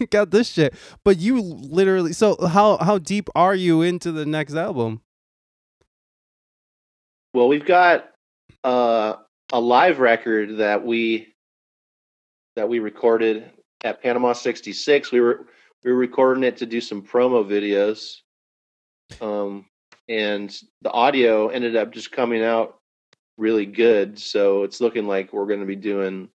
got 0.10 0.30
this 0.30 0.48
shit." 0.48 0.74
But 1.04 1.18
you 1.18 1.40
literally, 1.40 2.12
so 2.12 2.46
how 2.46 2.78
how 2.78 2.98
deep 2.98 3.28
are 3.34 3.54
you 3.54 3.82
into 3.82 4.12
the 4.12 4.26
next 4.26 4.54
album? 4.54 5.00
Well, 7.34 7.48
we've 7.48 7.64
got 7.64 8.10
uh, 8.62 9.14
a 9.52 9.60
live 9.60 9.98
record 9.98 10.58
that 10.58 10.84
we 10.84 11.34
that 12.56 12.68
we 12.68 12.78
recorded 12.78 13.50
at 13.84 14.02
Panama 14.02 14.32
'66. 14.32 15.12
We 15.12 15.20
were 15.20 15.46
we 15.84 15.92
were 15.92 15.98
recording 15.98 16.44
it 16.44 16.58
to 16.58 16.66
do 16.66 16.80
some 16.80 17.02
promo 17.02 17.44
videos, 17.44 18.18
um, 19.20 19.66
and 20.08 20.54
the 20.82 20.90
audio 20.90 21.48
ended 21.48 21.76
up 21.76 21.92
just 21.92 22.12
coming 22.12 22.44
out 22.44 22.78
really 23.38 23.66
good. 23.66 24.18
So 24.18 24.62
it's 24.62 24.80
looking 24.80 25.06
like 25.06 25.32
we're 25.32 25.46
going 25.46 25.60
to 25.60 25.66
be 25.66 25.76
doing 25.76 26.28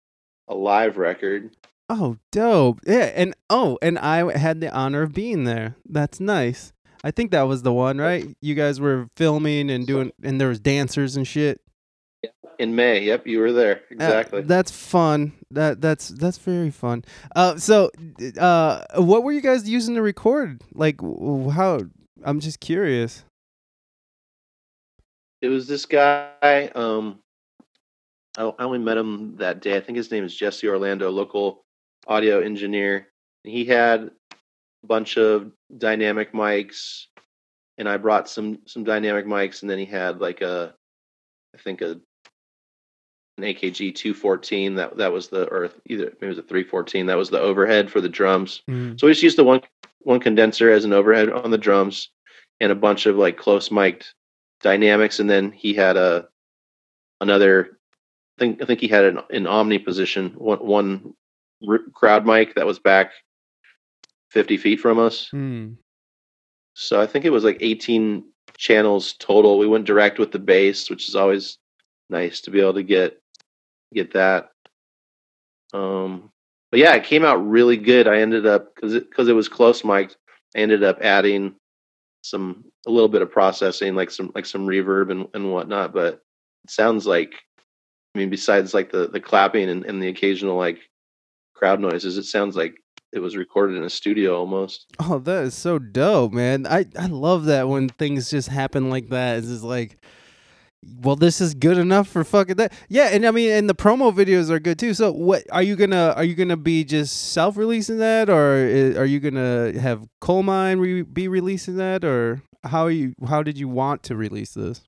a 0.47 0.55
live 0.55 0.97
record. 0.97 1.55
Oh, 1.89 2.17
dope. 2.31 2.81
Yeah, 2.85 3.11
and 3.15 3.33
oh, 3.49 3.77
and 3.81 3.97
I 3.99 4.37
had 4.37 4.59
the 4.59 4.71
honor 4.73 5.03
of 5.03 5.13
being 5.13 5.45
there. 5.45 5.75
That's 5.87 6.19
nice. 6.19 6.73
I 7.03 7.11
think 7.11 7.31
that 7.31 7.43
was 7.43 7.61
the 7.61 7.71
one, 7.71 7.97
right? 7.99 8.25
You 8.41 8.55
guys 8.55 8.81
were 8.81 9.07
filming 9.15 9.69
and 9.69 9.87
doing 9.87 10.11
and 10.23 10.41
there 10.41 10.49
was 10.49 10.59
dancers 10.59 11.15
and 11.15 11.25
shit. 11.27 11.61
In 12.59 12.75
May, 12.75 13.03
yep, 13.03 13.27
you 13.27 13.37
were 13.39 13.53
there 13.53 13.81
Uh, 13.91 13.93
exactly. 13.93 14.41
that's 14.41 14.71
fun. 14.71 15.33
That 15.51 15.79
that's 15.79 16.09
that's 16.09 16.39
very 16.39 16.71
fun. 16.71 17.05
Uh 17.35 17.55
so 17.57 17.91
uh 18.39 18.81
what 18.95 19.23
were 19.23 19.31
you 19.31 19.41
guys 19.41 19.69
using 19.69 19.93
to 19.95 20.01
record? 20.01 20.63
Like 20.73 20.99
how 20.99 21.81
I'm 22.25 22.39
just 22.39 22.59
curious. 22.59 23.23
it 25.41 25.49
was 25.49 25.67
this 25.67 25.85
guy. 25.85 26.71
Um, 26.73 27.19
I 28.37 28.51
only 28.59 28.79
met 28.79 28.97
him 28.97 29.35
that 29.37 29.61
day. 29.61 29.77
I 29.77 29.79
think 29.79 29.97
his 29.97 30.09
name 30.11 30.23
is 30.25 30.35
Jesse 30.35 30.67
Orlando, 30.67 31.09
local 31.11 31.63
audio 32.07 32.39
engineer. 32.39 33.07
He 33.43 33.65
had 33.65 34.11
a 34.83 34.87
bunch 34.87 35.17
of 35.17 35.51
dynamic 35.77 36.33
mics, 36.33 37.05
and 37.77 37.87
I 37.87 37.97
brought 37.97 38.29
some 38.29 38.59
some 38.65 38.83
dynamic 38.83 39.25
mics, 39.25 39.61
and 39.61 39.69
then 39.69 39.79
he 39.79 39.85
had 39.85 40.19
like 40.19 40.41
a, 40.41 40.73
I 41.55 41.57
think 41.59 41.81
a 41.81 41.99
an 43.37 43.43
AKG 43.43 43.93
two 43.95 44.13
fourteen. 44.13 44.75
That 44.75 44.97
that 44.97 45.11
was 45.11 45.27
the 45.27 45.47
or 45.49 45.69
either 45.85 46.05
maybe 46.05 46.27
it 46.27 46.29
was 46.29 46.37
a 46.37 46.43
three 46.43 46.63
fourteen. 46.63 47.05
That 47.05 47.17
was 47.17 47.29
the 47.29 47.39
overhead 47.39 47.91
for 47.91 48.01
the 48.01 48.09
drums. 48.09 48.63
Mm. 48.69 48.99
So 48.99 49.07
we 49.07 49.13
just 49.13 49.23
used 49.23 49.37
the 49.37 49.43
one 49.43 49.61
one 49.99 50.19
condenser 50.19 50.71
as 50.71 50.85
an 50.85 50.93
overhead 50.93 51.29
on 51.29 51.51
the 51.51 51.57
drums, 51.57 52.09
and 52.59 52.71
a 52.71 52.75
bunch 52.75 53.05
of 53.05 53.17
like 53.17 53.37
close 53.37 53.71
mic'd 53.71 54.13
dynamics, 54.61 55.19
and 55.19 55.29
then 55.29 55.51
he 55.51 55.73
had 55.73 55.97
a 55.97 56.27
another. 57.21 57.77
I 58.37 58.39
think 58.39 58.61
I 58.61 58.65
think 58.65 58.79
he 58.79 58.87
had 58.87 59.05
an, 59.05 59.19
an 59.31 59.47
omni 59.47 59.79
position 59.79 60.31
one 60.37 60.59
one 60.59 61.13
r- 61.67 61.79
crowd 61.93 62.25
mic 62.25 62.55
that 62.55 62.65
was 62.65 62.79
back 62.79 63.11
fifty 64.31 64.57
feet 64.57 64.79
from 64.79 64.99
us. 64.99 65.29
Hmm. 65.29 65.73
So 66.73 67.01
I 67.01 67.07
think 67.07 67.25
it 67.25 67.31
was 67.31 67.43
like 67.43 67.57
eighteen 67.61 68.25
channels 68.57 69.13
total. 69.13 69.57
We 69.57 69.67
went 69.67 69.85
direct 69.85 70.19
with 70.19 70.31
the 70.31 70.39
bass, 70.39 70.89
which 70.89 71.07
is 71.07 71.15
always 71.15 71.57
nice 72.09 72.41
to 72.41 72.51
be 72.51 72.59
able 72.59 72.73
to 72.75 72.83
get 72.83 73.21
get 73.93 74.13
that. 74.13 74.51
Um, 75.73 76.31
but 76.71 76.79
yeah, 76.79 76.93
it 76.95 77.03
came 77.03 77.25
out 77.25 77.47
really 77.47 77.77
good. 77.77 78.07
I 78.07 78.19
ended 78.19 78.45
up 78.45 78.75
because 78.75 78.93
it 78.93 79.09
because 79.09 79.27
it 79.27 79.33
was 79.33 79.49
close 79.49 79.83
mic'd. 79.83 80.15
I 80.55 80.59
ended 80.59 80.83
up 80.83 80.99
adding 81.01 81.55
some 82.23 82.65
a 82.85 82.91
little 82.91 83.09
bit 83.09 83.21
of 83.21 83.31
processing, 83.31 83.95
like 83.95 84.11
some 84.11 84.31
like 84.35 84.45
some 84.45 84.67
reverb 84.67 85.11
and 85.11 85.27
and 85.33 85.51
whatnot. 85.51 85.93
But 85.93 86.21
it 86.65 86.69
sounds 86.69 87.05
like, 87.05 87.33
I 88.15 88.19
mean, 88.19 88.29
besides 88.29 88.73
like 88.73 88.91
the 88.91 89.07
the 89.07 89.19
clapping 89.19 89.69
and, 89.69 89.85
and 89.85 90.01
the 90.01 90.09
occasional 90.09 90.57
like 90.57 90.79
crowd 91.57 91.79
noises, 91.79 92.17
it 92.17 92.23
sounds 92.23 92.55
like 92.55 92.75
it 93.11 93.19
was 93.19 93.35
recorded 93.35 93.77
in 93.77 93.83
a 93.83 93.89
studio 93.89 94.37
almost. 94.37 94.85
Oh, 94.99 95.19
that 95.19 95.43
is 95.45 95.53
so 95.55 95.79
dope, 95.79 96.33
man. 96.33 96.67
I 96.67 96.85
I 96.97 97.07
love 97.07 97.45
that 97.45 97.67
when 97.67 97.89
things 97.89 98.29
just 98.29 98.49
happen 98.49 98.89
like 98.89 99.09
that. 99.09 99.39
It's 99.39 99.47
just 99.47 99.63
like 99.63 99.97
well, 101.01 101.15
this 101.15 101.41
is 101.41 101.53
good 101.55 101.77
enough 101.77 102.07
for 102.07 102.23
fucking 102.23 102.57
that. 102.57 102.71
Yeah, 102.87 103.09
and 103.11 103.25
I 103.25 103.31
mean, 103.31 103.51
and 103.51 103.67
the 103.69 103.73
promo 103.75 104.13
videos 104.13 104.49
are 104.49 104.59
good 104.59 104.77
too. 104.77 104.93
So, 104.93 105.11
what 105.11 105.43
are 105.51 105.63
you 105.63 105.75
gonna 105.75 106.13
are 106.15 106.23
you 106.23 106.35
gonna 106.35 106.55
be 106.57 106.83
just 106.83 107.31
self 107.33 107.57
releasing 107.57 107.97
that, 107.97 108.29
or 108.29 108.53
i- 108.55 108.95
are 108.97 109.05
you 109.05 109.19
gonna 109.19 109.77
have 109.79 110.05
Colemine 110.21 110.79
re- 110.79 111.01
be 111.01 111.27
releasing 111.27 111.77
that, 111.77 112.05
or 112.05 112.41
how 112.63 112.83
are 112.85 112.91
you? 112.91 113.13
How 113.27 113.41
did 113.41 113.57
you 113.57 113.67
want 113.67 114.03
to 114.03 114.15
release 114.15 114.53
this? 114.53 114.83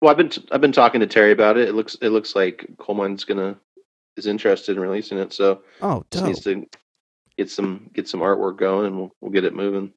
Well, 0.00 0.10
I've 0.10 0.16
been 0.18 0.28
t- 0.28 0.46
I've 0.52 0.60
been 0.60 0.72
talking 0.72 1.00
to 1.00 1.06
Terry 1.06 1.32
about 1.32 1.56
it. 1.56 1.68
It 1.68 1.74
looks 1.74 1.96
it 2.02 2.10
looks 2.10 2.36
like 2.36 2.66
Colemine's 2.78 3.24
gonna 3.24 3.56
is 4.16 4.26
interested 4.26 4.76
in 4.76 4.82
releasing 4.82 5.18
it, 5.18 5.32
so 5.32 5.62
Oh, 5.80 6.04
just 6.10 6.24
dope. 6.24 6.24
needs 6.26 6.40
to 6.44 6.66
get 7.38 7.50
some 7.50 7.90
get 7.94 8.08
some 8.08 8.20
artwork 8.20 8.58
going, 8.58 8.86
and 8.86 8.98
we'll 8.98 9.10
we'll 9.20 9.30
get 9.32 9.44
it 9.44 9.54
moving. 9.54 9.92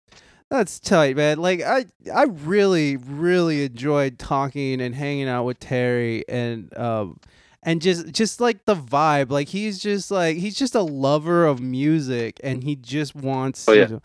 That's 0.49 0.79
tight, 0.79 1.15
man. 1.15 1.39
Like 1.39 1.61
I 1.61 1.85
I 2.13 2.23
really 2.23 2.97
really 2.97 3.65
enjoyed 3.65 4.19
talking 4.19 4.79
and 4.81 4.93
hanging 4.95 5.27
out 5.27 5.43
with 5.45 5.59
Terry 5.59 6.23
and 6.29 6.75
um 6.77 7.19
and 7.63 7.81
just 7.81 8.11
just 8.13 8.39
like 8.39 8.65
the 8.65 8.75
vibe. 8.75 9.31
Like 9.31 9.47
he's 9.49 9.79
just 9.79 10.11
like 10.11 10.37
he's 10.37 10.55
just 10.55 10.75
a 10.75 10.81
lover 10.83 11.45
of 11.47 11.59
music 11.61 12.39
and 12.43 12.63
he 12.63 12.75
just 12.75 13.15
wants 13.15 13.67
Oh, 13.67 13.73
yeah. 13.73 13.85
to 13.87 14.01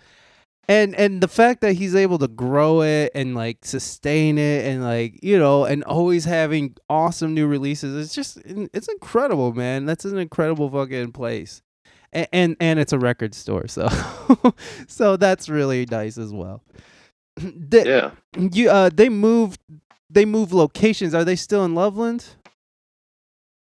and 0.68 0.94
and 0.94 1.20
the 1.20 1.28
fact 1.28 1.60
that 1.62 1.74
he's 1.74 1.94
able 1.94 2.18
to 2.18 2.28
grow 2.28 2.82
it 2.82 3.10
and 3.14 3.34
like 3.34 3.64
sustain 3.64 4.38
it 4.38 4.66
and 4.66 4.84
like 4.84 5.22
you 5.22 5.38
know 5.38 5.64
and 5.64 5.82
always 5.84 6.24
having 6.24 6.76
awesome 6.88 7.34
new 7.34 7.46
releases 7.46 7.96
it's 8.04 8.14
just 8.14 8.38
it's 8.44 8.88
incredible 8.88 9.52
man. 9.52 9.86
That's 9.86 10.04
an 10.04 10.18
incredible 10.18 10.70
fucking 10.70 11.12
place. 11.12 11.62
And 12.12 12.28
and, 12.32 12.56
and 12.60 12.78
it's 12.78 12.92
a 12.92 12.98
record 12.98 13.34
store 13.34 13.68
so 13.68 13.88
so 14.86 15.16
that's 15.16 15.48
really 15.48 15.86
nice 15.86 16.18
as 16.18 16.32
well. 16.32 16.62
They, 17.40 17.84
Yeah, 17.86 18.10
you 18.36 18.70
uh 18.70 18.90
they 18.92 19.08
moved 19.08 19.60
they 20.08 20.24
moved 20.24 20.52
locations. 20.52 21.14
Are 21.14 21.24
they 21.24 21.36
still 21.36 21.64
in 21.64 21.74
loveland? 21.74 22.26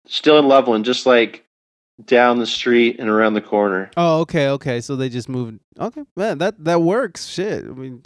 Still 0.06 0.38
in 0.38 0.48
Loveland, 0.48 0.86
just 0.86 1.04
like 1.04 1.44
down 2.04 2.38
the 2.38 2.46
street 2.46 2.98
and 2.98 3.08
around 3.08 3.34
the 3.34 3.40
corner. 3.40 3.90
oh 3.96 4.20
okay 4.20 4.48
okay. 4.48 4.80
So 4.80 4.96
they 4.96 5.08
just 5.08 5.28
moved. 5.28 5.58
Okay 5.78 6.04
man 6.16 6.38
that 6.38 6.62
that 6.64 6.82
works. 6.82 7.26
Shit. 7.26 7.64
I 7.64 7.68
mean 7.68 8.02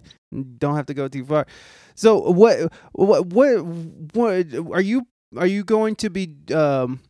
don't 0.58 0.76
have 0.76 0.86
to 0.86 0.94
go 0.94 1.08
too 1.08 1.24
far. 1.24 1.46
So 1.94 2.18
what 2.30 2.72
what 2.92 3.26
what 3.26 3.64
what 4.14 4.54
are 4.72 4.80
you 4.80 5.06
are 5.36 5.46
you 5.46 5.64
going 5.64 5.96
to 5.96 6.10
be 6.10 6.34
um 6.54 7.00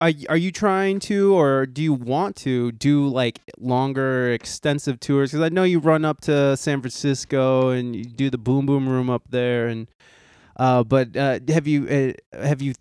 are, 0.00 0.12
are 0.28 0.36
you 0.36 0.52
trying 0.52 1.00
to 1.00 1.34
or 1.34 1.66
do 1.66 1.82
you 1.82 1.92
want 1.92 2.36
to 2.36 2.70
do 2.72 3.08
like 3.08 3.40
longer 3.58 4.30
extensive 4.32 5.00
tours? 5.00 5.32
Because 5.32 5.44
i 5.44 5.48
know 5.48 5.64
you 5.64 5.80
run 5.80 6.04
up 6.04 6.20
to 6.22 6.56
san 6.56 6.80
francisco 6.80 7.70
and 7.70 7.96
you 7.96 8.04
do 8.04 8.30
the 8.30 8.38
boom 8.38 8.66
boom 8.66 8.88
room 8.88 9.10
up 9.10 9.22
there 9.30 9.66
and 9.66 9.88
uh 10.56 10.84
but 10.84 11.16
uh 11.16 11.40
have 11.48 11.66
you 11.66 12.14
uh, 12.32 12.38
have 12.46 12.62
you 12.62 12.74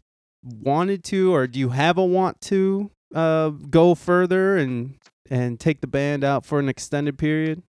wanted 0.44 1.04
to 1.04 1.34
or 1.34 1.48
do 1.48 1.60
you 1.60 1.70
have 1.70 1.98
a 1.98 2.06
want 2.06 2.40
to 2.42 2.92
uh 3.16 3.50
go 3.50 3.96
further 3.96 4.58
and 4.58 4.96
and 5.30 5.60
take 5.60 5.82
the 5.82 5.88
band 5.88 6.24
out 6.24 6.46
for 6.46 6.60
an 6.60 6.70
extended 6.70 7.18
period 7.18 7.64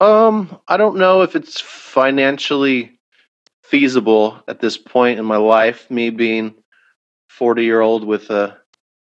Um, 0.00 0.58
I 0.68 0.76
don't 0.76 0.96
know 0.98 1.22
if 1.22 1.36
it's 1.36 1.60
financially 1.60 2.98
feasible 3.62 4.42
at 4.48 4.60
this 4.60 4.76
point 4.76 5.18
in 5.18 5.24
my 5.24 5.36
life. 5.38 5.90
Me 5.90 6.10
being 6.10 6.54
forty 7.28 7.64
year 7.64 7.80
old 7.80 8.04
with 8.04 8.30
a 8.30 8.58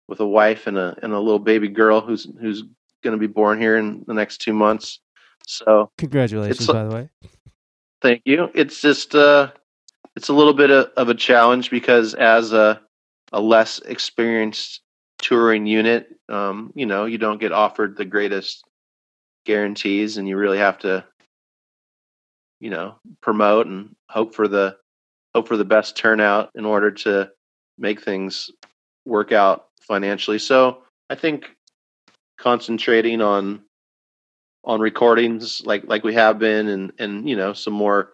with 0.09 0.21
a 0.21 0.27
wife 0.27 0.67
and 0.67 0.79
a 0.79 0.97
and 1.03 1.13
a 1.13 1.19
little 1.21 1.39
baby 1.39 1.69
girl 1.69 2.01
who's 2.01 2.29
who's 2.41 2.63
going 3.03 3.13
to 3.13 3.21
be 3.21 3.33
born 3.33 3.61
here 3.61 3.77
in 3.77 4.05
the 4.07 4.15
next 4.15 4.39
two 4.39 4.53
months. 4.53 5.01
So 5.47 5.91
congratulations 5.99 6.67
by 6.67 6.85
the 6.85 6.95
way 6.95 7.09
thank 8.03 8.23
you. 8.27 8.51
It's 8.55 8.81
just 8.81 9.15
uh, 9.15 9.53
it's 10.17 10.29
a 10.29 10.35
little 10.35 10.55
bit 10.55 10.71
of, 10.71 11.09
a 11.09 11.15
challenge 11.15 11.71
because 11.71 12.15
as 12.15 12.53
a 12.53 12.81
a 13.33 13.41
less 13.41 13.81
experienced 13.81 14.81
touring 15.19 15.67
unit, 15.67 16.09
um, 16.29 16.73
you 16.77 16.87
know, 16.87 17.05
you 17.05 17.19
don't 17.19 17.41
get 17.41 17.53
offered 17.53 17.97
the 17.97 18.05
greatest 18.05 18.65
guarantees, 19.45 20.17
and 20.17 20.29
you 20.29 20.37
really 20.37 20.59
have 20.59 20.79
to, 20.79 21.05
you 22.61 22.71
know, 22.71 22.97
promote 23.21 23.67
and 23.67 23.97
hope 24.09 24.35
for 24.35 24.47
the 24.47 24.77
hope 25.35 25.49
for 25.49 25.57
the 25.57 25.65
best 25.65 25.97
turnout 25.97 26.51
in 26.55 26.65
order 26.65 26.91
to 26.91 27.31
make 27.77 28.01
things 28.03 28.51
work 29.05 29.33
out 29.33 29.67
financially. 29.81 30.39
So 30.39 30.83
I 31.11 31.17
think 31.17 31.57
concentrating 32.39 33.21
on 33.21 33.62
on 34.65 34.81
recordings 34.81 35.62
like 35.67 35.85
like 35.87 36.05
we 36.05 36.15
have 36.15 36.39
been 36.39 36.69
and 36.69 36.93
and 36.99 37.29
you 37.29 37.37
know 37.37 37.53
some 37.53 37.75
more 37.75 38.12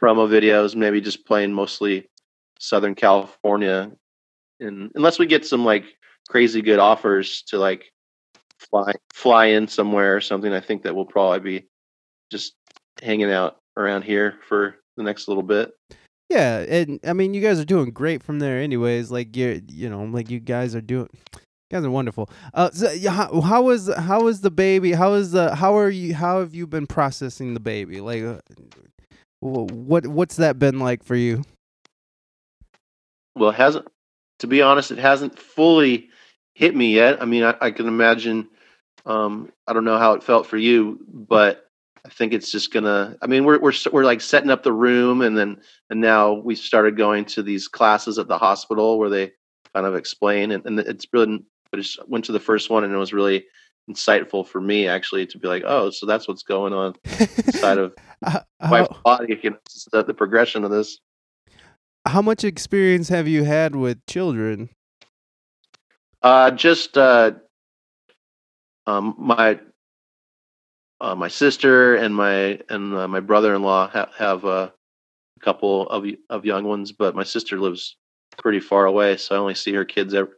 promo 0.00 0.28
videos 0.28 0.74
maybe 0.74 1.00
just 1.00 1.26
playing 1.26 1.52
mostly 1.52 2.08
southern 2.58 2.94
california 2.94 3.90
and 4.60 4.90
unless 4.94 5.18
we 5.18 5.26
get 5.26 5.46
some 5.46 5.64
like 5.64 5.84
crazy 6.28 6.62
good 6.62 6.78
offers 6.78 7.42
to 7.42 7.58
like 7.58 7.92
fly 8.58 8.92
fly 9.12 9.46
in 9.46 9.66
somewhere 9.66 10.14
or 10.16 10.20
something 10.20 10.52
i 10.52 10.60
think 10.60 10.82
that 10.82 10.94
we'll 10.94 11.04
probably 11.04 11.40
be 11.40 11.66
just 12.30 12.54
hanging 13.02 13.30
out 13.30 13.56
around 13.76 14.02
here 14.02 14.34
for 14.48 14.76
the 14.96 15.02
next 15.02 15.28
little 15.28 15.42
bit 15.42 15.72
Yeah, 16.30 16.58
and 16.60 17.00
I 17.04 17.12
mean, 17.12 17.34
you 17.34 17.40
guys 17.40 17.58
are 17.58 17.64
doing 17.64 17.90
great 17.90 18.22
from 18.22 18.38
there, 18.38 18.60
anyways. 18.60 19.10
Like 19.10 19.36
you're, 19.36 19.58
you 19.66 19.90
know, 19.90 20.04
like 20.04 20.30
you 20.30 20.38
guys 20.38 20.76
are 20.76 20.80
doing, 20.80 21.08
you 21.34 21.40
guys 21.72 21.84
are 21.84 21.90
wonderful. 21.90 22.30
Uh, 22.54 22.70
so 22.70 22.86
how, 23.10 23.40
how 23.40 23.62
was 23.62 23.92
how 23.96 24.22
was 24.22 24.40
the 24.40 24.50
baby? 24.50 24.92
How 24.92 25.14
is 25.14 25.32
the 25.32 25.56
how 25.56 25.76
are 25.76 25.90
you? 25.90 26.14
How 26.14 26.38
have 26.38 26.54
you 26.54 26.68
been 26.68 26.86
processing 26.86 27.54
the 27.54 27.58
baby? 27.58 28.00
Like, 28.00 28.22
uh, 28.22 28.38
what 29.40 30.06
what's 30.06 30.36
that 30.36 30.58
been 30.58 30.78
like 30.78 31.02
for 31.02 31.16
you? 31.16 31.42
well 33.34 33.50
it 33.50 33.56
hasn't 33.56 33.86
to 34.38 34.46
be 34.46 34.62
honest 34.62 34.90
it 34.90 34.98
hasn't 34.98 35.38
fully 35.38 36.08
hit 36.54 36.74
me 36.74 36.94
yet 36.94 37.22
i 37.22 37.24
mean 37.24 37.42
i, 37.42 37.54
I 37.60 37.70
can 37.70 37.86
imagine 37.86 38.48
um 39.06 39.50
i 39.66 39.72
don't 39.72 39.84
know 39.84 39.98
how 39.98 40.12
it 40.12 40.22
felt 40.22 40.46
for 40.46 40.56
you 40.56 40.98
but 41.08 41.66
i 42.04 42.08
think 42.08 42.32
it's 42.32 42.50
just 42.50 42.72
gonna 42.72 43.16
i 43.22 43.26
mean 43.26 43.44
we're 43.44 43.58
we're 43.58 43.72
we're 43.92 44.04
like 44.04 44.20
setting 44.20 44.50
up 44.50 44.62
the 44.62 44.72
room 44.72 45.22
and 45.22 45.36
then 45.36 45.60
and 45.88 46.00
now 46.00 46.34
we 46.34 46.54
started 46.54 46.96
going 46.96 47.24
to 47.26 47.42
these 47.42 47.68
classes 47.68 48.18
at 48.18 48.28
the 48.28 48.38
hospital 48.38 48.98
where 48.98 49.10
they 49.10 49.32
kind 49.74 49.86
of 49.86 49.94
explain 49.94 50.50
and, 50.50 50.66
and 50.66 50.80
it's 50.80 51.06
really 51.12 51.38
i 51.72 51.76
just 51.76 51.98
went 52.08 52.24
to 52.24 52.32
the 52.32 52.40
first 52.40 52.68
one 52.68 52.84
and 52.84 52.92
it 52.92 52.98
was 52.98 53.12
really 53.12 53.46
insightful 53.88 54.46
for 54.46 54.60
me 54.60 54.86
actually 54.86 55.26
to 55.26 55.38
be 55.38 55.48
like 55.48 55.62
oh 55.66 55.90
so 55.90 56.06
that's 56.06 56.28
what's 56.28 56.42
going 56.42 56.72
on 56.72 56.94
inside 57.46 57.78
of 57.78 57.92
H- 58.26 58.42
my 58.60 58.86
body 59.04 59.38
you 59.42 59.50
know, 59.50 60.02
the 60.02 60.14
progression 60.14 60.64
of 60.64 60.70
this 60.70 61.00
how 62.06 62.22
much 62.22 62.44
experience 62.44 63.08
have 63.08 63.28
you 63.28 63.44
had 63.44 63.76
with 63.76 64.04
children? 64.06 64.70
Uh, 66.22 66.50
just 66.50 66.96
uh, 66.98 67.32
um, 68.86 69.14
my 69.18 69.58
uh, 71.00 71.14
my 71.14 71.28
sister 71.28 71.94
and 71.94 72.14
my 72.14 72.60
and 72.68 72.94
uh, 72.94 73.08
my 73.08 73.20
brother-in-law 73.20 73.88
ha- 73.88 74.10
have 74.16 74.44
uh, 74.44 74.70
a 75.36 75.44
couple 75.44 75.88
of 75.88 76.06
of 76.28 76.44
young 76.44 76.64
ones, 76.64 76.92
but 76.92 77.14
my 77.14 77.24
sister 77.24 77.58
lives 77.58 77.96
pretty 78.38 78.60
far 78.60 78.86
away, 78.86 79.16
so 79.16 79.34
I 79.34 79.38
only 79.38 79.54
see 79.54 79.72
her 79.74 79.84
kids 79.84 80.14
every 80.14 80.34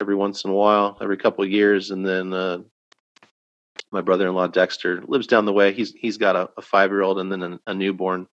every 0.00 0.14
once 0.14 0.44
in 0.44 0.50
a 0.50 0.54
while, 0.54 0.98
every 1.00 1.16
couple 1.16 1.44
of 1.44 1.50
years, 1.50 1.90
and 1.90 2.06
then 2.06 2.32
uh, 2.32 2.58
my 3.92 4.00
brother-in-law 4.00 4.48
Dexter 4.48 5.02
lives 5.06 5.26
down 5.26 5.44
the 5.44 5.52
way. 5.52 5.72
He's 5.72 5.92
he's 5.92 6.18
got 6.18 6.36
a, 6.36 6.50
a 6.56 6.62
five-year-old 6.62 7.18
and 7.18 7.30
then 7.30 7.42
a, 7.42 7.60
a 7.68 7.74
newborn 7.74 8.26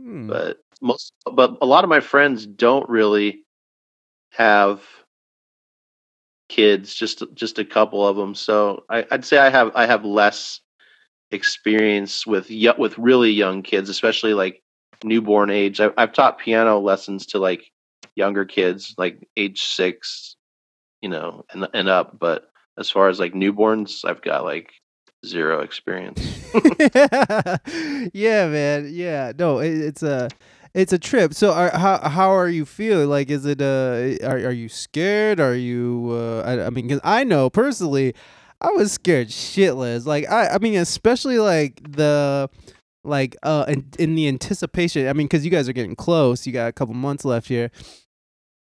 Hmm. 0.00 0.28
but 0.28 0.58
most 0.80 1.12
but 1.30 1.58
a 1.60 1.66
lot 1.66 1.84
of 1.84 1.90
my 1.90 2.00
friends 2.00 2.46
don't 2.46 2.88
really 2.88 3.44
have 4.32 4.82
kids 6.48 6.94
just 6.94 7.22
just 7.34 7.58
a 7.58 7.66
couple 7.66 8.06
of 8.06 8.16
them 8.16 8.34
so 8.34 8.84
I, 8.88 9.04
i'd 9.10 9.26
say 9.26 9.36
i 9.36 9.50
have 9.50 9.72
i 9.74 9.84
have 9.84 10.04
less 10.06 10.60
experience 11.32 12.26
with 12.26 12.50
with 12.78 12.98
really 12.98 13.30
young 13.30 13.62
kids 13.62 13.90
especially 13.90 14.32
like 14.32 14.62
newborn 15.04 15.50
age 15.50 15.80
I, 15.80 15.90
i've 15.98 16.14
taught 16.14 16.38
piano 16.38 16.78
lessons 16.78 17.26
to 17.26 17.38
like 17.38 17.70
younger 18.16 18.46
kids 18.46 18.94
like 18.96 19.28
age 19.36 19.62
six 19.62 20.36
you 21.02 21.10
know 21.10 21.44
and 21.52 21.68
and 21.74 21.88
up 21.90 22.18
but 22.18 22.50
as 22.78 22.88
far 22.88 23.10
as 23.10 23.20
like 23.20 23.34
newborns 23.34 24.02
i've 24.08 24.22
got 24.22 24.44
like 24.44 24.72
zero 25.26 25.60
experience 25.60 26.40
yeah, 28.12 28.48
man. 28.48 28.88
Yeah, 28.90 29.32
no, 29.38 29.58
it, 29.58 29.72
it's 29.72 30.02
a 30.02 30.28
it's 30.74 30.92
a 30.92 30.98
trip. 30.98 31.34
So, 31.34 31.52
are, 31.52 31.70
how 31.70 31.98
how 32.08 32.30
are 32.30 32.48
you 32.48 32.64
feeling? 32.64 33.08
Like, 33.08 33.30
is 33.30 33.46
it 33.46 33.60
uh, 33.60 34.26
are 34.26 34.36
are 34.36 34.52
you 34.52 34.68
scared? 34.68 35.40
Are 35.40 35.54
you? 35.54 36.08
Uh, 36.12 36.42
I, 36.42 36.66
I 36.66 36.70
mean, 36.70 36.88
because 36.88 37.00
I 37.04 37.24
know 37.24 37.50
personally, 37.50 38.14
I 38.60 38.70
was 38.70 38.92
scared 38.92 39.28
shitless. 39.28 40.06
Like, 40.06 40.28
I 40.28 40.48
I 40.48 40.58
mean, 40.58 40.76
especially 40.76 41.38
like 41.38 41.80
the 41.92 42.48
like 43.04 43.36
uh 43.42 43.64
in, 43.68 43.86
in 43.98 44.14
the 44.14 44.28
anticipation. 44.28 45.08
I 45.08 45.12
mean, 45.12 45.26
because 45.26 45.44
you 45.44 45.50
guys 45.50 45.68
are 45.68 45.72
getting 45.72 45.96
close. 45.96 46.46
You 46.46 46.52
got 46.52 46.68
a 46.68 46.72
couple 46.72 46.94
months 46.94 47.24
left 47.24 47.48
here. 47.48 47.70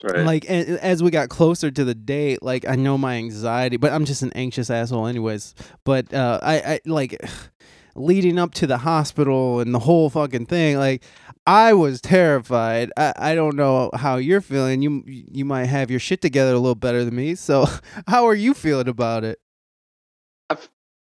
Right 0.03 0.25
Like 0.25 0.45
as 0.45 1.01
we 1.01 1.11
got 1.11 1.29
closer 1.29 1.71
to 1.71 1.83
the 1.83 1.95
date, 1.95 2.43
like 2.43 2.67
I 2.67 2.75
know 2.75 2.97
my 2.97 3.15
anxiety, 3.15 3.77
but 3.77 3.91
I'm 3.91 4.05
just 4.05 4.21
an 4.21 4.31
anxious 4.35 4.69
asshole 4.69 5.07
anyways. 5.07 5.55
But 5.83 6.13
uh 6.13 6.39
I, 6.41 6.55
I 6.55 6.79
like 6.85 7.19
leading 7.95 8.39
up 8.39 8.53
to 8.55 8.67
the 8.67 8.79
hospital 8.79 9.59
and 9.59 9.73
the 9.73 9.79
whole 9.79 10.09
fucking 10.09 10.47
thing, 10.47 10.77
like 10.77 11.03
I 11.45 11.73
was 11.73 12.01
terrified. 12.01 12.91
I, 12.97 13.13
I 13.17 13.35
don't 13.35 13.55
know 13.55 13.89
how 13.93 14.17
you're 14.17 14.41
feeling. 14.41 14.81
You 14.81 15.03
you 15.05 15.45
might 15.45 15.65
have 15.65 15.89
your 15.89 15.99
shit 15.99 16.21
together 16.21 16.53
a 16.53 16.59
little 16.59 16.75
better 16.75 17.03
than 17.05 17.15
me. 17.15 17.35
So 17.35 17.65
how 18.07 18.25
are 18.25 18.35
you 18.35 18.53
feeling 18.53 18.87
about 18.87 19.23
it? 19.23 19.39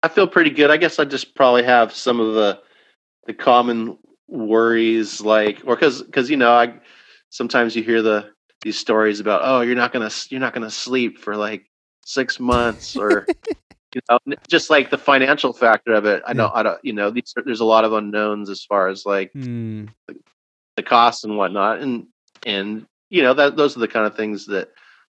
I 0.03 0.09
feel 0.09 0.29
pretty 0.29 0.51
good. 0.51 0.71
I 0.71 0.77
guess 0.77 0.99
I 1.01 1.05
just 1.05 1.35
probably 1.35 1.65
have 1.65 1.93
some 1.93 2.21
of 2.21 2.35
the 2.35 2.61
the 3.27 3.35
common 3.35 3.99
worries, 4.29 5.21
like, 5.21 5.63
or 5.67 5.75
because 5.75 6.03
because 6.03 6.31
you 6.31 6.37
know, 6.37 6.53
I 6.53 6.75
sometimes 7.31 7.75
you 7.75 7.83
hear 7.83 8.03
the 8.03 8.31
these 8.63 8.79
stories 8.79 9.21
about 9.21 9.43
oh, 9.45 9.61
you're 9.63 9.77
not 9.77 9.93
gonna 9.93 10.11
you're 10.31 10.41
not 10.41 10.55
gonna 10.55 10.71
sleep 10.71 11.19
for 11.19 11.37
like 11.37 11.67
six 12.05 12.41
months, 12.41 12.97
or 12.99 13.31
you 13.95 14.01
know, 14.11 14.19
just 14.49 14.71
like 14.71 14.91
the 14.91 14.99
financial 14.99 15.53
factor 15.53 15.95
of 15.95 16.07
it. 16.07 16.23
I 16.27 16.35
know 16.35 16.51
I 16.55 16.63
don't, 16.63 16.79
you 16.85 16.93
know, 16.93 17.11
these, 17.11 17.33
there's 17.45 17.61
a 17.61 17.65
lot 17.65 17.85
of 17.85 17.93
unknowns 17.93 18.51
as 18.51 18.65
far 18.65 18.89
as 18.89 19.05
like 19.07 19.33
Hmm. 19.35 19.87
the 20.77 20.83
costs 20.83 21.25
and 21.25 21.37
whatnot, 21.37 21.81
and 21.81 22.07
and 22.45 22.87
you 23.09 23.23
know 23.23 23.35
that 23.35 23.57
those 23.57 23.77
are 23.77 23.81
the 23.81 23.89
kind 23.89 24.07
of 24.07 24.17
things 24.17 24.47
that 24.47 24.69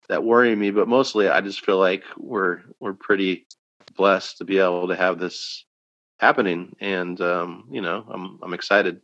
that 0.10 0.24
worry 0.24 0.56
me. 0.56 0.72
But 0.72 0.88
mostly, 0.88 1.30
I 1.30 1.42
just 1.42 1.66
feel 1.66 1.78
like 1.80 2.04
we're 2.18 2.62
we're 2.80 2.94
pretty 2.94 3.48
blessed 3.96 4.38
to 4.38 4.46
be 4.46 4.60
able 4.60 4.88
to 4.88 4.96
have 4.96 5.20
this 5.20 5.66
happening, 6.20 6.76
and 6.80 7.20
um, 7.22 7.68
you 7.72 7.82
know, 7.82 8.06
I'm 8.10 8.40
I'm 8.44 8.54
excited. 8.54 9.02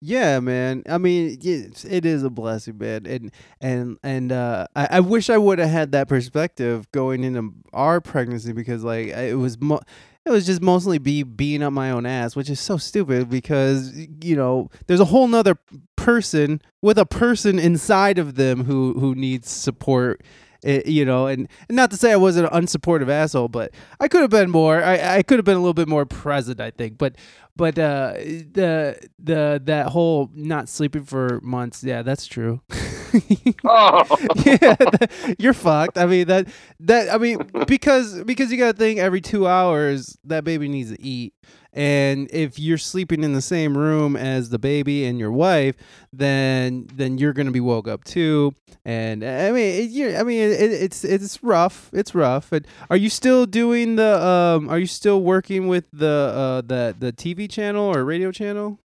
Yeah, 0.00 0.40
man. 0.40 0.82
I 0.86 0.98
mean, 0.98 1.38
it 1.42 2.04
is 2.04 2.22
a 2.24 2.30
blessing, 2.30 2.76
man. 2.76 3.06
And 3.06 3.32
and 3.60 3.96
and 4.02 4.32
uh, 4.32 4.66
I, 4.76 4.88
I 4.92 5.00
wish 5.00 5.30
I 5.30 5.38
would 5.38 5.58
have 5.58 5.70
had 5.70 5.92
that 5.92 6.08
perspective 6.08 6.90
going 6.92 7.24
into 7.24 7.54
our 7.72 8.00
pregnancy 8.02 8.52
because 8.52 8.84
like 8.84 9.08
it 9.08 9.36
was 9.38 9.58
mo- 9.60 9.80
it 10.26 10.30
was 10.30 10.44
just 10.44 10.60
mostly 10.60 10.98
be 10.98 11.22
being 11.22 11.62
up 11.62 11.72
my 11.72 11.90
own 11.90 12.04
ass, 12.04 12.36
which 12.36 12.50
is 12.50 12.60
so 12.60 12.76
stupid 12.76 13.30
because 13.30 13.94
you 14.22 14.36
know 14.36 14.68
there's 14.86 15.00
a 15.00 15.06
whole 15.06 15.26
nother 15.26 15.56
person 15.96 16.60
with 16.82 16.98
a 16.98 17.06
person 17.06 17.58
inside 17.58 18.18
of 18.18 18.34
them 18.34 18.64
who 18.64 18.92
who 19.00 19.14
needs 19.14 19.48
support 19.48 20.22
It, 20.64 20.86
you 20.86 21.04
know, 21.04 21.26
and, 21.26 21.46
and 21.68 21.76
not 21.76 21.90
to 21.90 21.96
say 21.98 22.10
I 22.10 22.16
was 22.16 22.38
an 22.38 22.46
unsupportive 22.46 23.10
asshole, 23.10 23.48
but 23.48 23.72
I 24.00 24.08
could 24.08 24.22
have 24.22 24.30
been 24.30 24.50
more. 24.50 24.82
I, 24.82 25.18
I 25.18 25.22
could 25.22 25.38
have 25.38 25.44
been 25.44 25.58
a 25.58 25.60
little 25.60 25.74
bit 25.74 25.88
more 25.88 26.06
present, 26.06 26.58
I 26.58 26.70
think. 26.70 26.96
But 26.96 27.16
but 27.54 27.78
uh, 27.78 28.14
the 28.14 28.98
the 29.18 29.60
that 29.64 29.88
whole 29.88 30.30
not 30.34 30.70
sleeping 30.70 31.04
for 31.04 31.38
months, 31.42 31.84
yeah, 31.84 32.00
that's 32.00 32.26
true. 32.26 32.62
Oh, 33.64 34.04
yeah, 34.44 34.56
that- 34.58 35.36
you're 35.38 35.54
fucked. 35.54 35.98
I 35.98 36.06
mean 36.06 36.26
that 36.28 36.48
that 36.80 37.12
I 37.14 37.18
mean 37.18 37.38
because 37.66 38.22
because 38.24 38.50
you 38.52 38.58
got 38.58 38.72
to 38.72 38.78
think 38.78 38.98
every 39.00 39.20
2 39.20 39.46
hours 39.46 40.16
that 40.24 40.44
baby 40.44 40.68
needs 40.68 40.90
to 40.94 41.02
eat. 41.02 41.34
And 41.72 42.28
if 42.32 42.58
you're 42.58 42.78
sleeping 42.78 43.24
in 43.24 43.32
the 43.32 43.42
same 43.42 43.76
room 43.76 44.16
as 44.16 44.50
the 44.50 44.58
baby 44.60 45.04
and 45.06 45.18
your 45.18 45.32
wife, 45.32 45.74
then 46.12 46.86
then 46.94 47.18
you're 47.18 47.32
going 47.32 47.46
to 47.46 47.52
be 47.52 47.60
woke 47.60 47.88
up 47.88 48.04
too. 48.04 48.54
And 48.84 49.24
I 49.24 49.50
mean, 49.50 49.82
it, 49.84 49.90
you 49.90 50.16
I 50.16 50.22
mean 50.22 50.40
it, 50.50 50.60
it's 50.60 51.04
it's 51.04 51.42
rough. 51.42 51.90
It's 51.92 52.14
rough. 52.14 52.52
And 52.52 52.66
are 52.90 52.96
you 52.96 53.08
still 53.10 53.46
doing 53.46 53.96
the 53.96 54.22
um 54.24 54.68
are 54.68 54.78
you 54.78 54.86
still 54.86 55.22
working 55.22 55.66
with 55.68 55.84
the 55.92 56.06
uh 56.06 56.60
the 56.60 56.94
the 56.98 57.12
TV 57.12 57.50
channel 57.50 57.84
or 57.84 58.04
radio 58.04 58.30
channel? 58.30 58.78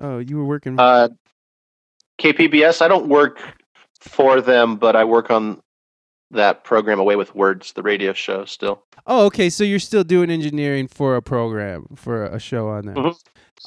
Oh, 0.00 0.18
you 0.18 0.36
were 0.36 0.44
working 0.44 0.78
uh, 0.80 1.08
KPBS. 2.18 2.82
I 2.82 2.88
don't 2.88 3.08
work 3.08 3.40
for 4.02 4.40
them, 4.40 4.76
but 4.76 4.96
I 4.96 5.04
work 5.04 5.30
on 5.30 5.60
that 6.30 6.64
program 6.64 6.98
A 6.98 7.04
Way 7.04 7.16
with 7.16 7.34
Words, 7.34 7.72
the 7.72 7.82
radio 7.82 8.12
show. 8.12 8.44
Still, 8.44 8.82
Oh, 9.06 9.26
okay. 9.26 9.50
So 9.50 9.64
you're 9.64 9.78
still 9.78 10.04
doing 10.04 10.30
engineering 10.30 10.88
for 10.88 11.16
a 11.16 11.22
program 11.22 11.86
for 11.96 12.24
a 12.24 12.38
show 12.38 12.68
on 12.68 12.86
there. 12.86 12.94
Mhm. 12.94 13.18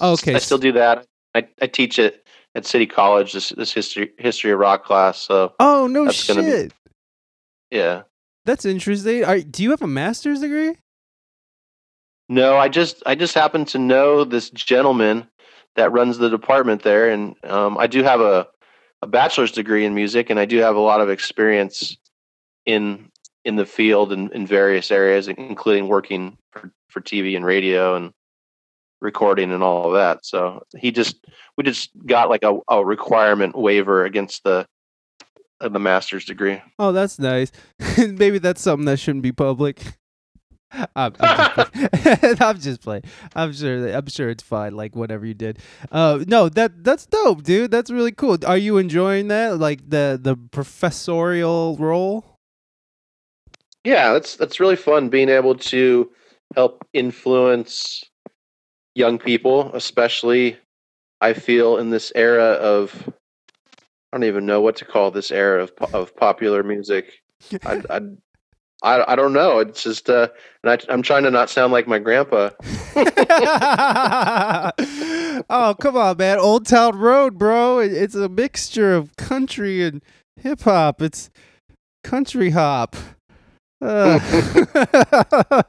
Okay. 0.02 0.36
I 0.36 0.40
still 0.40 0.58
do 0.58 0.72
that. 0.74 1.06
I, 1.36 1.48
I 1.62 1.68
teach 1.68 2.00
it 2.00 2.26
at 2.56 2.66
City 2.66 2.86
College. 2.88 3.34
This 3.34 3.50
this 3.50 3.72
history 3.74 4.12
history 4.18 4.52
of 4.52 4.60
rock 4.60 4.84
class. 4.86 5.18
So 5.22 5.54
Oh 5.60 5.88
no 5.88 6.02
gonna 6.28 6.42
be- 6.42 6.50
shit. 6.50 6.74
yeah. 7.72 8.04
That's 8.46 8.64
interesting. 8.66 9.24
Are, 9.26 9.40
do 9.40 9.64
you 9.64 9.72
have 9.72 9.82
a 9.82 9.88
master's 9.88 10.40
degree? 10.42 10.76
No, 12.30 12.58
I 12.58 12.70
just 12.70 13.04
I 13.06 13.16
just 13.16 13.34
happen 13.36 13.66
to 13.66 13.78
know 13.80 14.24
this 14.24 14.50
gentleman 14.50 15.28
that 15.76 15.92
runs 15.92 16.18
the 16.18 16.30
department 16.30 16.82
there, 16.84 17.10
and 17.10 17.36
um, 17.44 17.78
I 17.78 17.88
do 17.88 18.02
have 18.04 18.22
a 18.22 18.48
a 19.02 19.08
bachelor's 19.08 19.52
degree 19.52 19.86
in 19.86 19.94
music, 19.94 20.30
and 20.30 20.40
I 20.40 20.46
do 20.46 20.58
have 20.58 20.76
a 20.76 20.80
lot 20.80 21.02
of 21.02 21.10
experience 21.10 21.98
in 22.66 23.12
in 23.44 23.56
the 23.56 23.66
field 23.66 24.12
and 24.12 24.32
in 24.32 24.48
various 24.48 24.90
areas, 24.90 25.28
including 25.28 25.88
working 25.88 26.38
for, 26.52 26.72
for 26.88 27.00
TV 27.00 27.36
and 27.36 27.46
radio 27.46 27.96
and 27.96 28.12
recording 29.02 29.52
and 29.52 29.62
all 29.62 29.86
of 29.86 29.94
that. 29.94 30.26
So 30.26 30.64
he 30.78 30.92
just 30.92 31.18
we 31.58 31.64
just 31.64 31.92
got 32.06 32.30
like 32.30 32.44
a, 32.44 32.58
a 32.68 32.84
requirement 32.84 33.56
waiver 33.56 34.04
against 34.04 34.44
the 34.44 34.66
the 35.62 35.80
master's 35.80 36.26
degree. 36.26 36.62
Oh, 36.80 36.92
that's 36.92 37.18
nice. 37.18 37.52
Maybe 37.98 38.40
that's 38.40 38.62
something 38.62 38.86
that 38.86 39.00
shouldn't 39.00 39.24
be 39.24 39.32
public. 39.32 39.82
I'm, 40.96 41.14
I'm, 41.20 41.54
just 41.54 41.72
playing. 41.72 42.38
I'm 42.42 42.60
just 42.60 42.82
playing. 42.82 43.04
I'm 43.36 43.54
sure. 43.54 43.96
I'm 43.96 44.08
sure 44.08 44.30
it's 44.30 44.44
fine. 44.44 44.76
Like 44.76 44.96
whatever 44.96 45.26
you 45.26 45.34
did. 45.34 45.60
Uh, 45.92 46.24
no, 46.28 46.50
that 46.50 46.84
that's 46.84 47.06
dope, 47.06 47.44
dude. 47.44 47.72
That's 47.72 47.90
really 47.90 48.12
cool. 48.12 48.38
Are 48.46 48.58
you 48.58 48.78
enjoying 48.78 49.30
that? 49.30 49.58
Like 49.58 49.90
the 49.90 50.20
the 50.22 50.36
professorial 50.36 51.78
role? 51.78 52.36
yeah 53.86 54.12
that's 54.12 54.36
that's 54.36 54.60
really 54.60 54.76
fun 54.76 55.08
being 55.08 55.30
able 55.30 55.56
to 55.56 56.10
help 56.56 56.86
influence 56.94 58.04
young 58.96 59.18
people 59.18 59.72
especially 59.74 60.58
i 61.22 61.32
feel 61.32 61.78
in 61.78 61.92
this 61.92 62.12
era 62.16 62.54
of 62.54 63.08
i 63.78 64.18
don't 64.18 64.26
even 64.26 64.46
know 64.46 64.60
what 64.60 64.76
to 64.76 64.86
call 64.86 65.12
this 65.12 65.32
era 65.32 65.64
of 65.64 65.72
of 65.94 66.16
popular 66.18 66.64
music 66.64 67.22
i 67.66 67.82
i 67.90 68.02
I, 68.84 69.14
I 69.14 69.16
don't 69.16 69.34
know. 69.34 69.60
It's 69.60 69.84
just, 69.84 70.10
uh, 70.10 70.28
and 70.64 70.72
I, 70.72 70.94
I'm 70.94 71.02
trying 71.02 71.24
to 71.24 71.32
not 71.32 71.50
sound 71.50 71.74
like 71.74 71.88
my 71.88 72.00
grandpa. 72.00 72.50
oh, 75.50 75.76
come 75.80 75.98
on, 75.98 76.18
man. 76.18 76.40
Old 76.40 76.66
Town 76.66 76.98
Road, 76.98 77.38
bro. 77.38 77.80
It's 77.80 78.16
a 78.16 78.30
mixture 78.30 78.94
of 78.94 79.16
country 79.16 79.84
and 79.84 80.02
hip 80.38 80.62
hop. 80.62 81.02
It's 81.02 81.30
country 82.04 82.52
hop. 82.52 82.96
Uh, 83.82 84.20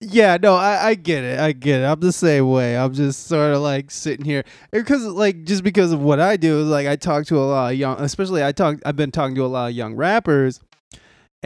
yeah, 0.00 0.38
no, 0.40 0.54
I, 0.54 0.88
I 0.88 0.94
get 0.94 1.24
it. 1.24 1.38
I 1.38 1.52
get 1.52 1.82
it. 1.82 1.84
I'm 1.84 2.00
the 2.00 2.12
same 2.12 2.50
way. 2.50 2.78
I'm 2.78 2.94
just 2.94 3.26
sort 3.26 3.54
of 3.54 3.62
like 3.62 3.90
sitting 3.90 4.24
here 4.24 4.44
because, 4.70 5.04
like, 5.04 5.44
just 5.44 5.64
because 5.64 5.92
of 5.92 6.00
what 6.00 6.20
I 6.20 6.36
do, 6.36 6.62
like, 6.62 6.86
I 6.86 6.96
talk 6.96 7.26
to 7.26 7.38
a 7.38 7.44
lot 7.44 7.72
of 7.72 7.78
young, 7.78 8.00
especially 8.00 8.44
I 8.44 8.52
talk, 8.52 8.78
I've 8.86 8.96
been 8.96 9.10
talking 9.10 9.34
to 9.36 9.44
a 9.44 9.48
lot 9.48 9.68
of 9.68 9.74
young 9.74 9.94
rappers 9.94 10.60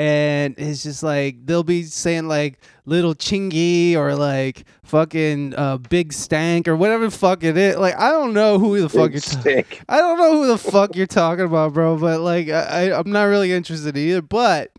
and 0.01 0.55
it's 0.57 0.82
just 0.82 1.03
like 1.03 1.44
they'll 1.44 1.62
be 1.62 1.82
saying 1.82 2.26
like 2.26 2.59
little 2.86 3.14
chingy 3.14 3.94
or 3.96 4.14
like 4.14 4.64
fucking 4.82 5.55
uh, 5.55 5.76
big 5.76 6.14
stank 6.14 6.66
or 6.68 6.74
whatever 6.74 7.05
the 7.05 7.11
fuck 7.11 7.44
it 7.44 7.55
is. 7.59 7.76
Like 7.76 7.98
I 7.98 8.09
don't 8.11 8.32
know 8.32 8.59
who 8.59 8.80
the 8.80 8.88
fuck 8.88 9.12
Big 9.12 9.14
you're 9.14 9.20
talking. 9.20 9.64
I 9.90 9.98
don't 9.98 10.16
know 10.16 10.32
who 10.40 10.46
the 10.46 10.57
fuck 10.57 10.96
you're 10.96 11.07
talking 11.07 11.44
about, 11.44 11.74
bro. 11.74 11.98
But 11.98 12.20
like 12.20 12.48
I, 12.48 12.88
I- 12.90 12.98
I'm 12.98 13.12
not 13.12 13.24
really 13.24 13.53
interested 13.53 13.94
either. 13.98 14.22
But 14.22 14.70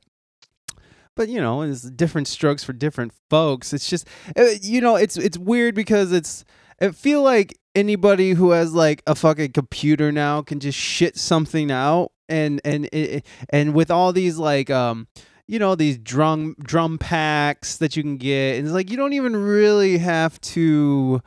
but 1.16 1.30
you 1.30 1.40
know, 1.40 1.62
it's 1.62 1.84
different 1.84 2.28
strokes 2.28 2.64
for 2.64 2.74
different 2.74 3.14
folks. 3.30 3.74
It's 3.74 3.88
just 3.88 4.08
uh, 4.36 4.46
you 4.60 4.82
know, 4.82 4.96
it's 4.96 5.18
it's 5.18 5.38
weird 5.38 5.76
because 5.76 6.12
it's 6.12 6.46
it 6.80 6.96
feel 6.96 7.22
like 7.22 7.60
anybody 7.76 8.32
who 8.32 8.52
has 8.52 8.74
like 8.74 9.04
a 9.06 9.14
fucking 9.14 9.52
computer 9.52 10.12
now 10.12 10.42
can 10.42 10.60
just 10.60 10.80
shit 10.80 11.16
something 11.16 11.70
out 11.72 12.12
and 12.32 12.62
and 12.64 12.90
and 13.50 13.74
with 13.74 13.92
all 13.92 14.14
these 14.14 14.38
like 14.38 14.70
um 14.70 15.08
you 15.48 15.60
know 15.60 15.76
these 15.76 15.98
drum 15.98 16.56
drum 16.64 16.98
packs 16.98 17.78
that 17.78 17.96
you 17.96 18.04
can 18.04 18.18
get 18.18 18.58
and 18.58 18.66
it's 18.66 18.74
like 18.74 18.90
you 18.90 18.98
don't 18.98 19.14
even 19.14 19.36
really 19.36 19.98
have 19.98 20.40
to 20.42 21.22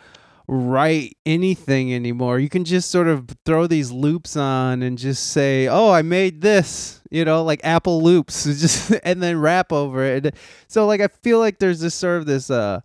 write 0.47 1.17
anything 1.25 1.95
anymore. 1.95 2.39
You 2.39 2.51
can 2.51 2.65
just 2.65 2.91
sort 2.91 3.09
of 3.09 3.29
throw 3.47 3.67
these 3.67 3.91
loops 3.91 4.37
on 4.37 4.83
and 4.83 4.99
just 4.99 5.31
say 5.31 5.69
oh 5.69 5.91
i 5.91 6.03
made 6.03 6.43
this 6.43 7.01
you 7.11 7.25
know 7.25 7.43
like 7.43 7.61
apple 7.65 8.03
loops 8.03 8.45
just 8.61 8.93
and 9.05 9.23
then 9.23 9.39
rap 9.39 9.73
over 9.73 10.05
it. 10.05 10.35
So 10.69 10.87
like 10.87 11.01
i 11.01 11.09
feel 11.23 11.39
like 11.39 11.59
there's 11.59 11.81
this 11.81 11.95
sort 11.95 12.19
of 12.19 12.27
this 12.27 12.51
uh 12.51 12.81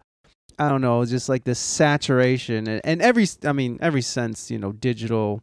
I 0.62 0.68
don't 0.68 0.82
know, 0.82 1.06
just 1.06 1.30
like 1.30 1.46
this 1.46 1.58
saturation 1.58 2.68
and, 2.68 2.82
and 2.84 3.02
every 3.02 3.26
I 3.46 3.54
mean 3.54 3.80
every 3.82 4.02
sense, 4.02 4.52
you 4.52 4.60
know, 4.60 4.74
digital 4.74 5.42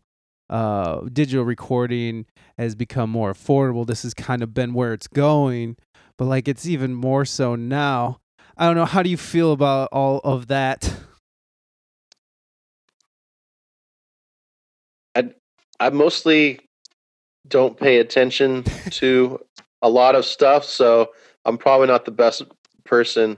uh 0.49 1.01
digital 1.13 1.45
recording 1.45 2.27
has 2.59 2.75
become 2.75 3.11
more 3.11 3.33
affordable. 3.33 3.87
This 3.87 4.03
has 4.03 4.15
kind 4.15 4.43
of 4.43 4.55
been 4.55 4.73
where 4.75 4.93
it's 4.93 5.09
going, 5.09 5.77
but 6.17 6.27
like 6.27 6.49
it's 6.49 6.67
even 6.67 6.95
more 6.95 7.25
so 7.25 7.55
now. 7.55 8.21
I 8.57 8.67
don't 8.67 8.77
know, 8.77 8.87
how 8.87 9.03
do 9.03 9.11
you 9.11 9.19
feel 9.19 9.53
about 9.53 9.91
all 9.93 10.21
of 10.25 10.47
that? 10.47 10.97
I 15.15 15.31
I 15.79 15.91
mostly 15.91 16.61
don't 17.49 17.79
pay 17.79 17.99
attention 17.99 18.65
to 18.91 19.39
a 19.83 19.89
lot 19.89 20.15
of 20.15 20.25
stuff, 20.25 20.65
so 20.65 21.11
I'm 21.45 21.59
probably 21.59 21.87
not 21.87 22.05
the 22.05 22.11
best 22.11 22.43
person 22.85 23.37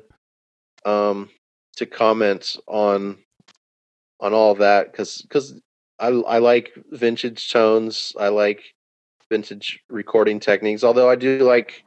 um, 0.84 1.30
to 1.76 1.86
comment 1.86 2.56
on 2.66 3.18
on 4.20 4.34
all 4.34 4.54
that 4.56 4.90
because 4.90 5.22
because 5.22 5.60
I 5.98 6.08
I 6.08 6.38
like 6.38 6.72
vintage 6.90 7.50
tones, 7.50 8.12
I 8.18 8.28
like 8.28 8.62
vintage 9.30 9.80
recording 9.90 10.40
techniques. 10.40 10.84
Although 10.84 11.10
I 11.10 11.16
do 11.16 11.38
like 11.38 11.84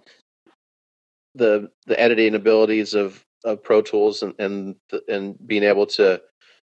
the 1.36 1.70
the 1.88 1.99
editing 1.99 2.36
abilities 2.36 2.93
of 2.93 3.24
of 3.43 3.64
Pro 3.64 3.82
Tools 3.82 4.24
and 4.24 4.34
and 4.39 4.76
and 5.07 5.36
being 5.47 5.64
able 5.64 5.86
to 5.88 6.22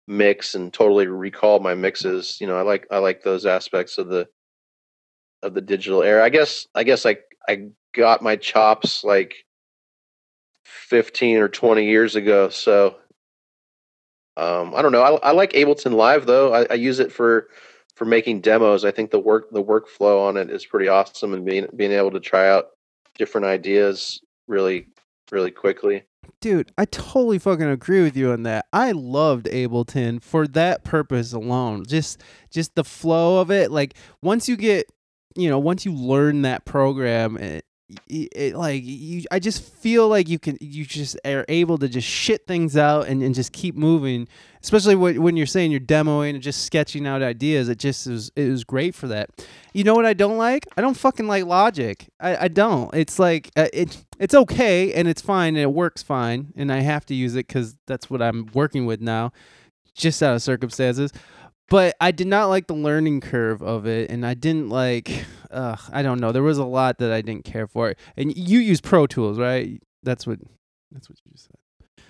mix 0.07 0.55
and 0.55 0.73
totally 0.73 1.07
recall 1.07 1.61
my 1.61 1.75
mixes. 1.75 2.39
You 2.41 2.47
know, 2.47 2.57
I 2.57 2.63
like 2.63 2.87
I 2.91 2.99
like 2.99 3.23
those 3.23 3.47
aspects 3.47 3.99
of 3.99 4.09
the 4.09 4.29
of 5.43 5.55
the 5.55 5.61
digital 5.61 6.03
era. 6.03 6.25
I 6.25 6.31
guess 6.31 6.67
I 6.75 6.85
guess 6.85 7.07
I 7.07 7.19
I 7.49 7.69
got 7.95 8.23
my 8.23 8.37
chops 8.37 9.05
like 9.05 9.35
15 10.65 11.39
or 11.39 11.49
20 11.49 11.85
years 11.85 12.17
ago. 12.17 12.49
So 12.49 12.97
um, 14.37 14.75
I 14.75 14.83
don't 14.83 14.93
know. 14.93 15.03
I, 15.03 15.29
I 15.29 15.33
like 15.33 15.53
Ableton 15.53 15.95
Live 15.95 16.27
though. 16.27 16.53
I, 16.53 16.67
I 16.71 16.75
use 16.75 16.99
it 16.99 17.13
for 17.13 17.49
for 17.95 18.05
making 18.05 18.41
demos. 18.41 18.85
I 18.85 18.91
think 18.91 19.11
the 19.11 19.21
work 19.21 19.51
the 19.51 19.63
workflow 19.63 20.27
on 20.27 20.37
it 20.37 20.51
is 20.51 20.67
pretty 20.67 20.89
awesome, 20.89 21.33
and 21.33 21.45
being 21.45 21.67
being 21.77 21.93
able 21.93 22.11
to 22.11 22.21
try 22.21 22.49
out 22.49 22.67
different 23.17 23.47
ideas 23.47 24.21
really 24.49 24.89
really 25.31 25.51
quickly. 25.51 26.03
Dude, 26.41 26.73
I 26.77 26.85
totally 26.87 27.39
fucking 27.39 27.69
agree 27.69 28.03
with 28.03 28.17
you 28.17 28.31
on 28.33 28.43
that. 28.43 28.67
I 28.73 28.93
loved 28.93 29.47
Ableton 29.47 30.23
for 30.23 30.47
that 30.49 30.85
purpose 30.85 31.33
alone. 31.33 31.85
Just 31.87 32.21
just 32.51 32.75
the 32.75 32.85
flow 32.85 33.41
of 33.41 33.51
it. 33.51 33.71
Like 33.71 33.95
once 34.21 34.49
you 34.49 34.57
get, 34.57 34.91
you 35.37 35.49
know, 35.49 35.59
once 35.59 35.85
you 35.85 35.93
learn 35.93 36.43
that 36.43 36.65
program, 36.65 37.37
it, 38.09 38.55
like 38.55 38.83
you 38.83 39.25
i 39.31 39.39
just 39.39 39.63
feel 39.63 40.09
like 40.09 40.29
you 40.29 40.39
can 40.39 40.57
you 40.61 40.85
just 40.87 41.19
are 41.25 41.45
able 41.49 41.77
to 41.77 41.89
just 41.89 42.09
shit 42.09 42.47
things 42.47 42.77
out 42.77 43.07
and, 43.07 43.23
and 43.23 43.35
just 43.35 43.53
keep 43.53 43.77
moving 43.77 44.27
especially 44.65 44.95
when, 44.95 45.23
when 45.23 45.37
you're 45.37 45.47
saying 45.47 45.71
you're 45.71 45.79
demoing 45.79 46.31
and 46.31 46.43
just 46.43 46.65
sketching 46.65 47.07
out 47.07 47.23
ideas. 47.23 47.69
It 47.69 47.79
just 47.79 48.07
is 48.07 48.33
it 48.35 48.49
was 48.49 48.65
great 48.65 48.95
for 48.95 49.07
that. 49.09 49.29
You 49.75 49.85
know 49.85 49.95
what 49.95 50.07
i 50.07 50.15
don't 50.15 50.39
like? 50.39 50.67
I 50.77 50.81
don't 50.81 50.97
fucking 50.97 51.27
like 51.27 51.45
logic. 51.45 52.09
I, 52.19 52.45
I 52.45 52.49
don't. 52.49 52.93
It's 52.95 53.19
like 53.19 53.51
uh, 53.57 53.69
it, 53.75 54.05
it's 54.19 54.35
okay 54.35 54.93
and 54.95 55.07
it's 55.07 55.21
fine 55.21 55.55
and 55.55 55.63
it 55.63 55.73
works 55.73 56.03
fine 56.03 56.53
and 56.57 56.73
i 56.73 56.81
have 56.81 57.05
to 57.07 57.15
use 57.15 57.35
it 57.35 57.47
because 57.49 57.77
that's 57.87 58.09
what 58.09 58.23
i'm 58.23 58.49
working 58.55 58.87
with 58.87 59.01
now 59.01 59.33
just 59.95 60.23
out 60.23 60.35
of 60.35 60.43
circumstances 60.43 61.13
but 61.69 61.97
I 62.01 62.11
did 62.11 62.27
not 62.27 62.47
like 62.47 62.67
the 62.67 62.75
learning 62.75 63.21
curve 63.21 63.63
of 63.63 63.87
it, 63.87 64.11
and 64.11 64.25
I 64.27 64.35
didn't 64.35 64.69
like. 64.69 65.25
Uh, 65.51 65.77
I 65.93 66.03
don't 66.03 66.21
know. 66.21 66.33
There 66.33 66.43
was 66.43 66.59
a 66.59 66.65
lot 66.65 66.99
that 66.99 67.13
I 67.13 67.23
didn't 67.23 67.45
care 67.45 67.67
for. 67.69 67.95
And 68.17 68.37
you 68.37 68.59
use 68.59 68.81
Pro 68.81 69.07
Tools, 69.07 69.39
right? 69.39 69.81
That's 70.03 70.27
what. 70.27 70.41
That's 70.91 71.09
what 71.09 71.19
you 71.25 71.33
said. 71.37 72.05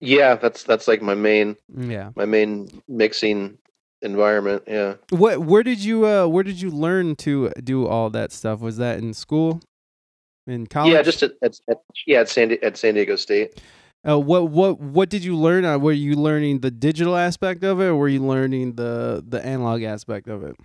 Yeah, 0.00 0.36
that's 0.36 0.62
that's 0.62 0.86
like 0.86 1.00
my 1.02 1.14
main 1.14 1.56
Yeah. 1.76 2.10
my 2.16 2.26
main 2.26 2.68
mixing 2.88 3.58
environment. 4.02 4.64
Yeah. 4.66 4.94
What? 5.10 5.40
Where 5.40 5.62
did 5.62 5.82
you? 5.82 6.06
Uh, 6.06 6.26
where 6.26 6.44
did 6.44 6.60
you 6.60 6.70
learn 6.70 7.16
to 7.16 7.50
do 7.64 7.86
all 7.86 8.10
that 8.10 8.30
stuff? 8.32 8.60
Was 8.60 8.76
that 8.76 8.98
in 8.98 9.14
school? 9.14 9.60
In 10.46 10.66
college? 10.66 10.92
Yeah, 10.92 11.02
just 11.02 11.22
at, 11.22 11.32
at, 11.42 11.58
at 11.68 11.78
yeah 12.06 12.20
at 12.20 12.28
San 12.28 12.48
Di- 12.48 12.62
at 12.62 12.76
San 12.76 12.94
Diego 12.94 13.16
State. 13.16 13.60
Uh, 14.06 14.18
what? 14.18 14.50
What? 14.50 14.78
What 14.80 15.08
did 15.08 15.24
you 15.24 15.36
learn? 15.36 15.64
Uh, 15.64 15.78
were 15.78 15.92
you 15.92 16.14
learning 16.14 16.60
the 16.60 16.70
digital 16.70 17.16
aspect 17.16 17.64
of 17.64 17.80
it, 17.80 17.86
or 17.86 17.96
were 17.96 18.08
you 18.08 18.24
learning 18.24 18.74
the 18.74 19.24
the 19.26 19.44
analog 19.44 19.82
aspect 19.82 20.28
of 20.28 20.44
it? 20.44 20.56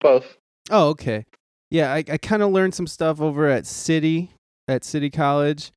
Both. 0.00 0.36
Oh, 0.70 0.88
okay. 0.88 1.26
Yeah, 1.70 1.92
I, 1.92 1.98
I 1.98 2.18
kind 2.18 2.42
of 2.42 2.50
learned 2.50 2.74
some 2.74 2.86
stuff 2.86 3.20
over 3.20 3.46
at 3.46 3.66
City, 3.66 4.32
at 4.66 4.84
City 4.84 5.10
College, 5.10 5.70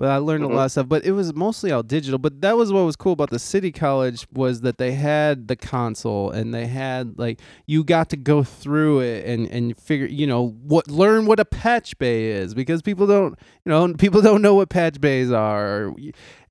but 0.00 0.08
I 0.08 0.16
learned 0.16 0.42
Mhm. 0.44 0.50
a 0.52 0.54
lot 0.56 0.64
of 0.64 0.70
stuff. 0.72 0.88
But 0.88 1.04
it 1.04 1.12
was 1.12 1.34
mostly 1.34 1.70
all 1.70 1.82
digital. 1.82 2.18
But 2.18 2.40
that 2.40 2.56
was 2.56 2.72
what 2.72 2.86
was 2.86 2.96
cool 2.96 3.12
about 3.12 3.28
the 3.28 3.38
City 3.38 3.70
College 3.70 4.26
was 4.32 4.62
that 4.62 4.78
they 4.78 4.92
had 4.92 5.46
the 5.46 5.54
console 5.56 6.30
and 6.30 6.54
they 6.54 6.66
had 6.66 7.18
like 7.18 7.38
you 7.66 7.84
got 7.84 8.08
to 8.10 8.16
go 8.16 8.42
through 8.42 9.00
it 9.00 9.26
and 9.26 9.46
and 9.48 9.76
figure 9.78 10.06
you 10.06 10.26
know 10.26 10.48
what 10.62 10.88
learn 10.90 11.26
what 11.26 11.38
a 11.38 11.44
patch 11.44 11.96
bay 11.98 12.30
is 12.30 12.54
because 12.54 12.80
people 12.80 13.06
don't 13.06 13.38
you 13.66 13.70
know 13.70 13.92
people 13.94 14.22
don't 14.22 14.40
know 14.42 14.54
what 14.54 14.70
patch 14.70 15.00
bays 15.00 15.30
are. 15.30 15.92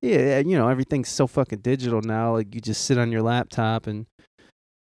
Yeah, 0.01 0.39
you 0.39 0.55
know 0.55 0.67
everything's 0.69 1.09
so 1.09 1.25
fucking 1.27 1.59
digital 1.59 2.01
now. 2.01 2.33
Like 2.35 2.53
you 2.53 2.61
just 2.61 2.85
sit 2.85 2.97
on 2.99 3.11
your 3.11 3.23
laptop 3.23 3.87
and 3.87 4.05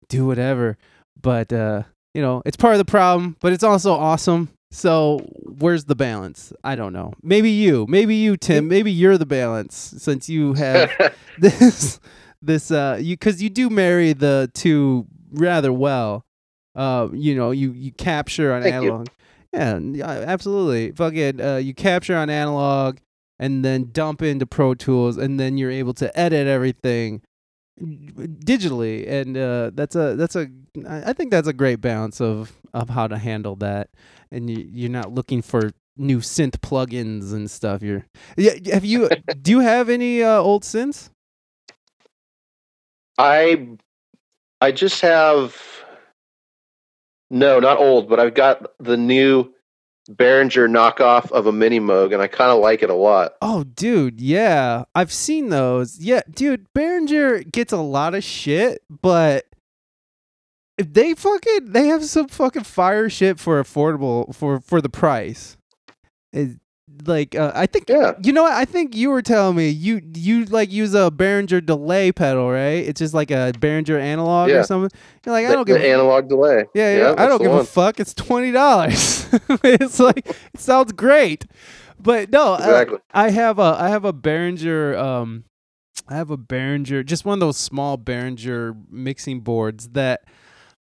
do 0.10 0.26
whatever. 0.26 0.78
But 1.22 1.54
uh 1.54 1.84
you 2.16 2.22
know, 2.22 2.42
it's 2.46 2.58
part 2.58 2.74
of 2.74 2.78
the 2.80 2.86
problem, 2.86 3.36
but 3.42 3.54
it's 3.54 3.64
also 3.64 3.94
awesome. 3.94 4.50
So 4.76 5.20
where's 5.58 5.86
the 5.86 5.96
balance? 5.96 6.52
I 6.62 6.76
don't 6.76 6.92
know. 6.92 7.14
Maybe 7.24 7.50
you, 7.50 7.86
maybe 7.88 8.14
you, 8.14 8.36
Tim. 8.36 8.68
Maybe 8.68 8.92
you're 8.92 9.18
the 9.18 9.26
balance 9.26 9.96
since 9.98 10.28
you 10.28 10.54
have 10.56 10.92
this, 11.40 12.02
this, 12.42 12.72
uh, 12.72 13.00
you 13.00 13.16
because 13.16 13.42
you 13.42 13.50
do 13.50 13.70
marry 13.70 14.12
the 14.12 14.52
two 14.54 15.08
rather 15.32 15.72
well. 15.72 16.26
Uh, 16.76 17.08
you 17.14 17.36
know, 17.36 17.52
you 17.52 17.72
you 17.72 17.94
capture 17.94 18.54
on 18.54 18.64
Thank 18.64 18.76
analog. 18.76 19.08
Yeah, 19.54 19.80
yeah, 19.80 20.10
absolutely. 20.28 20.92
Fucking, 20.92 21.40
uh, 21.40 21.56
you 21.56 21.74
capture 21.74 22.18
on 22.18 22.30
analog 22.30 22.98
and 23.40 23.64
then 23.64 23.92
dump 23.94 24.22
into 24.22 24.46
Pro 24.46 24.74
Tools, 24.74 25.16
and 25.16 25.40
then 25.40 25.58
you're 25.58 25.72
able 25.72 25.94
to 25.94 26.20
edit 26.20 26.48
everything 26.48 27.22
digitally 27.82 29.06
and 29.06 29.36
uh, 29.36 29.70
that's 29.74 29.98
a 29.98 30.16
that's 30.16 30.38
a 30.38 30.48
i 30.88 31.12
think 31.12 31.30
that's 31.30 31.50
a 31.50 31.52
great 31.52 31.82
balance 31.82 32.22
of 32.22 32.54
of 32.74 32.88
how 32.88 33.06
to 33.06 33.18
handle 33.18 33.58
that 33.58 33.90
and 34.32 34.50
you, 34.50 34.68
you're 34.72 34.90
not 34.90 35.14
looking 35.14 35.42
for 35.42 35.72
new 35.98 36.20
synth 36.20 36.58
plugins 36.60 37.34
and 37.34 37.50
stuff 37.50 37.82
you're 37.82 38.06
yeah 38.38 38.54
have 38.74 38.84
you 38.84 39.10
do 39.42 39.52
you 39.52 39.60
have 39.60 39.90
any 39.90 40.22
uh, 40.22 40.38
old 40.40 40.64
synths 40.64 41.10
I 43.18 43.68
I 44.62 44.72
just 44.72 45.02
have 45.02 45.62
no, 47.30 47.60
not 47.60 47.78
old, 47.80 48.08
but 48.10 48.20
I've 48.20 48.34
got 48.34 48.72
the 48.80 48.98
new 48.98 49.52
Behringer 50.12 50.70
knockoff 50.70 51.32
of 51.32 51.48
a 51.48 51.52
Mini 51.52 51.80
Moog, 51.80 52.14
and 52.14 52.22
I 52.22 52.28
kind 52.28 52.52
of 52.52 52.60
like 52.60 52.84
it 52.84 52.90
a 52.92 52.96
lot. 52.96 53.34
oh 53.42 53.64
dude 53.64 54.22
yeah 54.22 54.84
i've 54.94 55.12
seen 55.12 55.50
those 55.50 55.98
yeah 56.00 56.22
dude 56.30 56.68
Behringer 56.76 57.50
gets 57.52 57.74
a 57.74 57.78
lot 57.78 58.14
of 58.14 58.24
shit 58.24 58.84
but 58.90 59.46
if 60.78 60.94
they 60.94 61.14
fucking 61.14 61.72
they 61.72 61.88
have 61.88 62.04
some 62.06 62.28
fucking 62.28 62.64
fire 62.64 63.10
shit 63.10 63.40
for 63.40 63.62
affordable 63.62 64.34
for 64.36 64.60
for 64.60 64.82
the 64.82 64.90
price 64.90 65.58
It- 66.34 66.60
like 67.06 67.36
uh, 67.36 67.52
i 67.54 67.66
think 67.66 67.90
Yeah, 67.90 68.14
You 68.24 68.32
know 68.32 68.44
what? 68.44 68.54
I 68.54 68.64
think 68.64 68.96
you 68.96 69.10
were 69.10 69.22
telling 69.22 69.58
me 69.58 69.68
you 69.68 70.02
you 70.14 70.46
like 70.46 70.72
use 70.72 70.94
a 70.96 71.12
Behringer 71.12 71.66
delay 71.66 72.14
pedal, 72.14 72.50
right? 72.50 72.88
It's 72.88 73.00
just 73.00 73.14
like 73.14 73.32
a 73.32 73.52
Behringer 73.60 74.00
analog 74.00 74.50
Yeah. 74.50 74.58
or 74.60 74.64
something. 74.64 74.98
You're 75.26 75.34
like, 75.34 75.46
I 75.46 75.52
don't 75.52 75.68
give. 75.68 75.78
the 75.82 75.86
a, 75.86 75.94
analog 75.94 76.30
delay. 76.30 76.64
yeah, 76.74 76.92
yeah, 76.96 76.98
yeah, 77.10 77.16
I 77.18 77.28
don't 77.28 77.42
give 77.42 77.52
a 77.52 77.66
fuck. 77.66 78.00
It's 78.00 78.14
twenty 78.14 78.52
dollars. 78.54 79.28
it's 79.64 80.00
like 80.00 80.26
it 80.26 80.60
sounds 80.60 80.94
great, 80.94 81.46
but 82.00 82.30
no, 82.30 82.54
uh, 82.54 82.58
Exactly. 82.60 82.98
I 83.14 83.30
have 83.32 83.60
a 83.60 83.76
I 83.78 83.90
have 83.90 84.06
a 84.06 84.14
Behringer 84.14 84.98
um 84.98 85.44
I 86.08 86.16
have 86.16 86.30
a 86.32 86.38
Behringer 86.38 87.06
just 87.06 87.26
one 87.26 87.34
of 87.34 87.40
those 87.42 87.58
small 87.58 87.98
Behringer 87.98 88.74
mixing 88.90 89.42
boards 89.42 89.90
that 89.90 90.22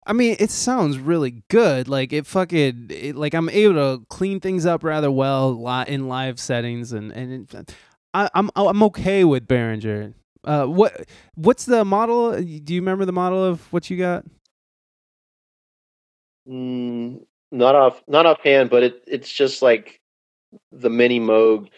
I 0.05 0.13
mean 0.13 0.35
it 0.39 0.49
sounds 0.49 0.97
really 0.97 1.43
good 1.49 1.87
like 1.87 2.13
it 2.13 2.25
fucking 2.25 2.87
it, 2.89 3.15
like 3.15 3.33
I'm 3.33 3.49
able 3.49 3.75
to 3.75 4.05
clean 4.09 4.39
things 4.39 4.65
up 4.65 4.83
rather 4.83 5.11
well 5.11 5.51
in 5.87 6.07
live 6.07 6.39
settings 6.39 6.91
and 6.91 7.11
and 7.11 7.53
it, 7.53 7.75
I, 8.13 8.29
I'm 8.33 8.49
I'm 8.55 8.83
okay 8.83 9.23
with 9.23 9.47
Behringer. 9.47 10.13
Uh, 10.43 10.65
what 10.65 11.07
what's 11.35 11.65
the 11.65 11.85
model? 11.85 12.33
Do 12.41 12.73
you 12.73 12.81
remember 12.81 13.05
the 13.05 13.13
model 13.13 13.43
of 13.43 13.71
what 13.71 13.89
you 13.89 13.97
got? 13.97 14.25
Mm, 16.47 17.25
not 17.51 17.75
off, 17.75 18.03
not 18.07 18.25
offhand, 18.25 18.69
but 18.69 18.83
it 18.83 19.03
it's 19.07 19.31
just 19.31 19.61
like 19.61 20.01
the 20.71 20.89
Mini 20.89 21.19
Moog 21.19 21.69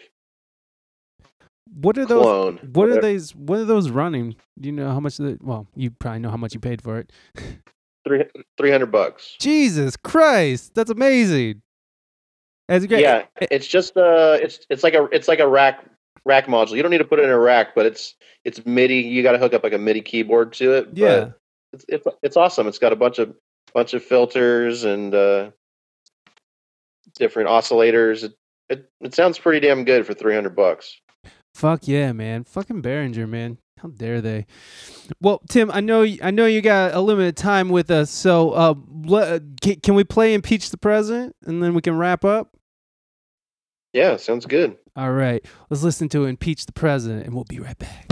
What 1.74 1.96
are 1.98 2.06
those? 2.06 2.22
clone. 2.22 2.58
What 2.72 2.88
are 2.88 3.00
those? 3.00 3.34
What 3.34 3.60
are 3.60 3.64
those 3.64 3.90
running? 3.90 4.36
Do 4.58 4.68
you 4.68 4.72
know 4.72 4.90
how 4.90 5.00
much? 5.00 5.18
The, 5.18 5.38
well, 5.42 5.66
you 5.74 5.90
probably 5.90 6.20
know 6.20 6.30
how 6.30 6.36
much 6.36 6.54
you 6.54 6.60
paid 6.60 6.82
for 6.82 6.98
it. 6.98 7.12
Three 8.06 8.24
three 8.56 8.70
hundred 8.70 8.92
bucks. 8.92 9.34
Jesus 9.40 9.96
Christ, 9.96 10.74
that's 10.74 10.90
amazing. 10.90 11.62
That's 12.68 12.86
great. 12.86 13.00
Yeah, 13.00 13.24
it's 13.40 13.66
just 13.66 13.96
uh, 13.96 14.38
it's 14.40 14.60
it's 14.70 14.82
like 14.84 14.94
a 14.94 15.04
it's 15.12 15.28
like 15.28 15.40
a 15.40 15.48
rack 15.48 15.84
rack 16.24 16.46
module. 16.46 16.76
You 16.76 16.82
don't 16.82 16.90
need 16.90 16.98
to 16.98 17.04
put 17.04 17.18
it 17.18 17.24
in 17.24 17.30
a 17.30 17.38
rack, 17.38 17.74
but 17.74 17.86
it's 17.86 18.14
it's 18.44 18.64
MIDI. 18.64 18.98
You 18.98 19.22
got 19.22 19.32
to 19.32 19.38
hook 19.38 19.54
up 19.54 19.62
like 19.64 19.72
a 19.72 19.78
MIDI 19.78 20.02
keyboard 20.02 20.52
to 20.54 20.72
it. 20.72 20.90
but 20.90 20.98
Yeah. 20.98 21.28
it's 21.72 21.84
it's 21.88 22.06
it's 22.22 22.36
awesome. 22.36 22.66
It's 22.68 22.78
got 22.78 22.92
a 22.92 22.96
bunch 22.96 23.18
of 23.18 23.34
bunch 23.74 23.92
of 23.94 24.04
filters 24.04 24.84
and 24.84 25.12
uh, 25.14 25.50
different 27.14 27.48
oscillators. 27.48 28.24
It, 28.24 28.32
it 28.68 28.90
it 29.00 29.14
sounds 29.14 29.38
pretty 29.38 29.66
damn 29.66 29.84
good 29.84 30.06
for 30.06 30.14
three 30.14 30.34
hundred 30.34 30.54
bucks. 30.56 31.00
Fuck 31.54 31.88
yeah, 31.88 32.12
man. 32.12 32.44
Fucking 32.44 32.82
Behringer, 32.82 33.28
man. 33.28 33.58
How 33.82 33.88
dare 33.88 34.20
they? 34.22 34.46
Well, 35.20 35.42
Tim, 35.50 35.70
I 35.70 35.80
know 35.80 36.02
I 36.22 36.30
know 36.30 36.46
you 36.46 36.62
got 36.62 36.94
a 36.94 37.00
limited 37.00 37.36
time 37.36 37.68
with 37.68 37.90
us, 37.90 38.10
so 38.10 38.50
uh, 38.52 38.74
le- 38.88 39.40
can, 39.60 39.80
can 39.80 39.94
we 39.94 40.02
play 40.02 40.32
impeach 40.32 40.70
the 40.70 40.78
president 40.78 41.36
and 41.44 41.62
then 41.62 41.74
we 41.74 41.82
can 41.82 41.96
wrap 41.96 42.24
up? 42.24 42.56
Yeah, 43.92 44.16
sounds 44.16 44.46
good. 44.46 44.76
All 44.96 45.12
right, 45.12 45.44
let's 45.68 45.82
listen 45.82 46.08
to 46.10 46.24
impeach 46.24 46.64
the 46.66 46.72
president, 46.72 47.26
and 47.26 47.34
we'll 47.34 47.44
be 47.44 47.60
right 47.60 47.78
back. 47.78 48.05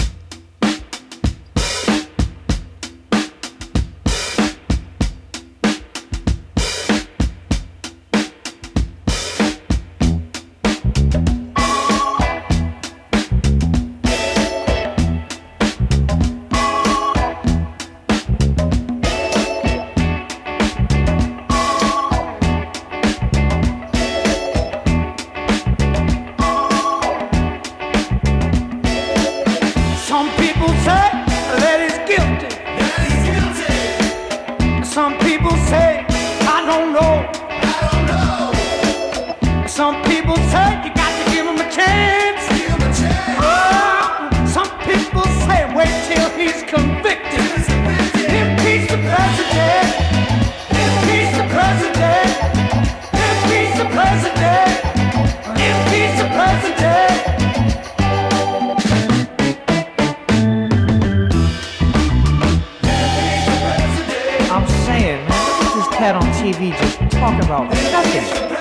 TV 66.44 66.76
just 66.78 66.98
talking 67.12 67.42
about 67.42 67.70
nothing. 67.70 68.53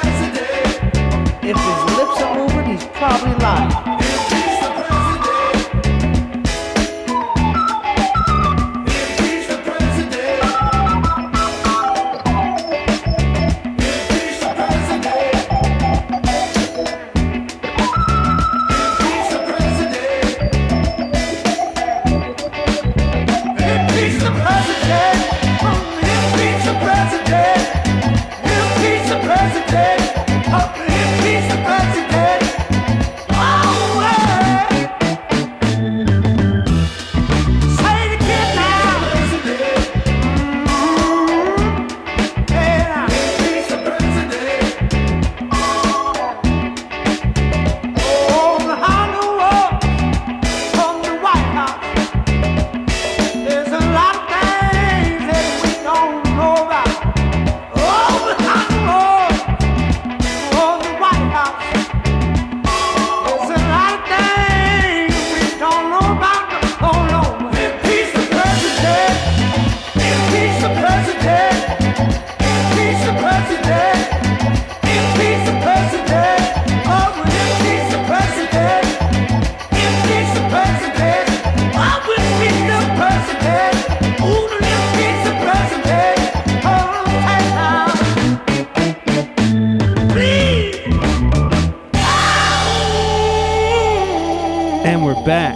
Back. 95.26 95.56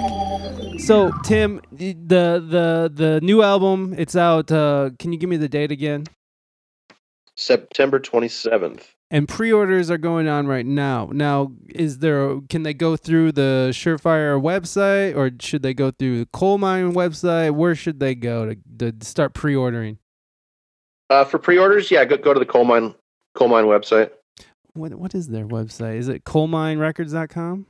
So 0.80 1.11
Tim, 1.24 1.61
the 1.72 1.93
the 2.01 2.91
the 2.93 3.20
new 3.22 3.41
album, 3.41 3.93
it's 3.97 4.15
out. 4.15 4.51
Uh, 4.51 4.91
can 4.97 5.11
you 5.11 5.20
give 5.20 5.30
me 5.30 5.38
the 5.38 5.49
date 5.49 5.72
again? 5.72 6.05
September 7.36 7.99
27th. 7.99 8.84
And 9.11 9.28
pre-orders 9.28 9.91
are 9.91 9.97
going 9.97 10.28
on 10.28 10.47
right 10.47 10.65
now. 10.65 11.09
Now, 11.13 11.53
is 11.70 11.99
there? 11.99 12.39
Can 12.49 12.63
they 12.63 12.74
go 12.74 12.97
through 12.97 13.34
the 13.34 13.70
Surefire 13.72 14.41
website, 14.41 15.15
or 15.15 15.32
should 15.39 15.61
they 15.63 15.74
go 15.74 15.91
through 15.91 16.20
the 16.20 16.26
Colemine 16.28 16.93
website? 16.93 17.51
Where 17.51 17.76
should 17.76 17.99
they 17.99 18.15
go 18.15 18.53
to, 18.53 18.55
to 18.80 19.05
start 19.05 19.34
pre-ordering? 19.34 19.97
Uh, 21.09 21.24
for 21.24 21.39
pre-orders, 21.39 21.89
yeah, 21.89 22.03
go, 22.05 22.18
go 22.18 22.34
to 22.34 22.39
the 22.39 22.45
Colemine 22.45 22.95
coal 23.38 23.47
mine 23.47 23.65
website. 23.65 24.11
What 24.74 24.95
what 24.95 25.15
is 25.15 25.30
their 25.30 25.47
website? 25.47 25.97
Is 25.97 26.07
it 26.07 26.24
coleminerecords.com? 26.24 27.68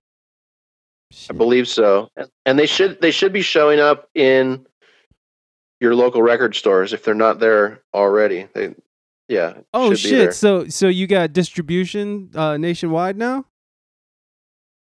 I 1.29 1.33
believe 1.33 1.67
so, 1.67 2.09
and 2.45 2.59
they 2.59 2.65
should 2.65 3.01
they 3.01 3.11
should 3.11 3.33
be 3.33 3.41
showing 3.41 3.79
up 3.79 4.09
in 4.13 4.65
your 5.79 5.95
local 5.95 6.21
record 6.21 6.55
stores 6.55 6.93
if 6.93 7.03
they're 7.03 7.13
not 7.13 7.39
there 7.39 7.81
already. 7.93 8.47
They, 8.53 8.75
yeah. 9.29 9.53
Oh 9.73 9.93
should 9.93 10.09
be 10.09 10.15
there. 10.15 10.25
shit! 10.27 10.35
So 10.35 10.67
so 10.67 10.87
you 10.87 11.07
got 11.07 11.33
distribution 11.33 12.31
uh, 12.35 12.57
nationwide 12.57 13.17
now? 13.17 13.45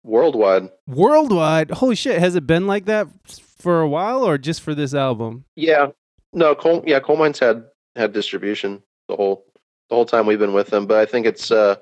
worldwide. 0.03 0.69
Worldwide? 0.87 1.71
Holy 1.71 1.95
shit! 1.95 2.19
Has 2.19 2.35
it 2.35 2.47
been 2.47 2.67
like 2.67 2.85
that 2.85 3.07
for 3.27 3.81
a 3.81 3.87
while, 3.87 4.23
or 4.23 4.37
just 4.37 4.61
for 4.61 4.75
this 4.75 4.93
album? 4.93 5.45
Yeah, 5.55 5.87
no, 6.33 6.55
coal. 6.55 6.83
Yeah, 6.85 6.99
Colemine's 6.99 7.39
had 7.39 7.65
had 7.95 8.13
distribution 8.13 8.81
the 9.07 9.15
whole 9.15 9.45
the 9.89 9.95
whole 9.95 10.05
time 10.05 10.25
we've 10.25 10.39
been 10.39 10.53
with 10.53 10.67
them, 10.67 10.85
but 10.85 10.97
I 10.97 11.05
think 11.05 11.25
it's 11.25 11.51
uh 11.51 11.75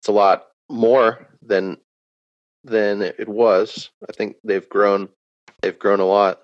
it's 0.00 0.08
a 0.08 0.12
lot 0.12 0.46
more 0.68 1.28
than 1.42 1.78
than 2.66 3.02
it 3.02 3.28
was. 3.28 3.90
I 4.08 4.12
think 4.12 4.36
they've 4.44 4.68
grown 4.68 5.08
they've 5.62 5.78
grown 5.78 6.00
a 6.00 6.04
lot. 6.04 6.40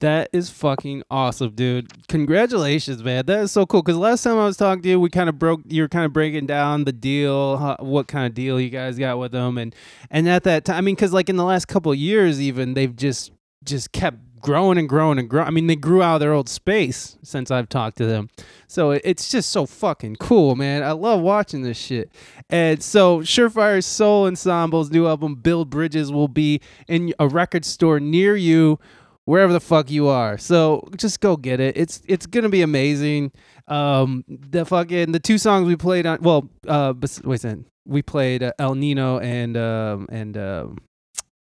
That 0.00 0.28
is 0.32 0.50
fucking 0.50 1.04
awesome, 1.10 1.54
dude. 1.54 2.06
Congratulations, 2.08 3.02
man. 3.02 3.24
That 3.26 3.40
is 3.40 3.52
so 3.52 3.64
cool. 3.64 3.82
Because 3.82 3.96
last 3.96 4.22
time 4.22 4.38
I 4.38 4.44
was 4.44 4.58
talking 4.58 4.82
to 4.82 4.88
you, 4.90 5.00
we 5.00 5.08
kind 5.08 5.28
of 5.28 5.38
broke. 5.38 5.62
You 5.66 5.82
were 5.82 5.88
kind 5.88 6.04
of 6.04 6.12
breaking 6.12 6.46
down 6.46 6.84
the 6.84 6.92
deal, 6.92 7.56
how, 7.56 7.76
what 7.80 8.06
kind 8.06 8.26
of 8.26 8.34
deal 8.34 8.60
you 8.60 8.68
guys 8.68 8.98
got 8.98 9.18
with 9.18 9.32
them, 9.32 9.56
and 9.56 9.74
and 10.10 10.28
at 10.28 10.44
that 10.44 10.66
time, 10.66 10.76
I 10.76 10.80
mean, 10.82 10.94
because 10.94 11.12
like 11.12 11.28
in 11.28 11.36
the 11.36 11.44
last 11.44 11.66
couple 11.66 11.94
years, 11.94 12.42
even 12.42 12.74
they've 12.74 12.94
just 12.94 13.32
just 13.64 13.92
kept 13.92 14.18
growing 14.40 14.78
and 14.78 14.88
growing 14.88 15.18
and 15.18 15.28
growing. 15.28 15.46
I 15.46 15.50
mean, 15.50 15.66
they 15.66 15.76
grew 15.76 16.02
out 16.02 16.14
of 16.14 16.20
their 16.20 16.32
old 16.32 16.48
space 16.48 17.18
since 17.22 17.50
I've 17.50 17.68
talked 17.68 17.98
to 17.98 18.06
them. 18.06 18.28
So 18.68 18.90
it's 18.90 19.30
just 19.30 19.50
so 19.50 19.66
fucking 19.66 20.16
cool, 20.16 20.56
man. 20.56 20.82
I 20.82 20.92
love 20.92 21.20
watching 21.20 21.62
this 21.62 21.76
shit. 21.78 22.10
And 22.50 22.82
so 22.82 23.20
Surefire 23.20 23.82
Soul 23.82 24.26
Ensemble's 24.26 24.90
new 24.90 25.06
album, 25.06 25.36
Build 25.36 25.70
Bridges, 25.70 26.12
will 26.12 26.28
be 26.28 26.60
in 26.88 27.14
a 27.18 27.28
record 27.28 27.64
store 27.64 28.00
near 28.00 28.36
you 28.36 28.78
wherever 29.24 29.52
the 29.52 29.60
fuck 29.60 29.90
you 29.90 30.08
are. 30.08 30.38
So 30.38 30.88
just 30.96 31.20
go 31.20 31.36
get 31.36 31.60
it. 31.60 31.76
It's 31.76 32.00
it's 32.06 32.26
gonna 32.26 32.48
be 32.48 32.62
amazing. 32.62 33.32
Um, 33.68 34.24
the 34.28 34.64
fucking 34.64 35.12
the 35.12 35.20
two 35.20 35.38
songs 35.38 35.66
we 35.66 35.76
played 35.76 36.06
on. 36.06 36.18
Well, 36.22 36.48
uh, 36.66 36.94
wait 36.96 37.34
a 37.34 37.38
second. 37.38 37.66
We 37.84 38.02
played 38.02 38.42
uh, 38.42 38.52
El 38.58 38.74
Nino 38.74 39.18
and 39.18 39.56
um 39.56 40.06
and 40.10 40.36
um, 40.36 40.78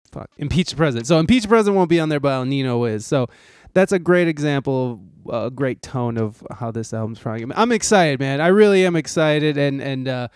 fuck 0.08 0.30
Impeach 0.38 0.70
the 0.70 0.76
President. 0.76 1.06
So 1.06 1.18
Impeach 1.18 1.42
the 1.42 1.48
President 1.48 1.76
won't 1.76 1.90
be 1.90 2.00
on 2.00 2.08
there, 2.08 2.20
but 2.20 2.32
El 2.32 2.44
Nino 2.44 2.84
is. 2.84 3.06
So 3.06 3.28
that's 3.74 3.92
a 3.92 3.98
great 3.98 4.28
example 4.28 5.00
of 5.26 5.46
a 5.46 5.50
great 5.50 5.82
tone 5.82 6.16
of 6.16 6.42
how 6.50 6.70
this 6.70 6.92
album's 6.92 7.18
probably. 7.18 7.42
gonna 7.42 7.54
be. 7.54 7.60
I'm 7.60 7.72
excited, 7.72 8.18
man. 8.18 8.40
I 8.40 8.48
really 8.48 8.84
am 8.86 8.96
excited, 8.96 9.56
and 9.56 9.80
and 9.80 10.08
uh, 10.08 10.28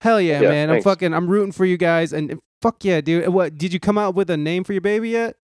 hell 0.00 0.20
yeah, 0.20 0.40
Yeah, 0.40 0.48
man. 0.48 0.70
I'm 0.70 0.82
fucking. 0.82 1.14
I'm 1.14 1.28
rooting 1.28 1.52
for 1.52 1.64
you 1.64 1.76
guys, 1.76 2.12
and 2.12 2.40
fuck 2.62 2.84
yeah, 2.84 3.00
dude. 3.00 3.28
What 3.28 3.56
did 3.56 3.72
you 3.72 3.80
come 3.80 3.98
out 3.98 4.14
with 4.14 4.30
a 4.30 4.36
name 4.36 4.64
for 4.64 4.72
your 4.72 4.80
baby 4.80 5.10
yet? 5.10 5.36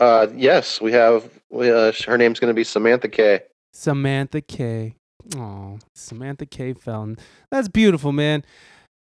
Uh, 0.00 0.26
yes, 0.34 0.80
we 0.80 0.92
have. 0.92 1.28
We, 1.50 1.70
uh, 1.70 1.92
her 2.06 2.16
name's 2.16 2.40
going 2.40 2.48
to 2.48 2.54
be 2.54 2.64
Samantha 2.64 3.08
K. 3.08 3.42
Samantha 3.72 4.40
K. 4.40 4.96
Oh, 5.36 5.78
Samantha 5.94 6.46
K. 6.46 6.72
Felton. 6.72 7.18
That's 7.50 7.68
beautiful, 7.68 8.12
man. 8.12 8.44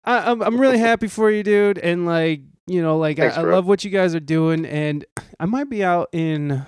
I, 0.03 0.31
I'm 0.31 0.41
I'm 0.41 0.59
really 0.59 0.77
happy 0.77 1.07
for 1.07 1.29
you, 1.29 1.43
dude. 1.43 1.77
And 1.77 2.05
like 2.05 2.41
you 2.68 2.82
know, 2.82 2.97
like 2.97 3.18
Thanks, 3.18 3.38
I, 3.38 3.41
I 3.41 3.45
love 3.45 3.65
what 3.65 3.84
you 3.84 3.89
guys 3.89 4.13
are 4.13 4.20
doing. 4.20 4.65
And 4.65 5.05
I 5.39 5.45
might 5.45 5.70
be 5.70 5.84
out 5.84 6.09
in 6.11 6.65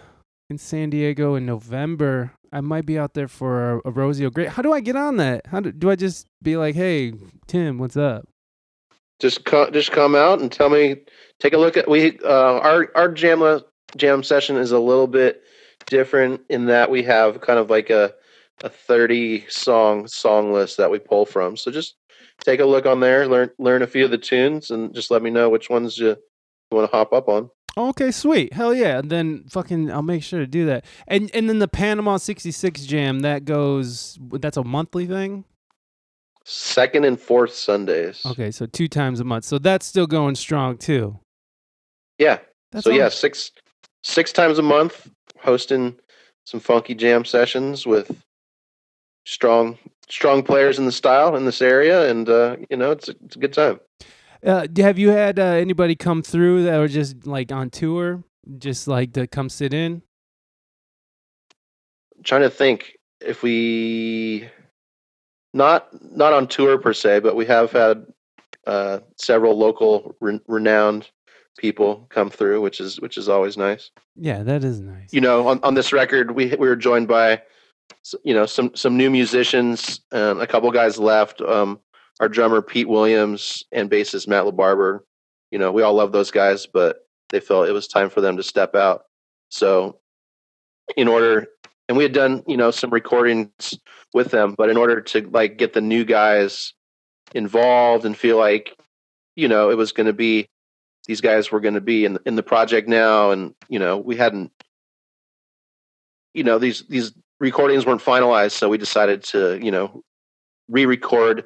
in 0.49 0.57
San 0.57 0.89
Diego 0.89 1.35
in 1.35 1.45
November. 1.45 2.31
I 2.51 2.61
might 2.61 2.85
be 2.85 2.97
out 2.97 3.13
there 3.13 3.27
for 3.27 3.75
a, 3.75 3.81
a 3.85 3.91
Rosie 3.91 4.25
O'Gray. 4.25 4.47
How 4.47 4.63
do 4.63 4.73
I 4.73 4.79
get 4.79 4.95
on 4.95 5.17
that? 5.17 5.45
How 5.47 5.59
do, 5.59 5.71
do 5.71 5.91
I 5.91 5.95
just 5.95 6.27
be 6.41 6.57
like, 6.57 6.73
hey, 6.73 7.13
Tim, 7.45 7.77
what's 7.77 7.97
up? 7.97 8.27
Just 9.19 9.45
co- 9.45 9.69
just 9.69 9.91
come 9.91 10.15
out 10.15 10.39
and 10.39 10.51
tell 10.51 10.69
me. 10.69 10.95
Take 11.39 11.53
a 11.53 11.57
look 11.57 11.77
at 11.77 11.87
we. 11.87 12.17
Uh, 12.23 12.59
our 12.59 12.89
our 12.95 13.09
jam 13.09 13.61
jam 13.97 14.23
session 14.23 14.55
is 14.57 14.71
a 14.71 14.79
little 14.79 15.07
bit 15.07 15.43
different 15.85 16.41
in 16.49 16.65
that 16.65 16.89
we 16.89 17.03
have 17.03 17.41
kind 17.41 17.59
of 17.59 17.69
like 17.69 17.89
a 17.89 18.13
a 18.63 18.69
30 18.69 19.45
song 19.47 20.07
song 20.07 20.51
list 20.51 20.77
that 20.77 20.91
we 20.91 20.99
pull 20.99 21.25
from. 21.25 21.55
So 21.55 21.71
just 21.71 21.95
take 22.41 22.59
a 22.59 22.65
look 22.65 22.85
on 22.85 22.99
there, 22.99 23.27
learn 23.27 23.49
learn 23.57 23.81
a 23.81 23.87
few 23.87 24.05
of 24.05 24.11
the 24.11 24.17
tunes, 24.17 24.71
and 24.71 24.93
just 24.93 25.11
let 25.11 25.21
me 25.21 25.29
know 25.29 25.49
which 25.49 25.69
ones 25.69 25.97
you, 25.97 26.09
you 26.09 26.17
want 26.77 26.89
to 26.89 26.95
hop 26.95 27.13
up 27.13 27.27
on. 27.27 27.49
Okay, 27.77 28.11
sweet. 28.11 28.53
Hell 28.53 28.73
yeah. 28.73 28.99
And 28.99 29.09
then 29.09 29.45
fucking 29.49 29.91
I'll 29.91 30.01
make 30.01 30.23
sure 30.23 30.39
to 30.39 30.47
do 30.47 30.65
that. 30.65 30.85
And 31.07 31.31
and 31.33 31.47
then 31.47 31.59
the 31.59 31.67
Panama 31.67 32.17
66 32.17 32.85
jam 32.85 33.21
that 33.21 33.45
goes 33.45 34.17
that's 34.31 34.57
a 34.57 34.63
monthly 34.63 35.05
thing? 35.05 35.45
Second 36.43 37.05
and 37.05 37.19
fourth 37.19 37.53
Sundays. 37.53 38.25
Okay, 38.25 38.51
so 38.51 38.65
two 38.65 38.87
times 38.87 39.19
a 39.19 39.23
month. 39.23 39.45
So 39.45 39.59
that's 39.59 39.85
still 39.85 40.07
going 40.07 40.35
strong 40.35 40.77
too. 40.77 41.19
Yeah. 42.17 42.39
That's 42.71 42.85
so 42.85 42.91
yeah, 42.91 43.09
six 43.09 43.51
six 44.03 44.31
times 44.31 44.59
a 44.59 44.63
month, 44.63 45.09
hosting 45.39 45.95
some 46.45 46.59
funky 46.59 46.95
jam 46.95 47.23
sessions 47.23 47.85
with 47.85 48.11
strong 49.25 49.77
strong 50.09 50.43
players 50.43 50.79
in 50.79 50.85
the 50.85 50.91
style 50.91 51.35
in 51.35 51.45
this 51.45 51.61
area, 51.61 52.09
and 52.09 52.29
uh, 52.29 52.57
you 52.69 52.77
know 52.77 52.91
it's 52.91 53.09
a, 53.09 53.15
it's 53.25 53.35
a 53.35 53.39
good 53.39 53.53
time. 53.53 53.79
Uh, 54.45 54.67
have 54.77 54.97
you 54.97 55.09
had 55.09 55.37
uh, 55.37 55.43
anybody 55.43 55.95
come 55.95 56.21
through 56.21 56.63
that 56.63 56.77
were 56.77 56.87
just 56.87 57.27
like 57.27 57.51
on 57.51 57.69
tour, 57.69 58.23
just 58.57 58.87
like 58.87 59.13
to 59.13 59.27
come 59.27 59.49
sit 59.49 59.73
in? 59.73 60.01
trying 62.23 62.41
to 62.41 62.49
think. 62.49 62.97
if 63.21 63.43
we 63.43 64.49
not 65.53 65.89
not 66.15 66.31
on 66.31 66.47
tour 66.47 66.77
per 66.77 66.93
se, 66.93 67.19
but 67.19 67.35
we 67.35 67.45
have 67.45 67.71
had 67.71 68.05
uh, 68.65 68.99
several 69.17 69.57
local 69.57 70.15
re- 70.21 70.39
renowned 70.47 71.09
people 71.57 72.07
come 72.09 72.29
through, 72.29 72.61
which 72.61 72.79
is 72.79 72.99
which 73.01 73.17
is 73.17 73.27
always 73.27 73.57
nice. 73.57 73.91
Yeah, 74.15 74.43
that 74.43 74.63
is 74.63 74.79
nice. 74.79 75.11
You 75.11 75.21
know, 75.21 75.47
on, 75.47 75.59
on 75.63 75.73
this 75.73 75.91
record, 75.91 76.31
we 76.31 76.47
we 76.47 76.67
were 76.67 76.75
joined 76.75 77.07
by 77.07 77.41
you 78.23 78.33
know 78.33 78.45
some 78.45 78.75
some 78.75 78.97
new 78.97 79.09
musicians. 79.09 80.01
Um, 80.11 80.39
a 80.41 80.47
couple 80.47 80.71
guys 80.71 80.97
left. 80.97 81.41
Um, 81.41 81.79
our 82.19 82.29
drummer 82.29 82.61
Pete 82.61 82.87
Williams 82.89 83.63
and 83.71 83.89
bassist 83.89 84.27
Matt 84.27 84.45
LaBarber. 84.45 84.99
You 85.51 85.59
know, 85.59 85.71
we 85.71 85.81
all 85.81 85.93
love 85.93 86.11
those 86.11 86.31
guys, 86.31 86.67
but 86.67 87.07
they 87.29 87.39
felt 87.39 87.67
it 87.67 87.73
was 87.73 87.87
time 87.87 88.09
for 88.09 88.21
them 88.21 88.37
to 88.37 88.43
step 88.43 88.75
out. 88.75 89.03
So, 89.49 89.99
in 90.95 91.07
order, 91.07 91.47
and 91.87 91.97
we 91.97 92.03
had 92.03 92.13
done 92.13 92.43
you 92.47 92.57
know 92.57 92.71
some 92.71 92.91
recordings 92.91 93.77
with 94.13 94.31
them, 94.31 94.55
but 94.57 94.69
in 94.69 94.77
order 94.77 95.01
to 95.01 95.27
like 95.29 95.57
get 95.57 95.73
the 95.73 95.81
new 95.81 96.05
guys 96.05 96.73
involved 97.33 98.05
and 98.05 98.17
feel 98.17 98.37
like 98.37 98.75
you 99.35 99.47
know 99.47 99.69
it 99.69 99.77
was 99.77 99.91
going 99.91 100.07
to 100.07 100.13
be 100.13 100.49
these 101.07 101.21
guys 101.21 101.51
were 101.51 101.59
going 101.59 101.75
to 101.75 101.81
be 101.81 102.05
in 102.05 102.19
in 102.25 102.35
the 102.35 102.43
project 102.43 102.87
now, 102.87 103.31
and 103.31 103.55
you 103.67 103.79
know 103.79 103.97
we 103.97 104.15
hadn't, 104.15 104.51
you 106.33 106.43
know 106.43 106.59
these 106.59 106.83
these 106.87 107.13
recordings 107.39 107.85
weren't 107.85 108.01
finalized, 108.01 108.51
so 108.51 108.69
we 108.69 108.77
decided 108.77 109.23
to 109.25 109.63
you 109.63 109.71
know 109.71 110.03
re-record 110.69 111.45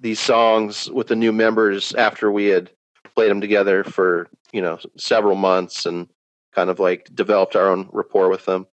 these 0.00 0.20
songs 0.20 0.90
with 0.90 1.08
the 1.08 1.16
new 1.16 1.32
members 1.32 1.94
after 1.94 2.30
we 2.30 2.46
had 2.46 2.70
played 3.14 3.30
them 3.30 3.40
together 3.40 3.82
for 3.82 4.28
you 4.52 4.60
know 4.60 4.78
several 4.96 5.36
months 5.36 5.86
and 5.86 6.08
kind 6.54 6.70
of 6.70 6.78
like 6.78 7.08
developed 7.14 7.56
our 7.56 7.68
own 7.68 7.88
rapport 7.92 8.28
with 8.28 8.44
them. 8.44 8.66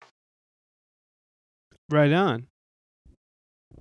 Right 1.89 2.13
on. 2.13 2.47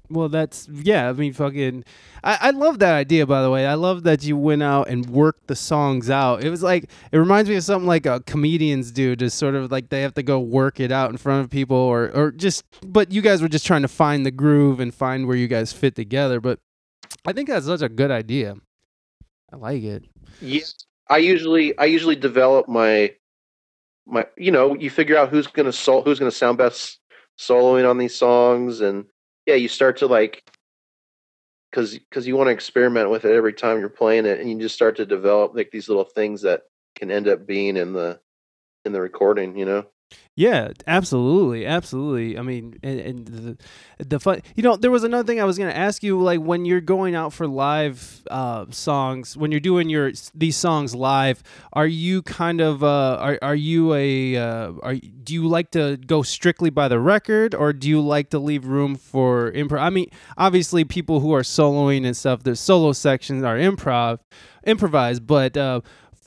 Well, 0.10 0.30
that's 0.30 0.68
yeah. 0.72 1.10
I 1.10 1.14
mean, 1.14 1.34
fucking, 1.34 1.86
I, 2.24 2.38
I 2.41 2.49
love 2.49 2.80
that 2.80 2.93
idea. 2.93 3.28
By 3.28 3.43
the 3.43 3.51
way, 3.51 3.68
I 3.68 3.76
love 3.76 4.03
that 4.03 4.24
you 4.24 4.36
went 4.36 4.64
out 4.64 4.89
and 4.89 5.05
worked 5.07 5.47
the 5.47 5.55
songs 5.55 6.10
out. 6.10 6.43
It 6.43 6.49
was 6.49 6.64
like 6.64 6.89
it 7.12 7.18
reminds 7.18 7.49
me 7.49 7.55
of 7.55 7.64
something 7.64 7.88
like 7.88 8.07
comedians 8.26 8.91
do, 8.91 9.16
just 9.16 9.38
sort 9.38 9.55
of 9.55 9.72
like 9.72 9.89
they 9.89 10.01
have 10.01 10.16
to 10.16 10.24
go 10.24 10.39
work 10.39 10.80
it 10.80 10.91
out 10.91 11.12
in 11.12 11.18
front 11.18 11.43
of 11.43 11.51
people, 11.51 11.78
or 11.78 12.10
or 12.16 12.32
just. 12.32 12.64
But 12.84 13.12
you 13.12 13.22
guys 13.22 13.41
were 13.41 13.47
just 13.47 13.66
trying 13.66 13.84
to 13.84 13.88
find 13.88 14.26
the 14.26 14.32
groove 14.32 14.80
and 14.80 14.93
find 14.93 15.28
where 15.28 15.38
you 15.38 15.47
guys 15.47 15.74
fit 15.74 15.95
together. 15.95 16.39
But 16.39 16.60
I 17.26 17.34
think 17.34 17.47
that's 17.49 17.68
such 17.68 17.82
a 17.82 17.89
good 17.89 18.12
idea. 18.12 18.55
I 19.53 19.57
like 19.57 19.84
it. 19.84 20.05
Yes, 20.41 20.74
I 21.10 21.18
usually 21.18 21.78
I 21.78 21.86
usually 21.86 22.16
develop 22.16 22.68
my 22.68 23.14
my 24.07 24.26
you 24.38 24.51
know 24.51 24.76
you 24.76 24.89
figure 24.89 25.18
out 25.18 25.30
who's 25.30 25.47
gonna 25.47 25.72
sol- 25.72 26.03
who's 26.03 26.20
gonna 26.20 26.32
sound 26.32 26.57
best 26.57 26.99
soloing 27.38 27.89
on 27.89 27.97
these 27.97 28.16
songs 28.16 28.82
and 28.82 29.05
yeah 29.50 29.56
you 29.56 29.68
start 29.68 29.97
to 29.97 30.06
like 30.06 30.43
because 31.72 31.97
because 31.97 32.28
you 32.28 32.38
want 32.38 32.47
to 32.47 32.52
experiment 32.52 33.10
with 33.10 33.26
it 33.26 33.34
every 33.34 33.54
time 33.54 33.80
you're 33.80 33.89
playing 33.89 34.28
it 34.28 34.39
and 34.39 34.47
you 34.47 34.60
just 34.60 34.76
start 34.76 34.95
to 34.97 35.08
develop 35.08 35.56
like 35.56 35.72
these 35.72 35.89
little 35.89 36.04
things 36.04 36.43
that 36.43 36.62
can 36.95 37.10
end 37.10 37.28
up 37.28 37.47
being 37.47 37.76
in 37.76 37.91
the 37.91 38.20
in 38.86 38.91
the 38.91 39.02
recording 39.02 39.58
you 39.58 39.66
know 39.66 39.88
Yeah, 40.36 40.70
absolutely, 40.88 41.66
absolutely. 41.66 42.38
I 42.38 42.41
mean, 42.43 42.80
and, 42.82 42.99
and 43.01 43.26
the 43.28 43.57
the 44.05 44.20
fun. 44.22 44.41
You 44.55 44.64
know, 44.64 44.78
there 44.78 44.89
was 44.89 45.03
another 45.03 45.26
thing 45.26 45.41
I 45.41 45.43
was 45.43 45.57
going 45.57 45.70
to 45.70 45.76
ask 45.76 46.01
you. 46.01 46.18
Like 46.22 46.39
when 46.39 46.64
you're 46.64 46.80
going 46.80 47.14
out 47.14 47.34
for 47.34 47.45
live 47.45 48.22
uh, 48.32 48.66
songs, 48.70 49.36
when 49.36 49.51
you're 49.51 49.60
doing 49.60 49.89
your 49.89 50.14
these 50.34 50.55
songs 50.55 50.95
live, 50.95 51.43
are 51.74 51.88
you 51.88 52.22
kind 52.22 52.62
of 52.62 52.84
uh, 52.86 53.18
are 53.20 53.38
are 53.41 53.55
you 53.55 53.93
a 53.93 54.38
uh, 54.38 54.72
are 54.82 54.95
do 54.95 55.34
you 55.34 55.45
like 55.45 55.72
to 55.72 55.97
go 55.97 56.22
strictly 56.22 56.70
by 56.70 56.88
the 56.88 56.99
record, 57.01 57.53
or 57.53 57.74
do 57.74 57.89
you 57.89 57.99
like 57.99 58.30
to 58.30 58.39
leave 58.39 58.66
room 58.66 58.95
for 58.95 59.51
improv? 59.51 59.82
I 59.82 59.89
mean, 59.89 60.10
obviously, 60.38 60.86
people 60.86 61.20
who 61.20 61.34
are 61.34 61.41
soloing 61.41 62.05
and 62.05 62.16
stuff, 62.16 62.43
their 62.43 62.55
solo 62.55 62.93
sections 62.93 63.43
are 63.43 63.57
improv, 63.57 64.20
improvised, 64.66 65.28
but. 65.28 65.57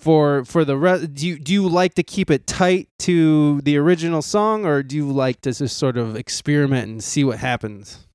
For 0.02 0.44
for 0.44 0.64
the 0.64 0.76
rest 0.76 1.14
do 1.14 1.28
you 1.28 1.38
do 1.38 1.52
you 1.52 1.68
like 1.68 1.94
to 1.94 2.02
keep 2.02 2.28
it 2.28 2.44
tight 2.44 2.88
to 2.98 3.60
the 3.60 3.76
original 3.76 4.20
song 4.20 4.66
or 4.66 4.82
do 4.82 4.96
you 4.96 5.08
like 5.08 5.40
to 5.42 5.52
just 5.52 5.78
sort 5.78 5.96
of 5.96 6.16
experiment 6.16 6.88
and 6.88 7.04
see 7.04 7.22
what 7.22 7.38
happens? 7.38 8.08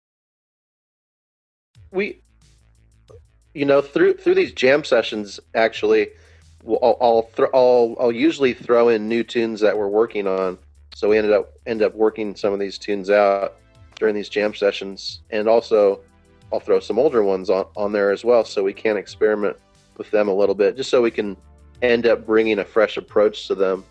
We 1.92 2.20
you 3.54 3.64
know 3.64 3.82
through 3.82 4.16
through 4.16 4.36
these 4.36 4.52
jam 4.52 4.84
sessions 4.84 5.40
actually 5.56 6.10
I'll 6.68 6.98
I'll, 7.00 7.22
thro- 7.22 7.50
I'll 7.54 7.96
I'll 8.02 8.12
usually 8.12 8.54
throw 8.54 8.90
in 8.90 9.08
new 9.08 9.24
tunes 9.24 9.62
that 9.62 9.78
we're 9.78 9.88
working 9.88 10.28
on. 10.28 10.58
So 10.94 11.08
we 11.08 11.18
ended 11.18 11.32
up 11.32 11.54
end 11.68 11.82
up 11.82 11.96
working 11.96 12.36
some 12.36 12.52
of 12.52 12.60
these 12.60 12.78
tunes 12.78 13.10
out 13.10 13.54
during 13.96 14.14
these 14.14 14.28
jam 14.28 14.54
sessions. 14.54 15.22
And 15.30 15.48
also 15.48 16.02
I'll 16.52 16.60
throw 16.60 16.82
some 16.82 17.00
older 17.00 17.24
ones 17.24 17.50
on, 17.50 17.66
on 17.78 17.94
there 17.94 18.12
as 18.12 18.26
well 18.26 18.44
so 18.44 18.62
we 18.62 18.74
can 18.74 18.98
experiment 18.98 19.56
with 19.98 20.12
them 20.12 20.28
a 20.28 20.34
little 20.34 20.54
bit 20.54 20.76
just 20.76 20.90
so 20.90 21.02
we 21.02 21.12
can 21.12 21.38
end 21.82 22.08
up 22.08 22.26
bringing 22.26 22.60
a 22.60 22.66
fresh 22.66 22.98
approach 22.98 23.48
to 23.48 23.56
them. 23.56 23.84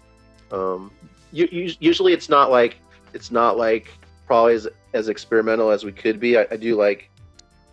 Um, 0.51 0.91
you, 1.33 1.49
you, 1.51 1.75
usually 1.81 2.13
it's 2.13 2.29
not 2.29 2.51
like 2.51 2.79
it's 3.13 3.31
not 3.31 3.57
like 3.57 3.89
probably 4.27 4.55
as, 4.55 4.69
as 4.93 5.09
experimental 5.09 5.71
as 5.71 5.85
we 5.85 5.93
could 5.93 6.19
be. 6.19 6.39
I, 6.39 6.47
I 6.51 6.57
do 6.57 6.77
like 6.77 7.11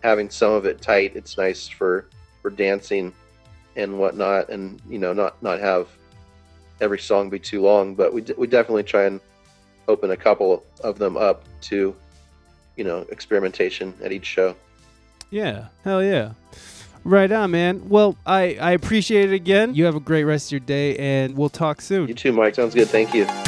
having 0.02 0.30
some 0.30 0.52
of 0.52 0.66
it 0.66 0.80
tight. 0.80 1.16
It's 1.16 1.36
nice 1.36 1.68
for 1.68 2.08
for 2.42 2.50
dancing 2.50 3.12
and 3.76 3.98
whatnot 3.98 4.50
and 4.50 4.80
you 4.88 4.98
know 4.98 5.12
not 5.12 5.42
not 5.42 5.58
have 5.58 5.88
every 6.80 6.98
song 6.98 7.30
be 7.30 7.38
too 7.38 7.62
long 7.62 7.94
but 7.94 8.12
we, 8.12 8.20
d- 8.20 8.34
we 8.36 8.46
definitely 8.46 8.82
try 8.82 9.04
and 9.04 9.20
open 9.88 10.10
a 10.10 10.16
couple 10.16 10.64
of 10.82 10.98
them 10.98 11.16
up 11.16 11.44
to 11.60 11.94
you 12.76 12.84
know 12.84 13.06
experimentation 13.10 13.94
at 14.02 14.12
each 14.12 14.26
show. 14.26 14.54
Yeah. 15.30 15.68
Hell 15.82 16.04
yeah 16.04 16.32
right 17.04 17.30
on 17.30 17.50
man. 17.50 17.88
Well 17.88 18.16
i 18.26 18.56
i 18.60 18.72
appreciate 18.72 19.30
it 19.30 19.34
again. 19.34 19.74
You 19.74 19.84
have 19.84 19.96
a 19.96 20.00
great 20.00 20.24
rest 20.24 20.48
of 20.48 20.52
your 20.52 20.60
day 20.60 20.96
and 20.96 21.36
we'll 21.36 21.48
talk 21.48 21.80
soon. 21.80 22.08
You 22.08 22.14
too 22.14 22.32
mike. 22.32 22.54
Sounds 22.54 22.74
good. 22.74 22.88
Thank 22.88 23.14
you 23.14 23.43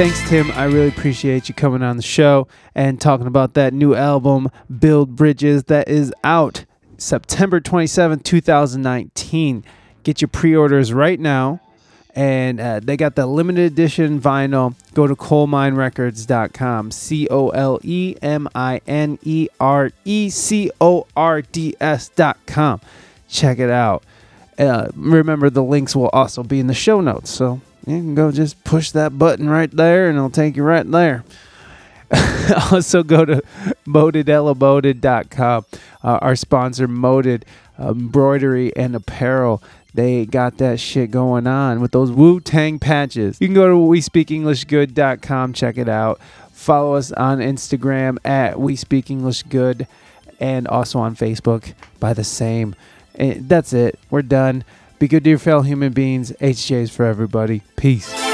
Thanks, 0.00 0.30
Tim. 0.30 0.50
I 0.52 0.64
really 0.64 0.88
appreciate 0.88 1.50
you 1.50 1.54
coming 1.54 1.82
on 1.82 1.98
the 1.98 2.02
show 2.02 2.48
and 2.74 2.98
talking 2.98 3.26
about 3.26 3.52
that 3.52 3.74
new 3.74 3.94
album, 3.94 4.48
Build 4.78 5.14
Bridges, 5.14 5.64
that 5.64 5.90
is 5.90 6.10
out 6.24 6.64
September 6.96 7.60
27th, 7.60 8.24
2019. 8.24 9.62
Get 10.02 10.22
your 10.22 10.28
pre 10.28 10.56
orders 10.56 10.94
right 10.94 11.20
now. 11.20 11.60
And 12.14 12.58
uh, 12.58 12.80
they 12.80 12.96
got 12.96 13.14
the 13.14 13.26
limited 13.26 13.72
edition 13.72 14.18
vinyl. 14.18 14.74
Go 14.94 15.06
to 15.06 15.14
coleminerecords.com. 15.14 16.92
C 16.92 17.28
O 17.30 17.50
L 17.50 17.78
E 17.82 18.16
M 18.22 18.48
I 18.54 18.80
N 18.86 19.18
E 19.22 19.48
R 19.60 19.90
E 20.06 20.30
C 20.30 20.70
O 20.80 21.06
R 21.14 21.42
D 21.42 21.76
S.com. 21.78 22.80
Check 23.28 23.58
it 23.58 23.68
out. 23.68 24.02
Uh, 24.58 24.88
remember, 24.94 25.50
the 25.50 25.62
links 25.62 25.94
will 25.94 26.08
also 26.08 26.42
be 26.42 26.58
in 26.58 26.68
the 26.68 26.74
show 26.74 27.02
notes. 27.02 27.28
So 27.28 27.60
you 27.86 27.96
can 27.96 28.14
go 28.14 28.30
just 28.30 28.62
push 28.64 28.90
that 28.92 29.18
button 29.18 29.48
right 29.48 29.70
there 29.70 30.08
and 30.08 30.16
it'll 30.16 30.30
take 30.30 30.56
you 30.56 30.62
right 30.62 30.88
there. 30.88 31.24
also 32.72 33.02
go 33.02 33.24
to 33.24 33.42
modedellaboted.com. 33.86 35.66
Uh, 36.02 36.18
our 36.22 36.36
sponsor, 36.36 36.88
Moded 36.88 37.44
Embroidery 37.78 38.74
and 38.76 38.94
Apparel. 38.94 39.62
They 39.94 40.26
got 40.26 40.58
that 40.58 40.78
shit 40.78 41.10
going 41.10 41.46
on 41.46 41.80
with 41.80 41.92
those 41.92 42.10
Wu 42.10 42.40
Tang 42.40 42.78
patches. 42.78 43.40
You 43.40 43.48
can 43.48 43.54
go 43.54 43.68
to 43.68 43.74
WeSpeakEnglishGood.com, 43.74 45.52
check 45.52 45.78
it 45.78 45.88
out. 45.88 46.20
Follow 46.52 46.94
us 46.94 47.10
on 47.12 47.38
Instagram 47.38 48.18
at 48.24 48.60
We 48.60 48.76
Speak 48.76 49.10
English 49.10 49.44
Good 49.44 49.86
and 50.38 50.68
also 50.68 50.98
on 50.98 51.16
Facebook 51.16 51.74
by 51.98 52.12
the 52.12 52.24
same. 52.24 52.74
And 53.14 53.48
that's 53.48 53.72
it. 53.72 53.98
We're 54.10 54.22
done. 54.22 54.64
Be 55.00 55.08
good 55.08 55.24
to 55.24 55.30
your 55.30 55.38
fellow 55.38 55.62
human 55.62 55.94
beings. 55.94 56.30
HJs 56.42 56.90
for 56.90 57.06
everybody. 57.06 57.62
Peace. 57.74 58.29